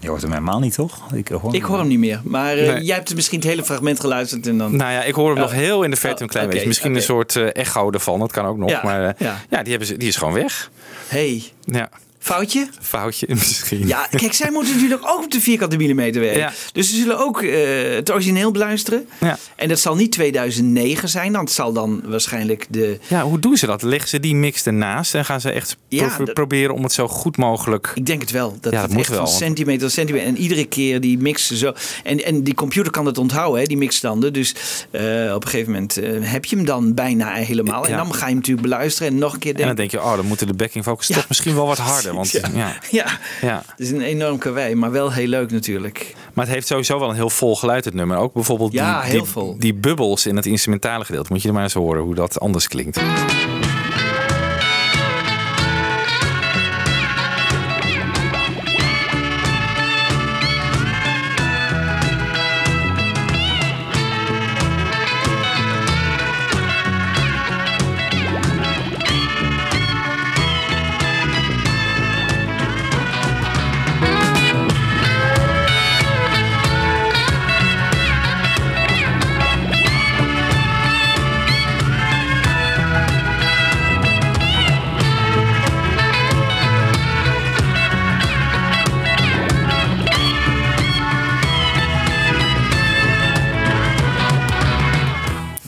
Je 0.00 0.08
hoort 0.08 0.22
hem 0.22 0.30
helemaal 0.30 0.58
niet, 0.58 0.74
toch? 0.74 1.12
Ik 1.14 1.28
hoor, 1.28 1.54
Ik 1.54 1.62
hoor 1.62 1.78
hem 1.78 1.86
niet 1.88 1.98
meer. 1.98 2.20
Maar 2.24 2.56
eh, 2.56 2.72
Nee. 2.72 2.82
jij 2.84 2.94
hebt 2.96 3.14
misschien 3.14 3.38
het 3.38 3.48
hele 3.48 3.64
fragment 3.64 4.00
geluisterd 4.00 4.46
en 4.46 4.58
dan... 4.58 4.76
Nou 4.76 4.92
ja, 4.92 5.02
ik 5.02 5.14
hoor 5.14 5.30
hem 5.30 5.38
nog 5.38 5.52
heel 5.52 5.82
in 5.82 5.90
de 5.90 5.96
verte 5.96 6.16
Oh, 6.16 6.22
een 6.22 6.28
klein 6.28 6.48
beetje. 6.48 6.66
Misschien 6.66 6.94
een 6.94 7.02
soort 7.02 7.36
eh, 7.36 7.54
echo 7.54 7.90
ervan. 7.90 8.18
Dat 8.18 8.32
kan 8.32 8.46
ook 8.46 8.56
nog. 8.56 8.70
Ja, 8.70 8.80
maar 8.84 9.04
eh, 9.04 9.12
ja. 9.18 9.40
ja, 9.50 9.60
die, 9.62 9.70
hebben 9.70 9.88
ze, 9.88 9.96
die 9.96 10.08
is 10.08 10.16
gewoon 10.16 10.34
weg. 10.34 10.70
Hey, 11.08 11.42
Ja, 11.64 11.88
foutje? 12.22 12.68
foutje 12.80 13.26
misschien. 13.34 13.86
Ja, 13.86 14.06
kijk, 14.10 14.32
zij 14.32 14.50
moeten 14.50 14.74
natuurlijk 14.74 15.02
ook 15.04 15.24
op 15.24 15.30
de 15.30 15.40
vierkante 15.40 15.76
millimeter 15.76 16.20
werken. 16.20 16.40
Ja. 16.40 16.52
Dus 16.72 16.88
ze 16.90 16.96
zullen 16.96 17.18
ook 17.18 17.42
eh, 17.42 17.94
het 17.94 18.10
origineel 18.12 18.50
beluisteren. 18.50 19.08
Ja. 19.20 19.38
En 19.56 19.68
dat 19.68 19.78
zal 19.80 19.94
niet 19.96 20.12
2009 20.12 21.08
zijn. 21.08 21.32
Dan 21.32 21.48
zal 21.48 21.72
dan 21.72 22.02
waarschijnlijk 22.04 22.66
de... 22.70 22.98
Ja, 23.06 23.22
hoe 23.22 23.38
doen 23.38 23.56
ze 23.56 23.66
dat? 23.66 23.82
Leggen 23.82 24.08
ze 24.08 24.20
die 24.20 24.34
mix 24.34 24.66
ernaast 24.66 25.14
en 25.14 25.24
gaan 25.24 25.40
ze 25.40 25.50
echt 25.50 25.76
Ja, 25.88 26.06
pro- 26.08 26.24
dat- 26.24 26.34
proberen 26.34 26.74
om 26.74 26.82
het 26.82 26.92
zo 26.92 27.08
goed 27.08 27.36
mogelijk... 27.36 27.92
Ik 27.94 28.06
denk 28.06 28.20
het 28.20 28.30
wel. 28.30 28.56
Dat, 28.60 28.72
Ja, 28.72 28.78
dat 28.80 28.80
het 28.80 28.90
moet 28.90 29.00
echt 29.00 29.08
wel, 29.08 29.26
van 29.26 29.36
centimeter 29.36 29.80
tot 29.80 29.92
centimeter. 29.92 30.28
En 30.28 30.36
iedere 30.36 30.64
keer 30.64 31.00
die 31.00 31.18
mixen 31.18 31.56
zo. 31.56 31.72
En, 32.04 32.24
en 32.24 32.42
die 32.42 32.54
computer 32.54 32.92
kan 32.92 33.06
het 33.06 33.18
onthouden, 33.18 33.60
hè, 33.60 33.66
die 33.66 33.76
mixstanden. 33.76 34.32
Dus 34.32 34.54
eh, 34.90 35.02
op 35.34 35.42
een 35.44 35.48
gegeven 35.50 35.72
moment 35.72 35.96
eh, 35.96 36.10
heb 36.20 36.44
je 36.44 36.56
hem 36.56 36.64
dan 36.64 36.94
bijna 36.94 37.32
helemaal. 37.34 37.86
En 37.86 37.96
dan 37.96 38.14
ga 38.14 38.18
je 38.20 38.24
hem 38.24 38.34
natuurlijk 38.34 38.62
beluisteren. 38.68 39.12
En 39.12 39.18
nog 39.18 39.32
een 39.32 39.38
keer 39.38 39.54
En 39.60 39.66
dan 39.66 39.76
denk 39.76 39.90
je, 39.90 40.02
oh, 40.02 40.16
dan 40.16 40.26
moeten 40.26 40.46
de 40.46 40.54
backing 40.54 40.84
vocals 40.84 41.06
toch 41.06 41.28
misschien 41.28 41.54
wel 41.54 41.66
wat 41.66 41.78
harder. 41.78 42.09
Want 42.14 42.30
ja. 42.42 42.48
Ja. 42.54 42.72
Ja, 42.90 43.06
Ja. 43.40 43.62
het 43.66 43.80
is 43.80 43.90
een 43.90 44.00
enorm 44.00 44.38
karwei. 44.38 44.74
Maar 44.74 44.90
wel 44.90 45.12
heel 45.12 45.26
leuk 45.26 45.50
natuurlijk. 45.50 46.14
Maar 46.34 46.44
het 46.44 46.54
heeft 46.54 46.66
sowieso 46.66 46.98
wel 46.98 47.08
een 47.08 47.14
heel 47.14 47.30
vol 47.30 47.56
geluid, 47.56 47.84
het 47.84 47.94
nummer. 47.94 48.16
Ook 48.16 48.32
bijvoorbeeld 48.32 48.70
die, 48.70 48.80
die, 49.10 49.58
die 49.58 49.74
bubbels 49.74 50.26
in 50.26 50.36
het 50.36 50.46
instrumentale 50.46 51.04
gedeelte. 51.04 51.32
Moet 51.32 51.42
je 51.42 51.48
er 51.48 51.54
maar 51.54 51.62
eens 51.62 51.72
horen 51.74 52.02
hoe 52.02 52.14
dat 52.14 52.40
anders 52.40 52.68
klinkt. 52.68 53.00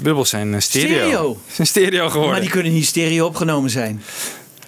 Bubbels 0.03 0.29
zijn 0.29 0.55
eh, 0.55 0.61
stereo. 0.61 0.97
Stereo. 0.97 1.41
Zijn 1.53 1.67
stereo 1.67 2.07
geworden. 2.09 2.31
Maar 2.31 2.41
die 2.41 2.51
kunnen 2.51 2.73
niet 2.73 2.87
stereo 2.87 3.27
opgenomen 3.27 3.71
zijn. 3.71 4.03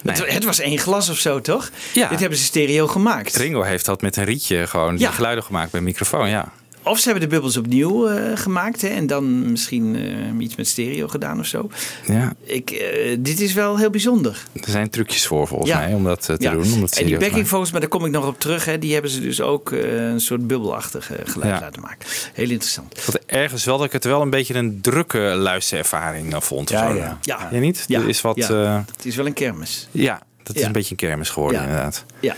Nee. 0.01 0.15
Het, 0.15 0.33
het 0.33 0.43
was 0.43 0.59
één 0.59 0.77
glas 0.77 1.09
of 1.09 1.17
zo, 1.17 1.41
toch? 1.41 1.69
Ja. 1.93 2.09
Dit 2.09 2.19
hebben 2.19 2.37
ze 2.37 2.43
stereo 2.43 2.87
gemaakt. 2.87 3.35
Ringo 3.35 3.61
heeft 3.61 3.85
dat 3.85 4.01
met 4.01 4.15
een 4.15 4.23
rietje 4.23 4.67
gewoon 4.67 4.95
die 4.95 5.07
geluiden 5.07 5.43
gemaakt 5.43 5.71
bij 5.71 5.79
een 5.79 5.85
microfoon. 5.85 6.29
Ja. 6.29 6.51
Of 6.85 6.99
ze 6.99 7.09
hebben 7.09 7.29
de 7.29 7.33
bubbels 7.35 7.57
opnieuw 7.57 8.07
eh, 8.07 8.37
gemaakt. 8.37 8.81
Hè, 8.81 8.87
en 8.87 9.07
dan 9.07 9.51
misschien 9.51 9.95
eh, 9.95 10.39
iets 10.39 10.55
met 10.55 10.67
stereo 10.67 11.07
gedaan 11.07 11.39
of 11.39 11.45
zo. 11.45 11.69
ja, 12.05 12.33
Ik, 12.43 12.69
eh, 12.71 13.15
dit 13.19 13.39
is 13.41 13.53
wel 13.53 13.77
heel 13.77 13.89
bijzonder. 13.89 14.43
er 14.53 14.69
zijn 14.69 14.89
trucjes 14.89 15.25
voor 15.27 15.47
volgens 15.47 15.69
Ja. 15.71 15.77
mij 15.77 15.93
om 15.93 16.03
dat 16.03 16.21
te 16.25 16.35
Ja. 16.39 16.51
doen. 16.51 16.73
Om 16.73 16.79
dat 16.81 16.97
en 16.97 17.05
die 17.05 17.17
backing 17.17 17.47
vocals, 17.47 17.71
maar 17.71 17.79
daar 17.79 17.89
kom 17.89 18.05
ik 18.05 18.11
nog 18.11 18.27
op 18.27 18.39
terug. 18.39 18.65
Hè, 18.65 18.79
die 18.79 18.93
hebben 18.93 19.11
ze 19.11 19.21
dus 19.21 19.41
ook 19.41 19.71
een 19.71 20.19
soort 20.21 20.47
bubbelachtig 20.47 21.11
eh, 21.11 21.17
geluid 21.23 21.53
Ja. 21.53 21.59
laten 21.59 21.81
maken. 21.81 22.07
Heel 22.33 22.49
interessant. 22.49 23.05
Wat 23.05 23.19
ergens 23.25 23.65
wel 23.65 23.77
dat 23.77 23.85
ik 23.85 23.91
het 23.91 24.03
wel 24.03 24.21
een 24.21 24.29
beetje 24.29 24.53
een 24.53 24.81
drukke 24.81 25.19
luisterervaring 25.19 26.35
vond. 26.43 26.69
Ja, 26.69 26.89
ja. 26.93 27.17
Ja, 27.21 27.47
Ja, 27.51 27.59
niet? 27.59 27.83
Ja. 27.87 27.99
Er 28.01 28.07
is 28.09 28.21
wat... 28.21 28.35
Ja. 28.35 28.49
eh, 28.49 28.79
het 28.95 29.05
is 29.05 29.15
wel 29.15 29.25
een 29.25 29.33
kermis. 29.33 29.87
ja, 29.91 30.21
dat 30.43 30.55
is 30.55 30.61
een 30.63 30.71
beetje 30.71 30.91
een 30.91 30.97
kermis 30.97 31.29
geworden 31.29 31.59
Ja. 31.59 31.65
inderdaad. 31.65 32.05
Ja. 32.19 32.35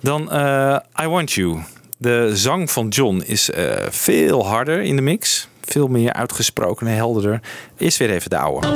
Dan 0.00 0.30
eh, 0.30 0.76
I 1.02 1.06
Want 1.06 1.32
You. 1.32 1.58
De 1.96 2.30
zang 2.34 2.70
van 2.70 2.88
John 2.88 3.22
is 3.26 3.50
eh, 3.50 3.86
veel 3.88 4.46
harder 4.46 4.82
in 4.82 4.96
de 4.96 5.02
mix. 5.02 5.48
Veel 5.60 5.88
meer 5.88 6.12
uitgesproken 6.12 6.86
en 6.86 6.94
helderder. 6.94 7.40
Is 7.76 7.96
weer 7.96 8.10
even 8.10 8.30
de 8.30 8.38
oude. 8.38 8.66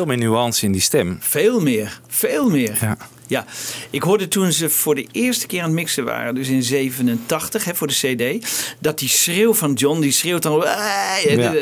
Veel 0.00 0.08
meer 0.08 0.18
nuance 0.18 0.64
in 0.64 0.72
die 0.72 0.80
stem. 0.80 1.18
Veel 1.20 1.60
meer. 1.60 2.00
Veel 2.08 2.50
meer. 2.50 2.78
Ja. 2.80 2.96
Ja, 3.30 3.44
ik 3.90 4.02
hoorde 4.02 4.28
toen 4.28 4.52
ze 4.52 4.70
voor 4.70 4.94
de 4.94 5.06
eerste 5.12 5.46
keer 5.46 5.58
aan 5.60 5.66
het 5.66 5.74
mixen 5.74 6.04
waren, 6.04 6.34
dus 6.34 6.48
in 6.48 6.62
87 6.62 7.64
hè, 7.64 7.74
voor 7.74 7.86
de 7.86 7.94
CD, 7.94 8.46
dat 8.78 8.98
die 8.98 9.08
schreeuw 9.08 9.54
van 9.54 9.72
John, 9.72 10.00
die 10.00 10.12
schreeuwt 10.12 10.42
dan. 10.42 10.58
Ja. 10.60 11.54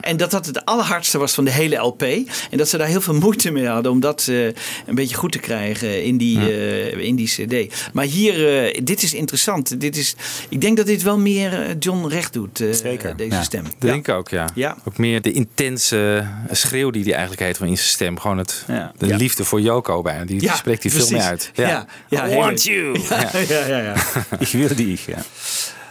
En 0.00 0.16
dat 0.16 0.30
dat 0.30 0.46
het 0.46 0.64
allerhardste 0.64 1.18
was 1.18 1.32
van 1.34 1.44
de 1.44 1.50
hele 1.50 1.76
LP. 1.76 2.02
En 2.02 2.56
dat 2.56 2.68
ze 2.68 2.76
daar 2.78 2.86
heel 2.86 3.00
veel 3.00 3.14
moeite 3.14 3.50
mee 3.50 3.66
hadden 3.66 3.92
om 3.92 4.00
dat 4.00 4.26
eh, 4.28 4.44
een 4.44 4.54
beetje 4.94 5.16
goed 5.16 5.32
te 5.32 5.38
krijgen 5.38 6.04
in 6.04 6.16
die, 6.16 6.38
eh, 6.38 6.98
in 7.06 7.16
die 7.16 7.28
CD. 7.28 7.74
Maar 7.92 8.04
hier, 8.04 8.64
eh, 8.64 8.80
dit 8.84 9.02
is 9.02 9.14
interessant. 9.14 9.80
Dit 9.80 9.96
is, 9.96 10.14
ik 10.48 10.60
denk 10.60 10.76
dat 10.76 10.86
dit 10.86 11.02
wel 11.02 11.18
meer 11.18 11.52
eh, 11.62 11.74
John 11.78 12.06
recht 12.06 12.32
doet, 12.32 12.60
eh, 12.60 12.72
Zeker, 12.72 13.16
deze 13.16 13.30
ja. 13.34 13.42
stem. 13.42 13.62
Dat 13.64 13.72
Ja. 13.78 13.86
denk 13.88 14.08
ik 14.08 14.14
ook, 14.14 14.28
ja. 14.28 14.48
Ja. 14.54 14.76
Ook 14.84 14.98
meer 14.98 15.22
de 15.22 15.32
intense 15.32 16.26
schreeuw 16.50 16.90
die 16.90 17.02
hij 17.02 17.12
eigenlijk 17.12 17.42
heeft 17.42 17.58
van 17.58 17.66
in 17.66 17.76
zijn 17.76 17.88
stem. 17.88 18.18
Gewoon 18.20 18.38
het, 18.38 18.64
Ja. 18.68 18.92
de 18.98 19.06
Ja. 19.06 19.16
liefde 19.16 19.44
voor 19.44 19.60
Yoko 19.60 20.02
bijna. 20.02 20.24
Die 20.24 20.42
Ja, 20.42 20.54
spreekt 20.56 20.82
hij 20.82 20.92
veel 21.06 21.16
meer 21.18 21.26
uit. 21.26 21.50
Ja, 21.54 21.86
ja, 22.08 22.28
I 22.28 22.34
want 22.34 22.62
you. 22.62 22.98
Ja. 23.08 23.28
Ja, 23.48 23.66
ja, 23.66 23.78
ja. 23.78 23.94
Ik 24.38 24.48
wil 24.48 24.74
die. 24.76 24.98
Ja. 25.06 25.18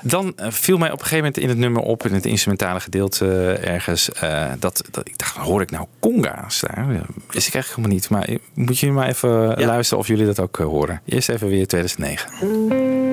Dan 0.03 0.33
eh, 0.35 0.47
viel 0.51 0.77
mij 0.77 0.87
op 0.91 0.99
een 0.99 1.05
gegeven 1.05 1.17
moment 1.23 1.37
in 1.37 1.49
het 1.49 1.57
nummer 1.57 1.81
op, 1.81 2.05
in 2.05 2.13
het 2.13 2.25
instrumentale 2.25 2.79
gedeelte 2.79 3.25
eh, 3.51 3.73
ergens, 3.73 4.11
eh, 4.11 4.51
dat, 4.59 4.83
dat 4.91 5.07
ik 5.07 5.17
dacht, 5.17 5.35
hoor 5.35 5.61
ik 5.61 5.71
nou 5.71 5.85
conga's 5.99 6.59
daar? 6.59 6.87
Wist 7.29 7.47
ik 7.47 7.53
eigenlijk 7.53 7.65
helemaal 7.67 7.89
niet. 7.95 8.09
Maar 8.09 8.27
moet 8.53 8.79
je 8.79 8.91
maar 8.91 9.07
even 9.07 9.29
Ja. 9.59 9.65
luisteren 9.65 9.99
of 9.99 10.07
jullie 10.07 10.25
dat 10.25 10.39
ook 10.39 10.57
horen. 10.57 11.01
Eerst 11.05 11.29
even 11.29 11.47
weer 11.47 11.67
2009. 11.67 13.10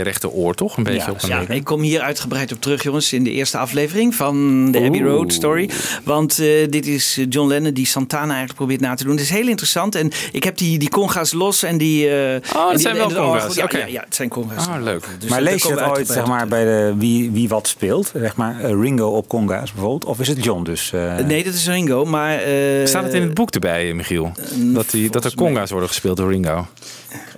Je 0.00 0.06
rechteroor, 0.10 0.54
toch? 0.54 0.76
Een 0.76 0.82
beetje 0.82 1.10
op 1.10 1.22
een 1.22 1.28
Ja, 1.28 1.48
ik 1.48 1.64
kom 1.64 1.80
hier 1.80 2.00
uitgebreid 2.00 2.52
op 2.52 2.60
terug, 2.60 2.82
jongens, 2.82 3.12
in 3.12 3.24
de 3.24 3.30
eerste 3.30 3.58
aflevering 3.58 4.14
van 4.14 4.70
de 4.72 4.78
Abbey 4.80 5.00
Road 5.00 5.32
Story. 5.32 5.70
Want 6.04 6.38
eh, 6.38 6.46
dit 6.70 6.86
is 6.86 7.16
eh, 7.18 7.26
John 7.28 7.48
Lennon 7.48 7.72
die 7.72 7.86
Santana 7.86 8.24
eigenlijk 8.26 8.54
probeert 8.54 8.80
na 8.80 8.94
te 8.94 9.04
doen. 9.04 9.12
Het 9.12 9.20
is 9.22 9.30
heel 9.30 9.48
interessant. 9.48 9.94
En 9.94 10.10
ik 10.32 10.44
heb 10.44 10.56
die, 10.56 10.78
die 10.78 10.88
conga's 10.90 11.32
los 11.32 11.62
en 11.62 11.78
die... 11.78 12.08
eh, 12.08 12.32
dat 12.52 12.70
die- 12.70 12.78
zijn 12.78 12.96
wel 12.96 13.08
de 13.08 13.14
conga's, 13.14 13.54
Ja, 13.54 13.66
ja, 13.72 13.86
ja, 13.86 14.00
het 14.04 14.14
zijn 14.14 14.28
conga's. 14.28 14.66
Ah, 14.66 14.82
leuk. 14.82 15.04
Dus, 15.18 15.30
maar 15.30 15.42
lees 15.42 15.62
je 15.62 15.74
we 15.74 15.88
ooit 15.90 16.06
zeg 16.08 16.26
maar, 16.26 16.48
bij 16.48 16.64
de 16.64 16.94
wie, 16.98 17.30
wie 17.30 17.48
wat 17.48 17.68
speelt? 17.68 18.12
Zeg 18.16 18.36
maar 18.36 18.60
Ringo 18.60 19.08
op 19.08 19.28
conga's 19.28 19.72
bijvoorbeeld? 19.72 20.04
Of 20.04 20.20
is 20.20 20.28
het 20.28 20.44
John 20.44 20.62
dus? 20.64 20.92
eh? 20.92 21.16
Nee, 21.18 21.44
dat 21.44 21.54
is 21.54 21.66
Ringo, 21.66 22.04
maar... 22.04 22.38
eh, 22.38 22.86
Staat 22.86 23.04
het 23.04 23.14
in 23.14 23.22
het 23.22 23.34
boek 23.34 23.50
erbij, 23.50 23.92
Michiel? 23.94 24.32
Dat, 24.54 24.90
die, 24.90 25.10
dat 25.10 25.24
er 25.24 25.34
conga's 25.34 25.70
worden 25.70 25.88
gespeeld 25.88 26.16
door 26.16 26.30
Ringo. 26.30 26.66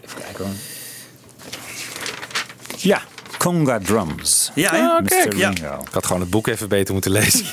Even 0.05 0.23
kijken 0.25 0.45
hoor. 0.45 0.55
Ja, 2.83 3.03
conga 3.39 3.79
drums. 3.79 4.51
Ja, 4.55 5.01
kijk. 5.07 5.35
Ja. 5.37 5.49
Ringo. 5.49 5.75
Ik 5.87 5.93
had 5.93 6.07
gewoon 6.07 6.21
het 6.21 6.31
boek 6.31 6.47
even 6.47 6.69
beter 6.69 6.93
moeten 6.93 7.11
lezen. 7.11 7.45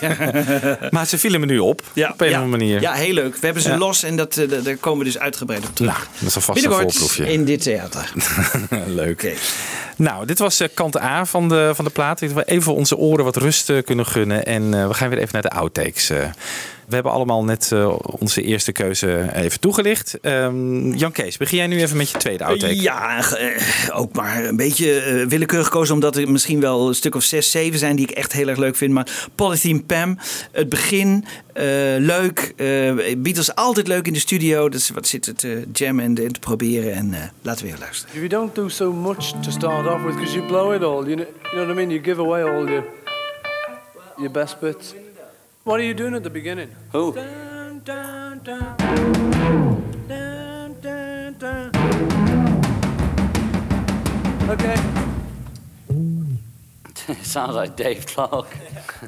maar 0.92 1.06
ze 1.08 1.18
vielen 1.18 1.40
me 1.40 1.46
nu 1.46 1.60
op, 1.60 1.82
Ja, 1.94 2.10
op 2.10 2.22
een 2.22 2.28
ja. 2.30 2.38
of 2.38 2.44
andere 2.44 2.64
manier. 2.64 2.82
Ja, 2.82 2.94
heel 2.94 3.14
leuk. 3.14 3.34
We 3.38 3.46
hebben 3.46 3.64
ze 3.64 3.70
Ja. 3.70 3.78
los 3.78 4.04
en 4.04 4.16
dat, 4.16 4.38
eh, 4.38 4.64
daar 4.64 4.76
komen 4.76 5.00
we 5.00 5.06
dus 5.06 5.20
uitgebreid 5.20 5.68
op 5.68 5.76
terug. 5.76 5.92
Nou, 5.92 6.04
dat 6.20 6.28
is 6.30 6.36
alvast 6.36 6.66
een 6.66 6.72
voorproefje. 6.72 7.32
in 7.32 7.46
dit 7.46 7.62
theater. 7.62 8.12
Leuk. 8.88 9.12
Oké. 9.24 9.34
Nou, 9.96 10.26
dit 10.26 10.40
was 10.40 10.60
eh, 10.60 10.68
kant 10.74 10.98
A 11.00 11.26
van 11.26 11.50
de, 11.50 11.72
van 11.76 11.86
de 11.86 11.92
plaat. 11.92 12.20
Dat 12.20 12.32
we 12.32 12.44
even 12.46 12.74
onze 12.76 12.98
oren 12.98 13.26
wat 13.26 13.36
rust 13.36 13.70
eh, 13.70 13.84
kunnen 13.84 14.06
gunnen. 14.06 14.46
En 14.46 14.88
we 14.88 14.94
gaan 14.94 15.10
weer 15.10 15.18
even 15.20 15.34
naar 15.34 15.42
de 15.42 15.50
outtakes. 15.50 16.10
eh. 16.10 16.18
We 16.90 16.96
hebben 16.96 17.12
allemaal 17.12 17.44
net 17.44 17.72
eh, 17.72 17.96
onze 18.20 18.42
eerste 18.42 18.72
keuze 18.72 19.30
even 19.34 19.60
toegelicht. 19.60 20.20
Ehm, 20.22 20.92
Jan 20.92 21.12
Kees, 21.12 21.38
begin 21.38 21.58
jij 21.58 21.68
nu 21.68 21.82
even 21.82 21.98
met 21.98 22.10
je 22.10 22.18
tweede 22.18 22.44
outtake? 22.44 22.82
Ja, 22.82 23.32
eh, 23.38 23.62
ook 24.00 24.14
maar 24.14 24.44
een 24.46 24.56
beetje 24.56 25.00
eh, 25.00 25.26
willekeurig 25.26 25.68
gekozen. 25.68 25.94
Omdat 25.94 26.16
er 26.16 26.32
misschien 26.32 26.60
wel 26.60 26.88
een 26.88 26.96
stuk 26.96 27.16
of 27.16 27.24
zes, 27.24 27.52
zeven 27.52 27.80
zijn 27.80 27.96
die 27.96 28.08
ik 28.08 28.16
echt 28.16 28.32
heel 28.32 28.48
erg 28.48 28.58
leuk 28.58 28.76
vind. 28.76 28.94
Maar 28.94 29.28
Polythene 29.36 29.82
Pam, 29.82 30.18
het 30.52 30.70
begin, 30.70 31.26
eh, 31.54 31.64
leuk. 31.98 32.54
eh, 32.58 33.16
Beatles 33.18 33.56
altijd 33.56 33.88
leuk 33.88 34.08
in 34.08 34.14
de 34.14 34.20
studio. 34.20 34.70
Dus 34.70 34.90
wat 34.90 35.08
zit 35.08 35.26
het 35.26 35.38
te 35.40 35.64
jammen 35.74 36.04
en 36.04 36.16
te 36.16 36.40
proberen. 36.40 36.94
En 36.94 37.14
eh, 37.14 37.20
laten 37.42 37.66
we 37.66 37.72
weer 37.72 37.80
luisteren. 37.80 38.14
If 38.14 38.20
you 38.20 38.28
don't 38.28 38.56
do 38.56 38.68
so 38.70 38.92
much 38.94 39.32
to 39.42 39.52
start 39.52 39.88
off 39.88 40.04
with, 40.04 40.16
because 40.16 40.34
you 40.36 40.46
blow 40.48 40.74
it 40.74 40.84
all, 40.84 41.06
you 41.06 41.16
know, 41.16 41.28
you 41.42 41.52
know 41.52 41.66
what 41.66 41.70
I 41.70 41.74
mean? 41.74 41.90
You 41.90 42.04
give 42.04 42.22
away 42.22 42.44
all 42.44 42.66
your 42.70 42.84
your 44.18 44.32
best 44.32 44.60
bits. 44.60 44.94
What 45.70 45.80
are 45.80 45.84
you 45.84 45.94
doing 45.94 46.16
at 46.16 46.24
the 46.24 46.32
beginning? 46.32 46.72
Who? 46.94 47.14
Dun, 47.14 47.82
dun, 47.86 48.40
dun. 48.40 48.76
Dun, 50.08 50.76
dun, 50.82 51.34
dun. 51.38 51.70
Okay. 54.50 54.76
It 57.08 57.18
sounds 57.24 57.54
like 57.54 57.76
Dave 57.76 58.08
Clark. 58.08 58.48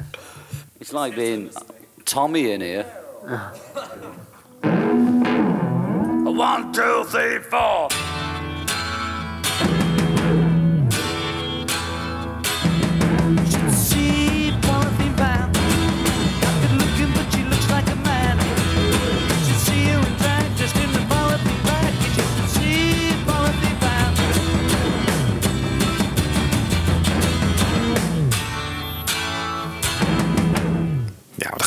it's 0.80 0.94
like 0.94 1.16
being 1.16 1.50
Tommy 2.06 2.52
in 2.52 2.62
here. 2.62 2.84
One, 6.24 6.72
two, 6.72 7.06
three, 7.06 7.40
four. 7.40 7.90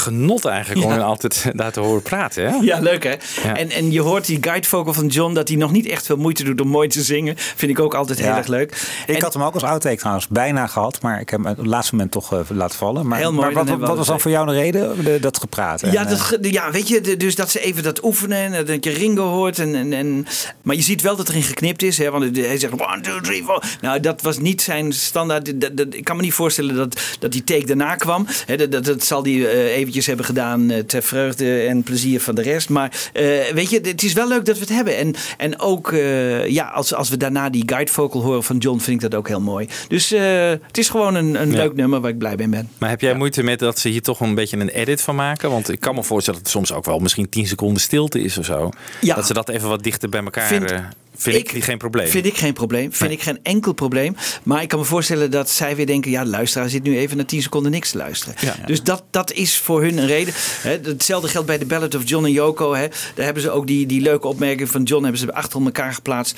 Genot 0.05 0.44
eigenlijk 0.44 0.86
om 0.86 0.92
Ja. 0.92 0.98
altijd 0.98 1.44
daar 1.55 1.72
te 1.72 1.80
horen 1.80 2.02
praten. 2.02 2.44
Hè? 2.48 2.57
Ja, 2.61 2.80
leuk 2.80 3.02
hè? 3.05 3.11
Ja. 3.44 3.57
En, 3.57 3.70
en 3.70 3.92
je 3.92 4.00
hoort 4.00 4.26
die 4.26 4.38
guide 4.40 4.66
vocal 4.68 4.92
van 4.94 5.07
John 5.07 5.34
dat 5.34 5.48
hij 5.48 5.57
nog 5.57 5.72
niet 5.72 5.86
echt 5.86 6.07
veel 6.07 6.16
moeite 6.16 6.44
doet 6.44 6.61
om 6.61 6.68
mooi 6.68 6.88
te 6.88 7.02
zingen. 7.02 7.34
Vind 7.36 7.70
ik 7.70 7.78
ook 7.80 7.94
altijd 7.94 8.18
heel 8.18 8.32
erg 8.32 8.46
leuk. 8.46 8.86
Ik 9.07 9.16
En- 9.16 9.22
had 9.22 9.32
hem 9.34 9.42
ook 9.42 9.55
als 9.55 9.62
outtake 9.62 9.96
trouwens 9.96 10.28
bijna 10.28 10.66
gehad, 10.66 11.02
maar 11.02 11.20
ik 11.20 11.28
heb 11.30 11.42
hem 11.42 11.50
op 11.50 11.57
het 11.57 11.66
laatste 11.66 11.94
moment 11.94 12.12
toch 12.12 12.32
eh, 12.32 12.38
laten 12.48 12.78
vallen. 12.78 13.07
Maar, 13.07 13.18
Heel 13.18 13.32
mooi, 13.32 13.55
maar 13.55 13.64
wat, 13.64 13.78
wat 13.78 13.96
was 13.96 14.07
dan 14.07 14.20
voor 14.20 14.30
jou 14.30 14.46
de 14.46 14.52
reden? 14.52 15.05
De- 15.05 15.20
dat 15.20 15.38
gepraat. 15.38 15.82
en, 15.82 15.92
Ja, 15.92 16.02
eh, 16.02 16.09
dat, 16.09 16.20
ge- 16.20 16.38
ja, 16.40 16.70
weet 16.70 16.88
je, 16.88 17.00
de- 17.00 17.16
dus 17.16 17.34
dat 17.34 17.50
ze 17.50 17.61
even 17.61 17.82
dat 17.82 18.05
oefenen 18.05 18.55
en 18.55 18.64
dat 18.66 18.84
je 18.84 18.90
Ringo 18.90 19.28
hoort. 19.30 19.59
En, 19.59 19.74
en, 19.74 19.92
en, 19.92 20.26
maar 20.62 20.76
je 20.76 20.82
ziet 20.82 21.02
wel 21.02 21.16
dat 21.16 21.28
erin 21.28 21.42
geknipt 21.42 21.82
is. 21.82 21.98
Hè, 21.98 22.11
want 22.11 22.36
hij 22.36 22.59
zegt 22.59 22.72
1, 22.80 23.02
2, 23.02 23.20
3, 23.20 23.44
4. 23.44 23.62
Nou, 23.80 24.00
dat 24.00 24.22
was 24.22 24.38
niet 24.38 24.62
zijn 24.62 24.92
standaard. 24.92 25.61
Dat, 25.61 25.76
dat- 25.76 25.94
ik 25.94 26.05
kan 26.05 26.16
me 26.16 26.22
niet 26.22 26.32
voorstellen 26.32 26.74
dat, 26.76 27.00
dat 27.18 27.32
die 27.32 27.44
take 27.44 27.66
daarna 27.66 27.94
kwam. 27.94 28.26
Hè, 28.46 28.57
dat, 28.57 28.72
dat, 28.72 28.84
dat 28.84 29.05
zal 29.05 29.22
hij 29.22 29.32
eh, 29.32 29.76
eventjes 29.95 30.07
hebben 30.07 30.24
gedaan 30.24 30.70
eh, 30.70 30.78
ter 30.84 31.03
vreugde 31.03 31.61
en 31.61 31.82
plezier 31.82 32.20
van 32.20 32.34
de 32.34 32.42
rest. 32.42 32.68
Maar 32.68 33.09
eh, 33.12 33.24
weet 33.55 33.70
je, 33.70 33.80
het 33.82 34.03
is 34.03 34.12
wel 34.12 34.28
leuk 34.28 34.45
dat 34.45 34.55
we 34.55 34.61
het 34.61 34.72
hebben. 34.74 34.97
En, 34.97 35.14
en 35.36 35.61
ook, 35.61 35.92
eh, 35.92 36.47
ja, 36.49 36.64
als, 36.68 36.95
als 36.95 37.09
we 37.09 37.16
daarna 37.16 37.51
die 37.51 37.62
guide 37.66 37.90
vocal 37.92 38.22
horen 38.22 38.42
van 38.45 38.57
John, 38.59 38.78
vind 38.78 39.03
ik 39.03 39.11
dat 39.11 39.18
ook 39.18 39.28
heel 39.28 39.40
mooi. 39.40 39.68
Dus 39.88 40.12
eh, 40.12 40.49
het 40.66 40.78
is 40.78 40.88
gewoon 40.88 41.14
een, 41.14 41.40
een 41.40 41.51
Ja. 41.51 41.57
leuk 41.57 41.74
nummer 41.74 42.01
waar 42.01 42.11
ik 42.11 42.18
blij 42.18 42.36
mee 42.36 42.49
ben. 42.49 42.68
Maar 42.78 42.88
heb 42.88 43.01
jij 43.01 43.14
moeite 43.14 43.42
met 43.42 43.59
dat 43.59 43.78
ze 43.78 43.88
hier 43.88 44.03
toch 44.03 44.20
een 44.20 44.34
beetje 44.34 44.57
een 44.57 44.68
edit 44.68 45.01
van 45.01 45.14
maken? 45.14 45.51
Want 45.51 45.70
ik 45.70 45.80
kan 45.80 45.95
me 45.95 46.03
voorstellen 46.03 46.42
dat 46.42 46.53
het 46.53 46.59
soms 46.66 46.78
ook 46.78 46.84
wel 46.84 46.99
misschien 46.99 47.28
10 47.28 47.47
seconden 47.47 47.82
stilte 47.82 48.20
is 48.20 48.38
of 48.38 48.45
zo. 48.45 48.70
Ja. 49.01 49.14
Dat 49.14 49.26
ze 49.26 49.34
dat 49.34 49.49
even 49.49 49.68
wat 49.68 49.82
dichter 49.82 50.09
bij 50.09 50.22
elkaar... 50.24 50.47
Vind- 50.47 50.70
eh, 50.70 50.78
vind 51.16 51.54
ik, 51.54 51.64
geen 51.64 51.78
probleem. 51.78 52.08
Vind 52.08 52.26
ik 52.26 52.36
geen 52.36 52.52
probleem. 52.52 52.92
Vind 52.92 53.10
Nee. 53.10 53.18
ik 53.18 53.22
geen 53.24 53.38
enkel 53.42 53.72
probleem. 53.72 54.16
Maar 54.42 54.62
ik 54.62 54.68
kan 54.68 54.78
me 54.78 54.84
voorstellen 54.84 55.30
dat 55.30 55.50
zij 55.50 55.76
weer 55.76 55.86
denken... 55.86 56.10
ja, 56.10 56.24
de 56.24 56.30
luisteraar 56.30 56.68
zit 56.68 56.82
nu 56.82 56.98
even 56.98 57.16
na 57.16 57.24
10 57.24 57.42
seconden 57.42 57.70
niks 57.70 57.90
te 57.90 57.96
luisteren. 57.96 58.34
Ja. 58.40 58.54
Dus 58.66 58.82
dat, 58.82 59.02
dat 59.10 59.32
is 59.32 59.58
voor 59.58 59.82
hun 59.82 59.98
een 59.98 60.06
reden. 60.06 60.34
Hetzelfde 60.62 61.28
geldt 61.28 61.46
bij 61.46 61.58
de 61.58 61.66
Ballad 61.66 61.94
of 61.94 62.08
John 62.08 62.24
en 62.24 62.32
Yoko. 62.32 62.74
Hè. 62.74 62.86
Daar 63.14 63.24
hebben 63.24 63.42
ze 63.42 63.50
ook 63.50 63.66
die, 63.66 63.86
die 63.86 64.00
leuke 64.00 64.26
opmerking 64.28 64.68
van 64.68 64.82
John... 64.82 65.02
hebben 65.02 65.20
ze 65.20 65.34
achter 65.34 65.64
elkaar 65.64 65.94
geplaatst. 65.94 66.36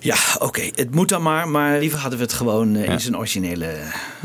Ja, 0.00 0.16
oké, 0.38 0.70
het 0.74 0.94
moet 0.94 1.08
dan 1.08 1.22
maar. 1.22 1.48
Maar 1.48 1.78
liever 1.78 1.98
hadden 1.98 2.18
we 2.18 2.24
het 2.24 2.34
gewoon 2.34 2.76
eh, 2.76 2.88
in 2.88 3.00
zijn 3.00 3.16
originele... 3.16 3.74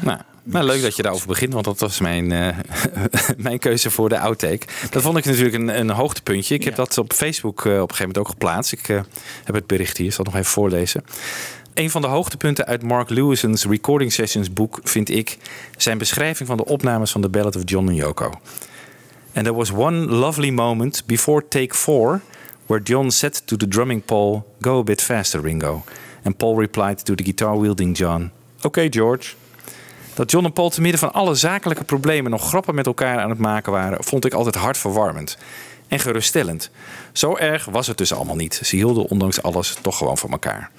Nou, 0.02 0.20
maar 0.44 0.64
leuk 0.64 0.82
dat 0.82 0.96
je 0.96 1.02
daarover 1.02 1.28
begint, 1.28 1.54
want 1.54 1.66
dat 1.66 1.80
was 1.80 2.00
mijn, 2.00 2.32
eh, 2.32 2.58
mijn 3.38 3.60
keuze 3.60 3.92
voor 3.92 4.10
de 4.10 4.20
outtake. 4.20 4.68
Dat 4.90 5.02
vond 5.02 5.18
ik 5.18 5.26
natuurlijk 5.26 5.56
een, 5.56 5.80
een 5.80 5.90
hoogtepuntje. 5.90 6.56
Ik 6.56 6.64
heb 6.64 6.76
dat 6.76 6.98
op 6.98 7.14
Facebook 7.14 7.66
eh, 7.66 7.72
op 7.72 7.90
een 7.90 7.96
gegeven 7.96 8.08
moment 8.08 8.18
ook 8.18 8.28
geplaatst. 8.28 8.72
Ik 8.72 8.90
eh, 8.90 9.02
heb 9.44 9.56
het 9.56 9.68
bericht 9.68 9.98
hier, 9.98 10.08
ik 10.08 10.14
zal 10.14 10.24
het 10.24 10.34
nog 10.34 10.44
even 10.44 10.54
voorlezen. 10.54 11.04
Een 11.74 11.90
van 11.90 12.02
de 12.02 12.08
hoogtepunten 12.08 12.66
uit 12.66 12.84
Mark 12.84 13.10
Lewison's 13.10 13.66
Recording 13.66 14.14
Sessions 14.14 14.54
boek 14.54 14.80
vind 14.84 15.10
ik 15.10 15.38
zijn 15.78 15.98
beschrijving 15.98 16.48
van 16.48 16.58
de 16.58 16.66
opnames 16.66 17.12
van 17.12 17.22
The 17.22 17.30
Ballad 17.30 17.56
of 17.56 17.62
John 17.66 17.88
and 17.88 17.98
Yoko. 17.98 18.32
And 19.34 19.46
there 19.46 19.54
was 19.54 19.72
one 19.72 19.98
lovely 19.98 20.50
moment 20.50 21.04
before 21.06 21.48
take 21.48 21.76
four 21.76 22.22
where 22.66 22.84
John 22.84 23.10
said 23.10 23.48
to 23.48 23.58
the 23.58 23.68
drumming 23.68 24.06
Paul, 24.06 24.46
"Go 24.60 24.80
a 24.80 24.84
bit 24.84 25.02
faster, 25.02 25.42
Ringo." 25.42 25.84
And 26.24 26.38
Paul 26.38 26.56
replied 26.56 27.06
to 27.06 27.16
the 27.16 27.24
guitar-wielding 27.24 27.98
John, 27.98 28.32
"Okay, 28.62 28.90
George." 28.90 29.36
Dat 30.22 30.32
John 30.32 30.46
en 30.46 30.54
Paul 30.54 30.70
te 30.70 30.82
midden 30.82 31.00
van 31.00 31.14
alle 31.14 31.36
zakelijke 31.36 31.84
problemen 31.84 32.32
nog 32.32 32.48
grappen 32.48 32.76
met 32.76 32.86
elkaar 32.86 33.20
aan 33.20 33.30
het 33.30 33.40
maken 33.40 33.72
waren, 33.72 34.04
vond 34.04 34.26
ik 34.26 34.34
altijd 34.34 34.56
hartverwarmend 34.56 35.38
en 35.88 36.00
geruststellend. 36.00 36.70
Zo 37.12 37.36
erg 37.36 37.66
was 37.66 37.88
het 37.88 37.98
dus 37.98 38.14
allemaal 38.14 38.36
niet. 38.36 38.62
Ze 38.64 38.76
hielden 38.76 39.06
ondanks 39.06 39.42
alles 39.42 39.78
toch 39.82 39.98
gewoon 39.98 40.18
van 40.18 40.32
elkaar. 40.32 40.72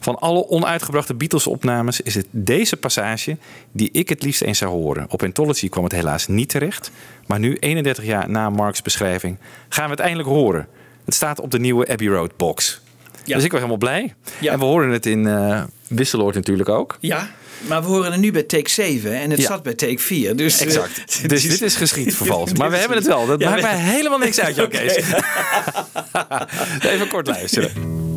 Van 0.00 0.18
alle 0.18 0.48
onuitgebrachte 0.48 1.14
Beatles-opnames 1.14 2.00
is 2.00 2.14
het 2.14 2.26
deze 2.30 2.76
passage 2.76 3.36
die 3.72 3.90
ik 3.92 4.08
het 4.08 4.22
liefst 4.22 4.42
eens 4.42 4.58
zou 4.58 4.70
horen. 4.70 5.06
Op 5.08 5.22
Anthology 5.22 5.68
kwam 5.68 5.84
het 5.84 5.92
helaas 5.92 6.26
niet 6.26 6.48
terecht. 6.48 6.90
Maar 7.26 7.38
nu, 7.38 7.56
31 7.56 8.04
jaar 8.04 8.30
na 8.30 8.50
Mark's 8.50 8.82
beschrijving, 8.82 9.38
gaan 9.68 9.84
we 9.84 9.90
het 9.90 10.00
eindelijk 10.00 10.28
horen. 10.28 10.68
Het 11.04 11.14
staat 11.14 11.40
op 11.40 11.50
de 11.50 11.58
nieuwe 11.58 11.88
Abbey 11.88 12.06
Road 12.06 12.36
box. 12.36 12.80
Ja. 13.24 13.34
Dus 13.34 13.44
ik 13.44 13.50
was 13.50 13.60
helemaal 13.60 13.78
blij. 13.78 14.14
Ja. 14.40 14.52
En 14.52 14.58
we 14.58 14.64
horen 14.64 14.90
het 14.90 15.06
in 15.06 15.26
eh 15.26 15.62
Wisseloord 15.88 16.34
natuurlijk 16.34 16.68
ook. 16.68 16.96
Ja, 17.00 17.30
maar 17.60 17.80
we 17.82 17.86
horen 17.88 18.12
het 18.12 18.20
nu 18.20 18.32
bij 18.32 18.42
take 18.42 18.70
7 18.70 19.12
en 19.20 19.30
het 19.30 19.40
Ja. 19.40 19.46
zat 19.46 19.62
bij 19.62 19.74
take 19.74 19.98
4. 19.98 20.36
Dus, 20.36 20.56
eh, 20.60 20.66
Exact. 20.66 20.96
het 21.20 21.28
Dus 21.28 21.42
dit 21.48 21.62
is 21.62 21.76
geschiedvervals. 21.76 22.52
Maar 22.52 22.70
we 22.70 22.76
hebben 22.82 22.96
het 22.96 23.06
wel. 23.06 23.26
Dat 23.26 23.40
Ja, 23.40 23.48
maakt 23.50 23.60
we- 23.62 23.66
mij 23.66 23.76
helemaal 23.78 24.18
niks 24.18 24.40
uit, 24.40 24.68
Kees. 24.68 24.96
Even 26.80 27.08
kort 27.08 27.26
luisteren. 27.26 27.70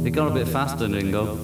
It 0.03 0.15
got 0.17 0.29
a 0.29 0.31
bit 0.33 0.47
faster, 0.51 0.89
Ringo. 0.89 1.37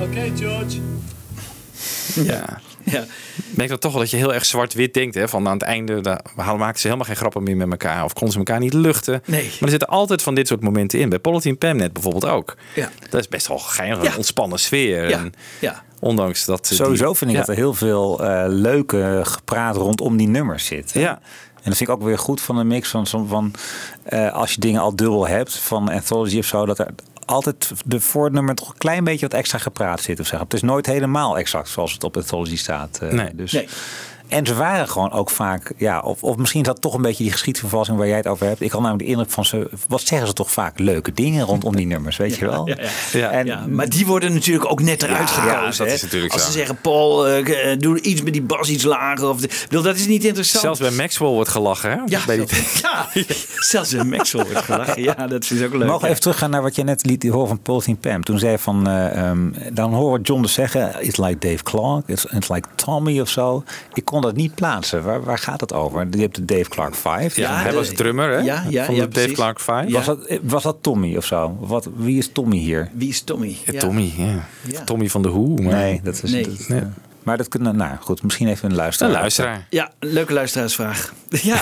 Okay, 0.00 0.32
George. 0.36 0.76
Ja. 2.14 2.60
Ja. 2.92 3.00
Ik 3.36 3.56
denk 3.56 3.68
dan 3.68 3.78
toch 3.78 3.92
wel 3.92 4.00
dat 4.00 4.10
je 4.10 4.16
heel 4.16 4.34
erg 4.34 4.44
zwart-wit 4.44 4.94
denkt. 4.94 5.14
Hè? 5.14 5.28
Van 5.28 5.46
aan 5.46 5.52
het 5.52 5.62
einde 5.62 6.00
daar 6.00 6.20
maken 6.56 6.80
ze 6.80 6.86
helemaal 6.86 7.06
geen 7.06 7.16
grappen 7.16 7.42
meer 7.42 7.56
met 7.56 7.70
elkaar. 7.70 8.04
Of 8.04 8.12
konden 8.12 8.32
ze 8.32 8.38
elkaar 8.38 8.58
niet 8.58 8.72
luchten. 8.74 9.22
Nee. 9.26 9.42
Maar 9.44 9.58
er 9.60 9.68
zitten 9.68 9.88
altijd 9.88 10.22
van 10.22 10.34
dit 10.34 10.48
soort 10.48 10.60
momenten 10.62 10.98
in. 10.98 11.08
Bij 11.08 11.18
Polythene 11.18 11.54
Pam 11.56 11.76
net 11.76 11.92
bijvoorbeeld 11.92 12.26
ook. 12.26 12.56
Ja. 12.74 12.90
Dat 13.10 13.20
is 13.20 13.28
best 13.28 13.46
wel 13.48 13.58
geinig. 13.58 14.02
Ja. 14.02 14.16
Ontspannen 14.16 14.58
sfeer. 14.58 15.08
Ja. 15.08 15.18
En 15.18 15.32
Ja. 15.60 15.82
ondanks 16.00 16.44
dat... 16.44 16.68
die- 16.68 16.76
Sowieso 16.76 17.14
vind 17.14 17.30
ik 17.30 17.36
ja. 17.36 17.42
dat 17.42 17.48
er 17.48 17.54
heel 17.56 17.74
veel 17.74 18.24
eh, 18.24 18.44
leuke 18.48 19.20
gepraat 19.24 19.76
rondom 19.76 20.16
die 20.16 20.28
nummers 20.28 20.64
zit. 20.66 20.92
hè. 20.92 21.00
Ja. 21.00 21.10
En 21.54 21.72
dat 21.72 21.76
vind 21.76 21.90
ik 21.90 21.96
ook 21.96 22.02
weer 22.02 22.18
goed 22.18 22.40
van 22.40 22.56
een 22.56 22.66
mix 22.66 22.88
van, 22.88 23.06
van, 23.06 23.28
van 23.28 23.54
eh, 24.02 24.32
als 24.32 24.52
je 24.52 24.60
dingen 24.60 24.80
al 24.80 24.96
dubbel 24.96 25.26
hebt 25.28 25.56
van 25.58 25.88
Anthology 25.88 26.38
of 26.38 26.44
zo, 26.44 26.66
dat 26.66 26.78
er 26.78 26.88
altijd 27.26 27.72
de 27.86 28.00
voornummer 28.00 28.54
toch 28.54 28.68
een 28.68 28.78
klein 28.78 29.04
beetje 29.04 29.26
wat 29.28 29.38
extra 29.38 29.58
gepraat 29.58 30.00
zit. 30.00 30.20
Of 30.20 30.26
zeg. 30.26 30.40
Het 30.40 30.54
is 30.54 30.62
nooit 30.62 30.86
helemaal 30.86 31.38
exact 31.38 31.68
zoals 31.68 31.92
het 31.92 32.04
op 32.04 32.16
Anthology 32.16 32.56
staat. 32.56 32.98
eh, 33.02 33.10
Nee. 33.10 33.34
Dus. 33.34 33.52
Nee. 33.52 33.68
En 34.28 34.46
ze 34.46 34.54
waren 34.54 34.88
gewoon 34.88 35.12
ook 35.12 35.30
vaak, 35.30 35.72
ja, 35.76 36.00
of, 36.00 36.22
of 36.22 36.36
misschien 36.36 36.60
is 36.60 36.66
dat 36.66 36.80
toch 36.80 36.94
een 36.94 37.02
beetje 37.02 37.22
die 37.22 37.32
geschiedvervalsing 37.32 37.98
waar 37.98 38.06
jij 38.06 38.16
het 38.16 38.26
over 38.26 38.46
hebt. 38.46 38.60
Ik 38.60 38.70
had 38.70 38.80
namelijk 38.80 39.04
de 39.04 39.10
indruk 39.10 39.30
van 39.30 39.44
ze, 39.44 39.70
wat 39.88 40.00
zeggen 40.00 40.28
ze 40.28 40.34
toch 40.34 40.52
vaak 40.52 40.78
leuke 40.78 41.12
dingen 41.12 41.44
rondom 41.44 41.76
die 41.76 41.86
nummers, 41.86 42.16
weet 42.16 42.36
je 42.36 42.46
wel? 42.46 42.68
Ja, 42.68 42.76
ja. 43.12 43.18
Ja. 43.18 43.30
En, 43.30 43.46
Ja, 43.46 43.64
maar 43.68 43.88
die 43.88 44.06
worden 44.06 44.32
natuurlijk 44.34 44.70
ook 44.70 44.82
net 44.82 45.02
eruit 45.02 45.28
Ja, 45.28 45.34
gekozen. 45.34 45.78
dat 45.78 45.86
hè? 45.86 45.92
is 45.94 46.02
natuurlijk 46.02 46.32
Als 46.32 46.42
zo. 46.42 46.46
ze 46.50 46.52
zeggen, 46.58 46.76
Paul, 46.80 47.26
eh, 47.26 47.72
eh, 47.72 47.78
doe 47.78 48.00
iets 48.00 48.22
met 48.22 48.32
die 48.32 48.42
bas 48.42 48.68
iets 48.68 48.84
lager. 48.84 49.28
Of 49.28 49.40
de, 49.40 49.48
bedoel, 49.68 49.82
dat 49.82 49.96
is 49.96 50.06
niet 50.06 50.24
interessant. 50.24 50.62
Zelfs 50.62 50.80
bij 50.80 50.90
Maxwell 50.90 51.28
wordt 51.28 51.50
gelachen, 51.50 51.90
hè? 51.90 51.96
ja, 52.06 52.20
bij 52.26 52.36
die 52.36 52.46
ja, 52.82 53.08
zelfs 53.58 53.92
een 53.92 54.08
Maxwell 54.08 54.44
wordt 54.44 54.64
gelachen. 54.64 55.02
Ja, 55.02 55.26
dat 55.26 55.50
is 55.50 55.62
ook 55.62 55.74
leuk. 55.74 55.88
Mogen 55.88 56.08
even 56.08 56.20
teruggaan 56.20 56.50
naar 56.50 56.62
wat 56.62 56.74
je 56.76 56.84
net 56.84 57.04
liet 57.06 57.28
horen 57.28 57.48
van 57.48 57.60
Paul 57.60 57.80
Team 57.80 57.98
Pam. 57.98 58.24
Toen 58.24 58.38
zei 58.38 58.58
van, 58.58 58.88
eh, 58.88 59.28
ehm, 59.28 59.48
dan 59.72 59.92
horen 59.94 60.18
we 60.20 60.26
John 60.26 60.42
dus 60.42 60.52
zeggen, 60.52 60.94
it's 61.00 61.16
like 61.16 61.38
Dave 61.38 61.62
Clark, 61.62 62.08
it's, 62.08 62.24
it's 62.24 62.48
like 62.48 62.68
Tommy 62.74 63.20
of 63.20 63.28
zo. 63.28 63.62
Ik 63.94 64.04
kon 64.04 64.15
dat 64.22 64.36
niet 64.36 64.54
plaatsen. 64.54 65.02
Waar, 65.02 65.22
waar 65.22 65.38
gaat 65.38 65.60
het 65.60 65.72
over? 65.72 66.06
Je 66.10 66.18
hebt 66.20 66.34
de 66.36 66.44
Dave 66.44 66.68
Clark 66.68 66.94
5. 66.94 67.36
Ja, 67.36 67.56
hij 67.56 67.70
de- 67.70 67.76
was 67.76 67.88
drummer, 67.92 68.30
hè? 68.30 68.38
Ja, 68.38 68.64
ja, 68.68 68.84
Van 68.84 68.94
ja, 68.94 69.00
de 69.00 69.08
Dave 69.08 69.10
precies. 69.10 69.32
Clark 69.34 69.60
5. 69.60 69.88
Ja. 69.88 69.92
Was, 69.94 70.06
dat, 70.06 70.38
was 70.42 70.62
dat 70.62 70.76
Tommy 70.80 71.16
of 71.16 71.24
zo? 71.24 71.56
Wat, 71.60 71.88
wie 71.96 72.18
is 72.18 72.28
Tommy 72.32 72.56
hier? 72.56 72.88
Wie 72.92 73.08
is 73.08 73.20
Tommy? 73.22 73.56
Ja, 73.64 73.80
Tommy, 73.80 74.12
ja. 74.16 74.44
Ja. 74.66 74.84
Tommy 74.84 75.08
van 75.08 75.22
de 75.22 75.28
Hoe. 75.28 75.60
Maar... 75.62 75.72
Nee, 75.74 76.00
dat 76.04 76.22
is 76.22 76.30
Nee. 76.30 76.42
dat- 76.48 76.68
Nee. 76.68 76.82
Maar 77.22 77.36
dat 77.36 77.48
kunnen, 77.48 77.76
nou 77.76 77.96
goed, 78.00 78.22
misschien 78.22 78.48
even 78.48 78.70
een 78.70 78.76
luisteraar. 78.76 79.12
Een 79.12 79.18
luisteraar. 79.18 79.66
Ja, 79.70 79.92
leuke 80.00 80.32
luisteraarsvraag. 80.32 81.12
Ja, 81.42 81.60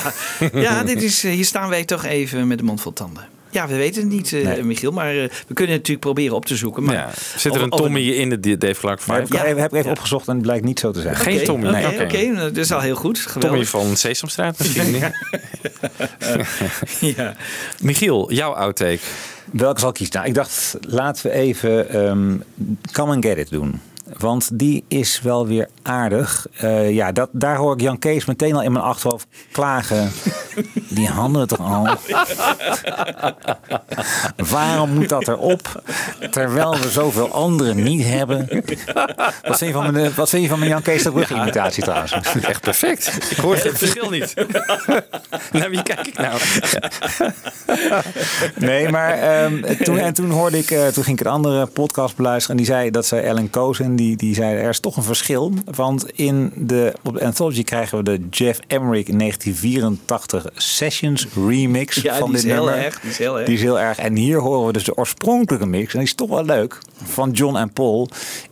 ja 0.53 0.83
dit 0.83 1.03
is, 1.03 1.23
hier 1.23 1.45
staan 1.45 1.69
wij 1.69 1.85
toch 1.85 2.05
even 2.05 2.47
met 2.47 2.59
de 2.59 2.65
mond 2.65 2.81
vol 2.81 2.93
tanden. 2.93 3.25
Ja, 3.55 3.69
we 3.69 3.77
weten 3.77 4.03
het 4.03 4.11
niet, 4.13 4.33
eh, 4.33 4.45
Nee. 4.45 4.63
Michiel. 4.63 4.91
Maar 4.93 5.09
eh, 5.09 5.15
we 5.23 5.55
kunnen 5.55 5.57
het 5.57 5.69
natuurlijk 5.69 6.01
proberen 6.01 6.37
op 6.37 6.47
te 6.47 6.57
zoeken. 6.57 6.83
Maar 6.85 6.95
Ja. 6.95 7.11
Zit 7.37 7.45
er 7.55 7.59
of- 7.59 7.67
een 7.67 7.73
of 7.73 7.81
Tommy 7.81 8.01
in 8.09 8.29
de 8.41 8.59
Dave 8.59 8.81
Clark 8.81 9.07
Maar 9.07 9.17
5? 9.17 9.29
heb 9.29 9.39
ik 9.41 9.45
even, 9.47 9.61
heb 9.63 9.71
ik 9.71 9.77
even 9.79 9.91
Ja. 9.91 9.97
opgezocht 9.97 10.29
en 10.29 10.33
het 10.35 10.43
blijkt 10.43 10.65
niet 10.65 10.79
zo 10.81 10.91
te 10.91 11.01
zijn. 11.01 11.17
Geen 11.17 11.45
Tommy. 11.45 11.69
Oké, 11.69 11.77
Nee, 11.77 12.01
oké, 12.03 12.23
nou, 12.25 12.49
dat 12.53 12.57
is 12.65 12.73
al 12.73 12.81
heel 12.81 12.95
goed. 12.95 13.27
Tommy 13.39 13.65
van 13.65 13.97
Sesamstraat 13.97 14.59
misschien. 14.59 14.95
Ja. 17.01 17.37
Michiel, 17.81 18.33
jouw 18.33 18.53
outtake. 18.53 18.99
Welke 19.53 19.81
zal 19.81 19.89
ik 19.89 19.95
kiezen? 19.95 20.15
Nou, 20.15 20.27
ik 20.29 20.35
dacht, 20.35 20.77
laten 20.81 21.27
we 21.27 21.33
even 21.33 21.89
ehm 21.89 22.37
Come 22.93 23.15
and 23.15 23.25
Get 23.25 23.39
It 23.39 23.51
doen. 23.51 23.81
Want 24.19 24.59
die 24.59 24.85
is 24.89 25.21
wel 25.23 25.47
weer 25.47 25.69
aardig. 25.83 26.47
Eh, 26.57 26.91
ja, 26.91 27.12
dat, 27.12 27.29
daar 27.33 27.57
hoor 27.57 27.75
ik 27.75 27.81
Jan 27.81 27.99
Kees 27.99 28.25
meteen 28.25 28.55
al 28.55 28.62
in 28.62 28.73
mijn 28.73 28.85
achterhoofd 28.85 29.27
klagen. 29.53 30.11
Die 30.89 31.09
handen 31.09 31.49
toch 31.49 31.61
al. 31.61 31.89
Waarom 34.37 34.91
moet 34.91 35.09
dat 35.09 35.29
erop? 35.29 35.83
Terwijl 36.31 36.77
we 36.77 36.91
zoveel 36.91 37.29
anderen 37.29 37.83
niet 37.83 38.05
hebben. 38.05 38.49
Wat 39.43 39.59
vind 39.59 39.59
je 39.59 39.73
van 39.73 39.93
mijn, 39.93 40.15
wat 40.15 40.29
vind 40.29 40.43
je 40.43 40.49
van 40.49 40.59
mijn 40.59 40.71
Jan 40.71 40.83
Kees 40.83 41.03
de 41.03 41.11
Brugge 41.11 41.35
imitatie 41.35 41.83
trouwens? 41.83 42.12
Echt 42.43 42.61
perfect. 42.61 43.31
Ik 43.31 43.37
hoor 43.37 43.55
het 43.55 43.79
verschil 43.79 44.11
niet. 44.11 44.35
Naar 45.53 45.71
wie 45.71 45.83
kijk 45.83 46.07
ik 46.07 46.19
nou? 46.19 46.39
Nee, 48.55 48.89
maar 48.89 49.12
ehm, 49.19 49.77
toen, 49.83 49.99
en 49.99 50.15
toen 50.15 50.31
hoorde 50.31 50.59
ik, 50.59 50.71
eh, 50.71 50.87
toen 50.87 51.05
ging 51.05 51.19
ik 51.19 51.27
een 51.27 51.33
andere 51.33 51.67
podcast 51.67 52.17
beluisteren. 52.17 52.57
En 52.57 52.62
die 52.65 52.73
zei, 52.73 52.91
dat 52.91 53.07
zei 53.07 53.23
Ellen 53.23 53.51
Kozen, 53.51 53.97
die, 53.97 54.04
die 54.17 54.35
zei 54.35 54.57
er 54.57 54.69
is 54.69 54.81
toch 54.81 54.97
een 54.97 55.03
verschil. 55.03 55.53
Want 55.65 56.11
in 56.11 56.53
de, 56.57 56.93
op 57.03 57.15
de 57.15 57.25
Anthology 57.25 57.63
krijgen 57.65 57.99
we 57.99 58.05
de 58.05 58.27
Jeff 58.31 58.61
Emmerich 58.67 59.07
1984 59.07 60.47
Sessions 60.55 61.27
remix 61.47 61.95
Ja, 62.03 62.15
van 62.19 62.31
die 62.31 62.37
dit 62.37 62.45
is 62.45 62.51
heel 62.51 62.65
nummer. 62.65 62.85
erg, 62.85 63.01
die 63.01 63.11
is 63.11 63.19
heel 63.19 63.37
erg. 63.39 63.47
Die 63.47 63.55
is 63.55 63.63
heel 63.63 63.81
erg. 63.81 63.99
En 63.99 64.17
hier 64.17 64.39
horen 64.39 64.67
we 64.67 64.73
dus 64.73 64.85
de 64.85 64.97
oorspronkelijke 64.97 65.67
mix. 65.67 65.93
En 65.93 65.99
die 65.99 66.09
is 66.09 66.15
toch 66.15 66.29
wel 66.29 66.45
leuk. 66.45 66.79
Van 67.05 67.31
John 67.31 67.57
en 67.57 67.73
Paul 67.73 68.09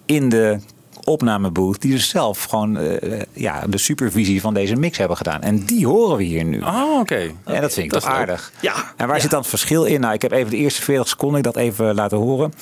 in 0.07 0.29
de 0.29 0.59
opnamebooth. 1.05 1.81
Die 1.81 1.93
dus 1.93 2.09
zelf 2.09 2.45
gewoon 2.45 2.77
eh, 2.79 3.21
ja, 3.33 3.65
de 3.69 3.79
supervisie 3.79 4.41
van 4.41 4.55
deze 4.55 4.77
mix 4.77 4.99
hebben 4.99 5.17
gedaan. 5.17 5.43
En 5.43 5.65
die 5.65 5.87
horen 5.87 6.17
we 6.17 6.23
hier 6.23 6.45
nu. 6.45 6.61
Oh, 6.61 6.99
oké. 7.01 7.31
En 7.45 7.61
dat 7.61 7.73
vind 7.73 7.87
ik 7.87 7.91
Dat 7.93 8.03
toch 8.03 8.11
aardig. 8.11 8.53
Ja, 8.61 8.75
En 8.97 9.07
waar 9.07 9.17
ja. 9.17 9.23
zit 9.23 9.31
dan 9.31 9.41
het 9.41 9.49
verschil 9.49 9.85
in? 9.85 10.01
Nou, 10.01 10.15
ik 10.15 10.23
heb 10.23 10.33
even 10.33 10.51
de 10.51 10.57
eerste 10.57 10.83
40 10.83 11.09
seconden 11.09 11.39
ik 11.39 11.45
dat 11.45 11.57
even 11.57 11.95
laten 11.95 12.19
horen. 12.19 12.53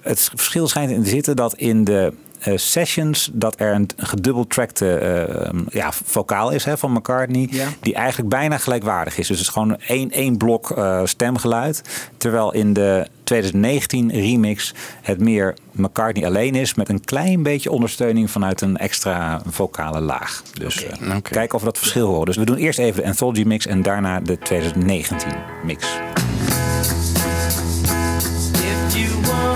Het 0.00 0.30
verschil 0.34 0.68
schijnt 0.68 0.90
in 0.90 1.02
te 1.02 1.08
zitten 1.08 1.36
dat 1.36 1.54
in 1.54 1.84
de 1.84 2.12
eh, 2.40 2.56
sessions 2.56 3.30
dat 3.32 3.60
er 3.60 3.74
een 3.74 3.88
gedubbeltrackte 3.96 4.94
eh, 4.94 5.60
ja, 5.68 5.92
vocaal 5.92 6.50
is 6.50 6.64
hè, 6.64 6.78
van 6.78 6.92
McCartney. 6.92 7.48
Ja. 7.50 7.68
Die 7.80 7.94
eigenlijk 7.94 8.28
bijna 8.28 8.58
gelijkwaardig 8.58 9.18
is. 9.18 9.26
Dus 9.26 9.38
het 9.38 9.46
is 9.46 9.52
gewoon 9.52 9.76
één, 9.76 10.10
één 10.10 10.36
blok 10.36 10.70
eh, 10.70 11.00
stemgeluid. 11.04 11.82
Terwijl 12.16 12.52
in 12.52 12.72
de 12.72 13.06
2019 13.24 14.10
remix 14.10 14.74
het 15.00 15.20
meer 15.20 15.54
McCartney 15.72 16.26
alleen 16.26 16.54
is. 16.54 16.74
Met 16.74 16.88
een 16.88 17.00
klein 17.00 17.42
beetje 17.42 17.70
ondersteuning 17.70 18.30
vanuit 18.30 18.60
een 18.60 18.76
extra 18.76 19.42
vocale 19.46 20.00
laag. 20.00 20.42
Dus 20.52 20.84
eh, 20.84 21.16
Oké. 21.16 21.30
kijken 21.30 21.54
of 21.54 21.60
we 21.60 21.66
dat 21.66 21.78
verschil 21.78 22.06
horen. 22.06 22.26
Dus 22.26 22.36
we 22.36 22.44
doen 22.44 22.56
eerst 22.56 22.78
even 22.78 23.02
de 23.02 23.08
Anthology 23.08 23.42
mix 23.42 23.66
en 23.66 23.82
daarna 23.82 24.20
de 24.20 24.38
2019 24.38 25.28
mix. 25.64 25.86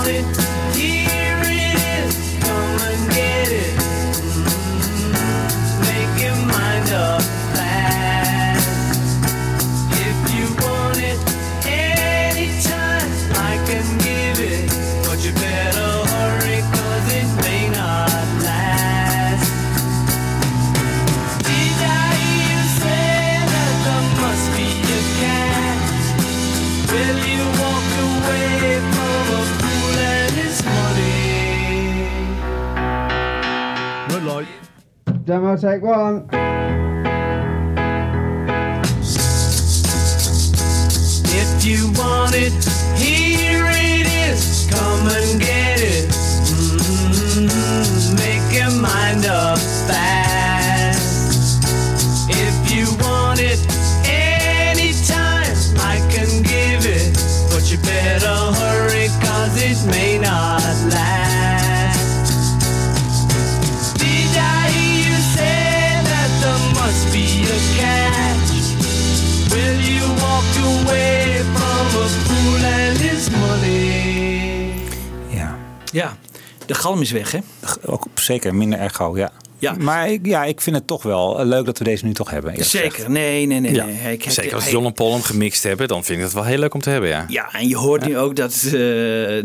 If 0.06 0.12
you 0.12 0.22
want 0.22 0.38
it, 0.38 0.43
Demo 35.24 35.56
take 35.56 35.80
one. 35.80 36.28
If 41.26 41.64
you 41.64 41.90
want 41.96 42.34
it, 42.34 42.52
here 42.94 43.64
it 43.70 44.06
is. 44.28 44.68
Come 44.70 45.08
and 45.08 45.40
get 45.40 45.80
it. 45.80 46.10
Mm, 47.38 48.16
make 48.18 48.52
your 48.54 48.70
mind 48.82 49.24
up 49.24 49.58
fast. 49.88 50.23
De 76.66 76.74
galm 76.74 77.00
is 77.00 77.10
weg, 77.10 77.32
hè? 77.32 77.38
Ook 77.84 78.06
zeker 78.14 78.54
minder 78.54 78.78
erg 78.78 78.96
gauw, 78.96 79.16
ja. 79.16 79.32
Ja. 79.58 79.74
Maar 79.78 80.10
ik, 80.10 80.26
ja, 80.26 80.44
ik 80.44 80.60
vind 80.60 80.76
het 80.76 80.86
toch 80.86 81.02
wel 81.02 81.40
eh, 81.40 81.46
leuk 81.46 81.64
dat 81.64 81.78
we 81.78 81.84
deze 81.84 82.04
nu 82.04 82.12
toch 82.12 82.30
hebben. 82.30 82.54
gezegd. 82.54 82.94
Zeker. 82.94 83.10
Nee, 83.10 83.46
nee, 83.46 83.60
nee. 83.60 83.72
Ja. 83.74 83.86
Zeker 84.30 84.54
als 84.54 84.70
John 84.70 84.86
en 84.86 84.92
Paul 84.92 85.12
hem 85.12 85.22
gemixt 85.22 85.62
hebben, 85.62 85.88
dan 85.88 86.04
vind 86.04 86.18
ik 86.18 86.24
het 86.24 86.34
wel 86.34 86.44
heel 86.44 86.58
leuk 86.58 86.74
om 86.74 86.80
te 86.80 86.90
hebben, 86.90 87.08
ja. 87.08 87.24
Ja, 87.28 87.52
en 87.52 87.68
je 87.68 87.76
hoort 87.76 88.06
nu 88.06 88.18
ook 88.18 88.36
dat 88.36 88.52
eh 88.64 88.72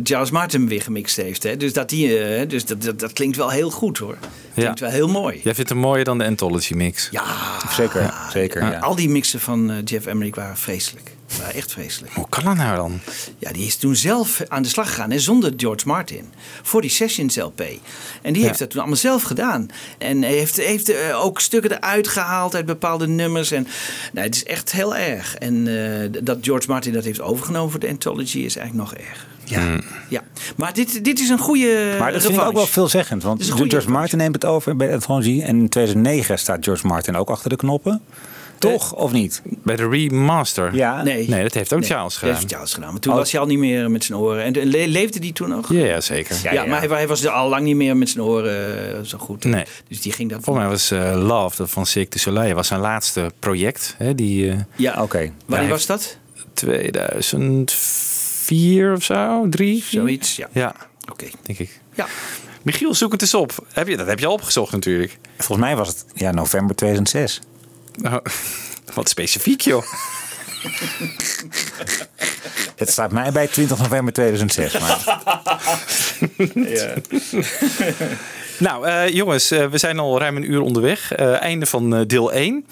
Giles 0.03 0.31
Martin 0.31 0.67
weer 0.67 0.81
gemixt 0.81 1.15
heeft. 1.15 1.43
Hè? 1.43 1.57
Dus, 1.57 1.73
dat, 1.73 1.89
die, 1.89 2.19
eh, 2.19 2.49
dus 2.49 2.65
dat, 2.65 2.81
dat, 2.83 2.99
dat 2.99 3.13
klinkt 3.13 3.37
wel 3.37 3.49
heel 3.49 3.69
goed 3.69 3.97
hoor. 3.97 4.17
Klinkt 4.53 4.79
wel 4.79 4.89
heel 4.89 5.07
mooi. 5.07 5.39
Jij 5.43 5.55
vindt 5.55 5.69
hem 5.69 5.79
mooier 5.79 6.03
dan 6.03 6.17
de 6.17 6.25
Anthology 6.25 6.73
mix? 6.73 7.07
Ja, 7.11 7.23
Zeker, 7.71 8.13
zeker. 8.31 8.61
Ja. 8.71 8.79
al 8.79 8.95
die 8.95 9.09
mixen 9.09 9.39
van 9.39 9.81
Jeff 9.85 10.05
Emmerich 10.05 10.35
waren 10.35 10.57
vreselijk. 10.57 11.17
Waren 11.37 11.53
echt 11.53 11.71
vreselijk. 11.71 12.13
Hoe 12.13 12.29
kan 12.29 12.43
dat 12.43 12.55
nou 12.55 12.75
dan? 12.75 12.99
Ja, 13.37 13.51
die 13.51 13.65
is 13.65 13.75
toen 13.75 13.95
zelf 13.95 14.41
aan 14.47 14.61
de 14.63 14.69
slag 14.69 14.87
gegaan, 14.87 15.11
hè, 15.11 15.19
zonder 15.19 15.53
George 15.57 15.87
Martin. 15.87 16.31
Voor 16.61 16.81
die 16.81 16.89
Sessions 16.89 17.35
LP. 17.35 17.59
En 18.21 18.33
die 18.33 18.41
Ja. 18.41 18.47
heeft 18.47 18.59
dat 18.59 18.69
toen 18.69 18.79
allemaal 18.79 18.97
zelf 18.97 19.23
gedaan. 19.23 19.69
En 19.97 20.21
hij 20.21 20.31
heeft, 20.31 20.57
heeft 20.57 20.89
eh, 20.89 21.23
ook 21.23 21.39
stukken 21.41 21.71
eruit 21.71 22.07
gehaald 22.07 22.55
uit 22.55 22.65
bepaalde 22.65 23.07
nummers. 23.07 23.51
En 23.51 23.67
nou, 24.13 24.25
het 24.25 24.35
is 24.35 24.43
echt 24.43 24.71
heel 24.71 24.95
erg. 24.95 25.35
En 25.35 25.67
eh, 25.67 26.21
dat 26.23 26.37
George 26.41 26.67
Martin 26.67 26.93
dat 26.93 27.03
heeft 27.03 27.21
overgenomen 27.21 27.71
voor 27.71 27.79
de 27.79 27.89
Anthology 27.89 28.39
is 28.39 28.55
eigenlijk 28.55 28.89
nog 28.89 28.99
erg. 29.07 29.27
Ja, 29.43 29.79
ja. 30.09 30.23
maar 30.55 30.73
dit, 30.73 31.03
dit 31.03 31.19
is 31.19 31.29
een 31.29 31.37
goede 31.39 31.95
Maar 31.99 32.11
dat 32.11 32.21
vind 32.21 32.33
ik 32.35 32.41
ook 32.41 32.53
wel 32.53 32.67
veelzeggend. 32.67 33.23
Want 33.23 33.43
George 33.43 33.89
Martin 33.89 34.17
neemt 34.17 34.35
het 34.35 34.45
over 34.45 34.75
bij 34.75 34.87
de 34.87 34.93
Anthology. 34.93 35.41
En 35.41 35.59
in 35.59 35.69
2009 35.69 36.39
staat 36.39 36.63
George 36.63 36.87
Martin 36.87 37.15
ook 37.15 37.29
achter 37.29 37.49
de 37.49 37.55
knoppen. 37.55 38.01
Toch, 38.59 38.93
of 38.95 39.11
niet? 39.11 39.41
Bij 39.63 39.75
de 39.75 39.87
remaster? 39.89 40.75
Ja. 40.75 41.03
Nee. 41.03 41.29
Nee, 41.29 41.43
dat 41.43 41.53
heeft 41.53 41.73
ook 41.73 41.79
Nee, 41.79 41.89
Charles 41.89 42.13
dat 42.13 42.19
gedaan. 42.21 42.35
heeft 42.35 42.51
Charles 42.51 42.73
gedaan. 42.73 42.91
Maar 42.91 42.99
toen 42.99 43.13
Oh. 43.13 43.17
was 43.19 43.31
hij 43.31 43.41
al 43.41 43.47
niet 43.47 43.57
meer 43.57 43.91
met 43.91 44.03
zijn 44.03 44.19
oren. 44.19 44.43
En 44.43 44.53
de- 44.53 44.65
le- 44.65 44.85
leefde 44.85 45.19
die 45.19 45.33
toen 45.33 45.49
nog? 45.49 45.73
Ja, 45.73 45.85
ja, 45.85 46.01
zeker. 46.01 46.35
Ja, 46.51 46.65
maar 46.65 46.79
hij, 46.79 46.87
hij 46.89 47.07
was 47.07 47.23
er 47.23 47.29
al 47.29 47.49
lang 47.49 47.63
niet 47.63 47.75
meer 47.75 47.97
met 47.97 48.09
zijn 48.09 48.23
oren 48.25 48.93
eh, 48.95 48.99
zo 49.03 49.17
goed. 49.17 49.43
Nee. 49.43 49.63
Dus 49.87 50.01
die 50.01 50.11
ging 50.11 50.29
dat... 50.29 50.43
Volgens 50.43 50.65
mij 50.65 50.73
was 50.75 50.91
eh, 50.91 51.27
Love 51.27 51.55
dat 51.57 51.69
van 51.69 51.85
Cirque 51.85 52.09
du 52.09 52.17
Soleil 52.19 52.55
was 52.55 52.67
zijn 52.67 52.79
laatste 52.79 53.31
project. 53.39 53.95
Hè, 53.97 54.15
die, 54.15 54.49
eh, 54.51 54.57
Ja, 54.75 55.03
Oké. 55.03 55.31
wanneer 55.45 55.69
was 55.69 55.85
dat? 55.85 56.17
2004 56.53 58.93
of 58.93 59.03
zo? 59.03 59.49
Drie? 59.49 59.83
Zoiets, 59.87 60.35
ja. 60.35 60.47
Ja, 60.51 60.75
Oké. 61.11 61.25
denk 61.41 61.59
ik. 61.59 61.79
Ja. 61.93 62.07
Michiel, 62.61 62.93
zoek 62.93 63.11
het 63.11 63.21
eens 63.21 63.33
op. 63.33 63.65
Heb 63.73 63.87
je, 63.87 63.97
dat 63.97 64.07
heb 64.07 64.19
je 64.19 64.25
al 64.25 64.33
opgezocht 64.33 64.71
natuurlijk. 64.71 65.17
Volgens 65.37 65.67
mij 65.67 65.75
was 65.75 65.87
het 65.87 66.05
ja, 66.15 66.31
november 66.31 66.75
2006. 66.75 67.39
Nou, 68.01 68.21
wat 68.93 69.09
specifiek 69.09 69.61
joh. 69.61 69.83
Het 72.75 72.89
staat 72.89 73.11
mij 73.11 73.31
bij 73.31 73.47
20 73.47 73.77
november 73.77 74.13
2006. 74.13 74.79
Maar 74.79 75.19
Nou, 78.59 78.87
eh, 78.87 79.07
jongens, 79.07 79.51
eh, 79.51 79.67
we 79.67 79.77
zijn 79.77 79.99
al 79.99 80.19
ruim 80.19 80.35
een 80.35 80.51
uur 80.51 80.61
onderweg. 80.61 81.13
Eh, 81.13 81.41
einde 81.41 81.65
van 81.65 81.95
eh, 81.95 82.01
deel 82.07 82.33
1. 82.33 82.65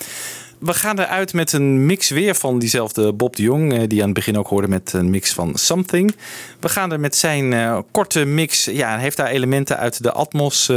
We 0.59 0.73
gaan 0.73 0.99
eruit 0.99 1.33
met 1.33 1.53
een 1.53 1.85
mix 1.85 2.09
weer 2.09 2.35
van 2.35 2.59
diezelfde 2.59 3.13
Bob 3.13 3.35
de 3.35 3.41
Jong, 3.41 3.87
die 3.87 3.99
aan 3.99 4.05
het 4.05 4.13
begin 4.13 4.37
ook 4.37 4.47
hoorde 4.47 4.67
met 4.67 4.93
een 4.93 5.09
mix 5.09 5.33
van 5.33 5.55
Something. 5.55 6.15
We 6.59 6.69
gaan 6.69 6.91
er 6.91 6.99
met 6.99 7.15
zijn 7.15 7.53
eh, 7.53 7.79
korte 7.91 8.25
mix, 8.25 8.65
ja, 8.65 8.89
hij 8.89 9.01
heeft 9.01 9.17
daar 9.17 9.27
elementen 9.27 9.77
uit 9.77 10.03
de 10.03 10.11
Atmos 10.11 10.71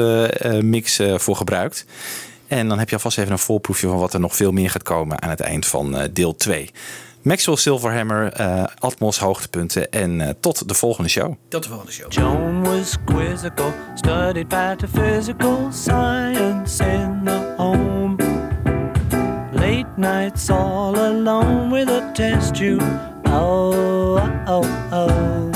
mix 0.60 0.98
eh, 0.98 1.18
voor 1.18 1.36
gebruikt. 1.36 1.84
En 2.50 2.68
dan 2.68 2.78
heb 2.78 2.88
je 2.88 2.94
alvast 2.94 3.18
even 3.18 3.32
een 3.32 3.38
voorproefje 3.38 3.86
van 3.88 3.98
wat 3.98 4.14
er 4.14 4.20
nog 4.20 4.36
veel 4.36 4.52
meer 4.52 4.70
gaat 4.70 4.82
komen 4.82 5.22
aan 5.22 5.30
het 5.30 5.40
eind 5.40 5.66
van 5.66 5.96
eh, 5.96 6.08
deel 6.12 6.34
2. 6.36 6.70
Maxwell 7.22 7.56
Silverhammer, 7.56 8.32
eh, 8.32 8.64
Atmos 8.78 9.18
hoogtepunten 9.18 9.90
en 9.90 10.20
eh, 10.20 10.28
tot 10.40 10.68
de 10.68 10.74
volgende 10.74 11.10
show. 11.10 11.34
Tot 11.48 11.62
de 11.62 11.68
volgende 11.68 11.92
show. 11.92 12.12
Joan 12.12 12.62
was 12.62 12.96
quizzical, 13.04 13.72
studied 13.94 14.48
pataphysical 14.48 15.68
science 15.72 16.84
in 16.84 17.20
the 17.24 17.54
home. 17.56 18.16
Late 19.52 19.88
nights 19.96 20.50
all 20.50 20.96
alone 20.96 21.74
with 21.74 21.88
a 21.88 22.10
test 22.12 22.54
tube. 22.54 22.84
Oh, 23.24 24.22
oh, 24.46 24.64
oh. 24.92 25.49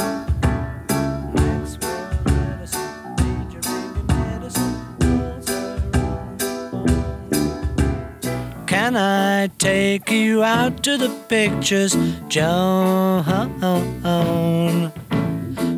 Can 8.85 8.97
I 8.97 9.47
take 9.57 10.11
you 10.11 10.43
out 10.43 10.83
to 10.83 10.99
the 10.99 11.09
pictures, 11.27 11.97
Joan? 12.29 13.25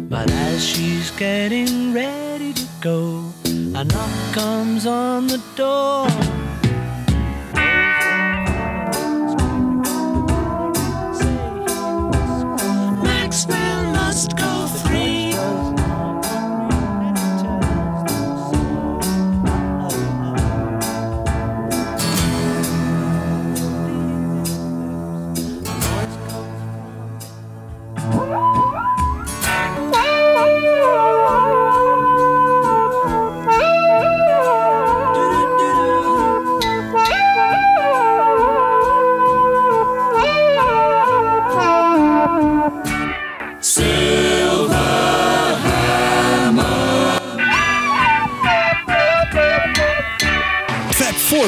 But 0.08 0.28
as 0.32 0.66
she's 0.66 1.12
getting 1.12 1.92
ready 1.92 2.52
to 2.52 2.66
go, 2.80 3.32
a 3.76 3.84
knock 3.84 4.34
comes 4.34 4.86
on 4.86 5.28
the 5.28 5.40
door. 5.54 6.08
Maxwell 13.04 13.84
must 13.92 14.36
go 14.36 14.65